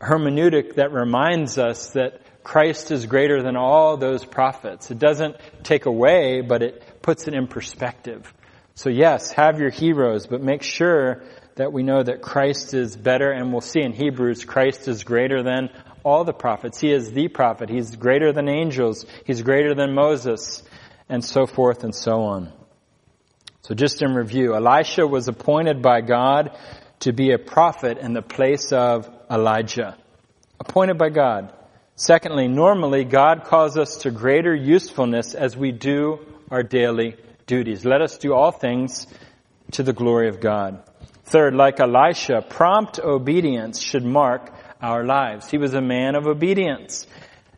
hermeneutic 0.00 0.76
that 0.76 0.92
reminds 0.92 1.58
us 1.58 1.90
that 1.90 2.22
Christ 2.42 2.90
is 2.90 3.06
greater 3.06 3.42
than 3.42 3.56
all 3.56 3.96
those 3.96 4.24
prophets. 4.24 4.90
It 4.90 4.98
doesn't 4.98 5.36
take 5.62 5.86
away, 5.86 6.40
but 6.40 6.62
it 6.62 7.02
puts 7.02 7.28
it 7.28 7.34
in 7.34 7.46
perspective. 7.46 8.32
So 8.74 8.88
yes, 8.88 9.30
have 9.32 9.60
your 9.60 9.70
heroes, 9.70 10.26
but 10.26 10.40
make 10.40 10.62
sure 10.62 11.22
that 11.56 11.72
we 11.72 11.82
know 11.82 12.02
that 12.02 12.22
Christ 12.22 12.72
is 12.72 12.96
better, 12.96 13.30
and 13.30 13.52
we'll 13.52 13.60
see 13.60 13.82
in 13.82 13.92
Hebrews, 13.92 14.46
Christ 14.46 14.88
is 14.88 15.04
greater 15.04 15.42
than 15.42 15.68
all 16.02 16.24
the 16.24 16.32
prophets. 16.32 16.80
He 16.80 16.90
is 16.90 17.12
the 17.12 17.28
prophet. 17.28 17.68
He's 17.68 17.94
greater 17.96 18.32
than 18.32 18.48
angels. 18.48 19.04
He's 19.26 19.42
greater 19.42 19.74
than 19.74 19.94
Moses, 19.94 20.62
and 21.10 21.22
so 21.22 21.46
forth 21.46 21.84
and 21.84 21.94
so 21.94 22.22
on. 22.22 22.52
So 23.62 23.74
just 23.74 24.02
in 24.02 24.14
review, 24.14 24.54
Elisha 24.54 25.06
was 25.06 25.28
appointed 25.28 25.82
by 25.82 26.00
God 26.00 26.56
to 27.00 27.12
be 27.12 27.32
a 27.32 27.38
prophet 27.38 27.98
in 27.98 28.12
the 28.12 28.22
place 28.22 28.72
of 28.72 29.08
Elijah. 29.30 29.96
Appointed 30.58 30.98
by 30.98 31.10
God. 31.10 31.52
Secondly, 31.94 32.48
normally 32.48 33.04
God 33.04 33.44
calls 33.44 33.76
us 33.76 33.98
to 33.98 34.10
greater 34.10 34.54
usefulness 34.54 35.34
as 35.34 35.56
we 35.56 35.72
do 35.72 36.18
our 36.50 36.62
daily 36.62 37.16
duties. 37.46 37.84
Let 37.84 38.00
us 38.00 38.18
do 38.18 38.32
all 38.32 38.50
things 38.50 39.06
to 39.72 39.82
the 39.82 39.92
glory 39.92 40.28
of 40.28 40.40
God. 40.40 40.82
Third, 41.24 41.54
like 41.54 41.78
Elisha, 41.78 42.42
prompt 42.48 42.98
obedience 42.98 43.80
should 43.80 44.04
mark 44.04 44.52
our 44.80 45.04
lives. 45.04 45.50
He 45.50 45.58
was 45.58 45.74
a 45.74 45.80
man 45.80 46.14
of 46.14 46.26
obedience. 46.26 47.06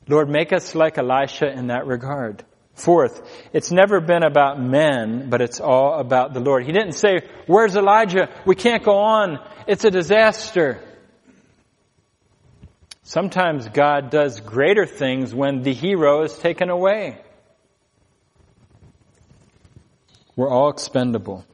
Lord, 0.08 0.28
make 0.28 0.52
us 0.52 0.74
like 0.74 0.98
Elisha 0.98 1.50
in 1.50 1.68
that 1.68 1.86
regard. 1.86 2.44
Fourth, 2.82 3.22
it's 3.52 3.70
never 3.70 4.00
been 4.00 4.24
about 4.24 4.60
men, 4.60 5.30
but 5.30 5.40
it's 5.40 5.60
all 5.60 6.00
about 6.00 6.34
the 6.34 6.40
Lord. 6.40 6.66
He 6.66 6.72
didn't 6.72 6.94
say, 6.94 7.20
where's 7.46 7.76
Elijah? 7.76 8.28
We 8.44 8.56
can't 8.56 8.82
go 8.82 8.98
on. 8.98 9.38
It's 9.68 9.84
a 9.84 9.90
disaster. 9.90 10.82
Sometimes 13.04 13.68
God 13.68 14.10
does 14.10 14.40
greater 14.40 14.84
things 14.84 15.32
when 15.32 15.62
the 15.62 15.72
hero 15.72 16.22
is 16.24 16.36
taken 16.36 16.70
away. 16.70 17.20
We're 20.34 20.50
all 20.50 20.70
expendable. 20.70 21.44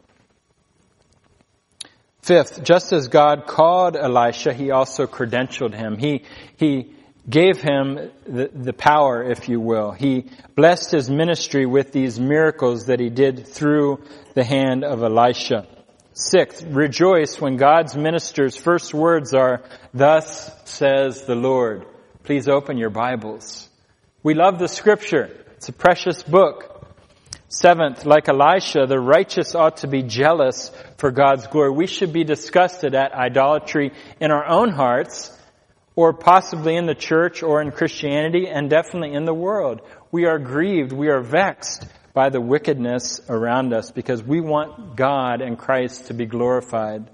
Fifth, 2.22 2.64
just 2.64 2.94
as 2.94 3.08
God 3.08 3.46
called 3.46 3.96
Elisha, 3.96 4.54
he 4.54 4.70
also 4.70 5.06
credentialed 5.06 5.74
him. 5.74 5.98
He, 5.98 6.24
he 6.56 6.94
gave 7.28 7.60
him 7.60 8.10
the, 8.26 8.50
the 8.52 8.72
power, 8.72 9.22
if 9.22 9.48
you 9.48 9.60
will. 9.60 9.92
He 9.92 10.26
blessed 10.54 10.92
his 10.92 11.10
ministry 11.10 11.66
with 11.66 11.92
these 11.92 12.18
miracles 12.18 12.86
that 12.86 13.00
he 13.00 13.10
did 13.10 13.46
through 13.46 14.02
the 14.34 14.44
hand 14.44 14.84
of 14.84 15.02
Elisha. 15.02 15.66
Sixth, 16.14 16.64
rejoice 16.64 17.40
when 17.40 17.56
God's 17.56 17.94
minister's 17.94 18.56
first 18.56 18.92
words 18.92 19.34
are, 19.34 19.62
thus 19.94 20.50
says 20.64 21.22
the 21.22 21.36
Lord. 21.36 21.86
Please 22.24 22.48
open 22.48 22.76
your 22.76 22.90
Bibles. 22.90 23.68
We 24.22 24.34
love 24.34 24.58
the 24.58 24.68
scripture. 24.68 25.30
It's 25.56 25.68
a 25.68 25.72
precious 25.72 26.22
book. 26.22 26.74
Seventh, 27.48 28.04
like 28.04 28.28
Elisha, 28.28 28.86
the 28.86 29.00
righteous 29.00 29.54
ought 29.54 29.78
to 29.78 29.86
be 29.86 30.02
jealous 30.02 30.70
for 30.98 31.10
God's 31.10 31.46
glory. 31.46 31.70
We 31.70 31.86
should 31.86 32.12
be 32.12 32.24
disgusted 32.24 32.94
at 32.94 33.14
idolatry 33.14 33.92
in 34.20 34.30
our 34.30 34.46
own 34.46 34.70
hearts, 34.70 35.32
or 35.98 36.12
possibly 36.12 36.76
in 36.76 36.86
the 36.86 36.94
church 36.94 37.42
or 37.42 37.60
in 37.60 37.72
Christianity, 37.72 38.46
and 38.46 38.70
definitely 38.70 39.14
in 39.14 39.24
the 39.24 39.34
world. 39.34 39.80
We 40.12 40.26
are 40.26 40.38
grieved, 40.38 40.92
we 40.92 41.08
are 41.08 41.20
vexed 41.20 41.84
by 42.14 42.28
the 42.28 42.40
wickedness 42.40 43.20
around 43.28 43.72
us 43.72 43.90
because 43.90 44.22
we 44.22 44.40
want 44.40 44.94
God 44.94 45.40
and 45.40 45.58
Christ 45.58 46.06
to 46.06 46.14
be 46.14 46.24
glorified. 46.24 47.10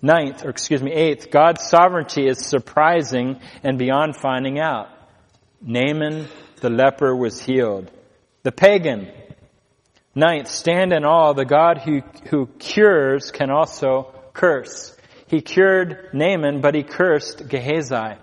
Ninth, 0.00 0.44
or 0.44 0.50
excuse 0.50 0.80
me, 0.80 0.92
eighth, 0.92 1.32
God's 1.32 1.66
sovereignty 1.66 2.28
is 2.28 2.38
surprising 2.38 3.40
and 3.64 3.76
beyond 3.76 4.14
finding 4.14 4.60
out. 4.60 4.88
Naaman 5.60 6.28
the 6.60 6.70
leper 6.70 7.16
was 7.16 7.40
healed. 7.40 7.90
The 8.44 8.52
pagan 8.52 9.10
Ninth, 10.14 10.46
stand 10.46 10.92
in 10.92 11.04
awe. 11.04 11.32
The 11.32 11.44
God 11.44 11.78
who, 11.78 12.02
who 12.28 12.46
cures 12.46 13.32
can 13.32 13.50
also 13.50 14.14
curse. 14.32 14.96
He 15.32 15.40
cured 15.40 16.10
Naaman, 16.12 16.60
but 16.60 16.74
he 16.74 16.82
cursed 16.82 17.48
Gehazi. 17.48 18.18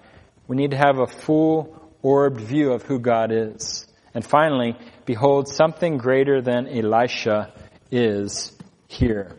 We 0.48 0.56
need 0.56 0.72
to 0.72 0.78
have 0.78 1.00
a 1.00 1.08
full 1.08 1.92
orbed 2.04 2.40
view 2.40 2.72
of 2.72 2.84
who 2.84 3.00
God 3.00 3.32
is. 3.32 3.88
And 4.14 4.24
finally, 4.24 4.78
behold, 5.08 5.48
something 5.48 5.98
greater 5.98 6.40
than 6.40 6.68
Elisha 6.68 7.52
is 7.90 8.56
here. 8.88 9.36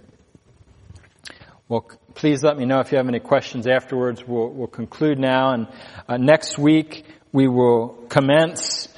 Well, 1.69 1.89
please 2.17 2.43
let 2.43 2.59
me 2.59 2.65
know 2.65 2.81
if 2.81 2.91
you 2.91 2.99
have 2.99 3.07
any 3.07 3.21
questions 3.21 3.69
afterwards. 3.69 4.27
We'll, 4.27 4.49
we'll 4.49 4.67
conclude 4.67 5.21
now. 5.21 5.53
And 5.53 5.69
uh, 6.09 6.17
next 6.17 6.59
week, 6.59 7.05
we 7.31 7.47
will 7.47 8.05
commence 8.09 8.89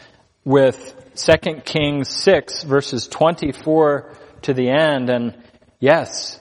with 0.46 0.94
2 1.16 1.60
Kings 1.66 2.08
6 2.08 2.62
verses 2.62 3.06
24 3.06 4.16
to 4.42 4.54
the 4.54 4.70
end. 4.70 5.10
And 5.10 5.36
yes, 5.78 6.40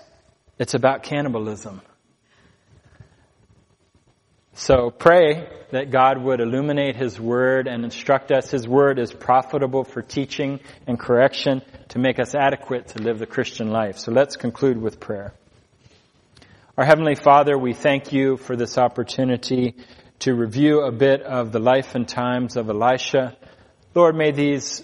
it's 0.57 0.75
about 0.75 1.03
cannibalism. 1.03 1.81
So 4.53 4.89
pray 4.89 5.47
that 5.71 5.91
God 5.91 6.21
would 6.21 6.41
illuminate 6.41 6.97
His 6.97 7.17
Word 7.17 7.67
and 7.67 7.85
instruct 7.85 8.31
us. 8.31 8.51
His 8.51 8.67
Word 8.67 8.99
is 8.99 9.13
profitable 9.13 9.85
for 9.85 10.01
teaching 10.01 10.59
and 10.85 10.99
correction 10.99 11.61
to 11.89 11.99
make 11.99 12.19
us 12.19 12.35
adequate 12.35 12.89
to 12.89 13.01
live 13.01 13.17
the 13.17 13.25
Christian 13.25 13.69
life. 13.71 13.97
So 13.97 14.11
let's 14.11 14.35
conclude 14.35 14.81
with 14.81 14.99
prayer. 14.99 15.33
Our 16.77 16.83
Heavenly 16.83 17.15
Father, 17.15 17.57
we 17.57 17.73
thank 17.73 18.11
you 18.11 18.35
for 18.35 18.57
this 18.57 18.77
opportunity 18.77 19.75
to 20.19 20.33
review 20.33 20.81
a 20.81 20.91
bit 20.91 21.21
of 21.21 21.53
the 21.53 21.59
life 21.59 21.95
and 21.95 22.07
times 22.07 22.57
of 22.57 22.69
Elisha. 22.69 23.37
Lord, 23.95 24.15
may 24.15 24.31
these 24.31 24.83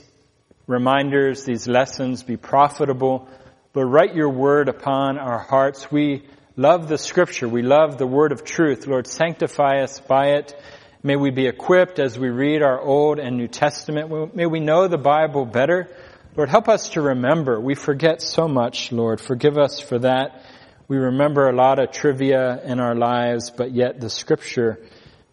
reminders, 0.65 1.43
these 1.43 1.67
lessons 1.67 2.23
be 2.23 2.37
profitable. 2.37 3.27
Lord, 3.73 3.91
write 3.91 4.15
your 4.15 4.29
word 4.29 4.69
upon 4.69 5.17
our 5.17 5.39
hearts. 5.39 5.91
We 5.91 6.25
love 6.57 6.87
the 6.87 6.97
scripture. 6.97 7.47
We 7.47 7.61
love 7.61 7.97
the 7.97 8.07
word 8.07 8.31
of 8.31 8.43
truth. 8.43 8.87
Lord, 8.87 9.07
sanctify 9.07 9.83
us 9.83 9.99
by 9.99 10.31
it. 10.31 10.59
May 11.03 11.15
we 11.15 11.29
be 11.29 11.45
equipped 11.45 11.99
as 11.99 12.17
we 12.17 12.29
read 12.29 12.63
our 12.63 12.81
Old 12.81 13.19
and 13.19 13.37
New 13.37 13.47
Testament. 13.47 14.35
May 14.35 14.47
we 14.47 14.59
know 14.59 14.87
the 14.87 14.97
Bible 14.97 15.45
better. 15.45 15.87
Lord, 16.35 16.49
help 16.49 16.67
us 16.67 16.89
to 16.89 17.01
remember. 17.01 17.61
We 17.61 17.75
forget 17.75 18.21
so 18.21 18.47
much, 18.47 18.91
Lord. 18.91 19.21
Forgive 19.21 19.57
us 19.57 19.79
for 19.79 19.99
that. 19.99 20.43
We 20.87 20.97
remember 20.97 21.47
a 21.47 21.55
lot 21.55 21.79
of 21.79 21.91
trivia 21.91 22.61
in 22.63 22.79
our 22.79 22.95
lives, 22.95 23.51
but 23.51 23.71
yet 23.71 23.99
the 23.99 24.09
scripture 24.09 24.79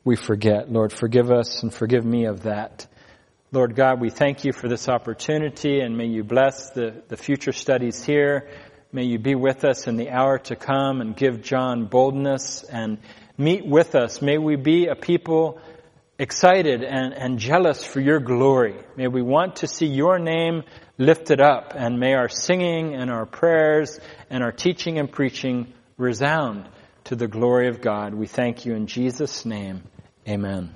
we 0.05 0.17
forget. 0.17 0.71
Lord, 0.71 0.93
forgive 0.93 1.31
us 1.31 1.63
and 1.63 1.73
forgive 1.73 2.05
me 2.05 2.27
of 2.27 2.43
that. 2.43 2.87
Lord 3.51 3.77
God, 3.77 4.01
we 4.01 4.11
thank 4.11 4.45
you 4.45 4.53
for 4.53 4.69
this 4.69 4.89
opportunity 4.89 5.81
and 5.81 5.97
may 5.97 6.07
you 6.07 6.25
bless 6.25 6.71
the, 6.71 7.03
the 7.09 7.17
future 7.17 7.53
studies 7.53 8.05
here. 8.05 8.51
May 8.95 9.07
you 9.07 9.19
be 9.19 9.35
with 9.35 9.65
us 9.65 9.89
in 9.89 9.97
the 9.97 10.11
hour 10.11 10.39
to 10.39 10.55
come 10.55 11.01
and 11.01 11.17
give 11.17 11.43
John 11.43 11.87
boldness 11.87 12.63
and 12.63 12.99
meet 13.37 13.67
with 13.67 13.97
us. 13.97 14.23
May 14.23 14.39
we 14.39 14.55
be 14.55 14.87
a 14.87 14.95
people 14.95 15.61
excited 16.17 16.85
and, 16.85 17.13
and 17.13 17.41
jealous 17.41 17.85
for 17.85 17.99
your 17.99 18.21
glory. 18.21 18.77
May 18.97 19.09
we 19.09 19.21
want 19.21 19.57
to 19.57 19.67
see 19.67 19.87
your 19.87 20.21
name 20.21 20.63
lifted 20.97 21.41
up 21.41 21.73
and 21.75 21.99
may 21.99 22.15
our 22.15 22.29
singing 22.29 22.95
and 22.95 23.11
our 23.11 23.27
prayers 23.27 23.99
and 24.31 24.45
our 24.45 24.53
teaching 24.53 25.01
and 25.01 25.11
preaching 25.11 25.73
resound 25.97 26.69
to 27.03 27.17
the 27.17 27.27
glory 27.27 27.67
of 27.67 27.81
God. 27.81 28.15
We 28.15 28.29
thank 28.29 28.65
you 28.65 28.75
in 28.75 28.87
Jesus' 28.87 29.45
name. 29.45 29.83
Amen. 30.29 30.73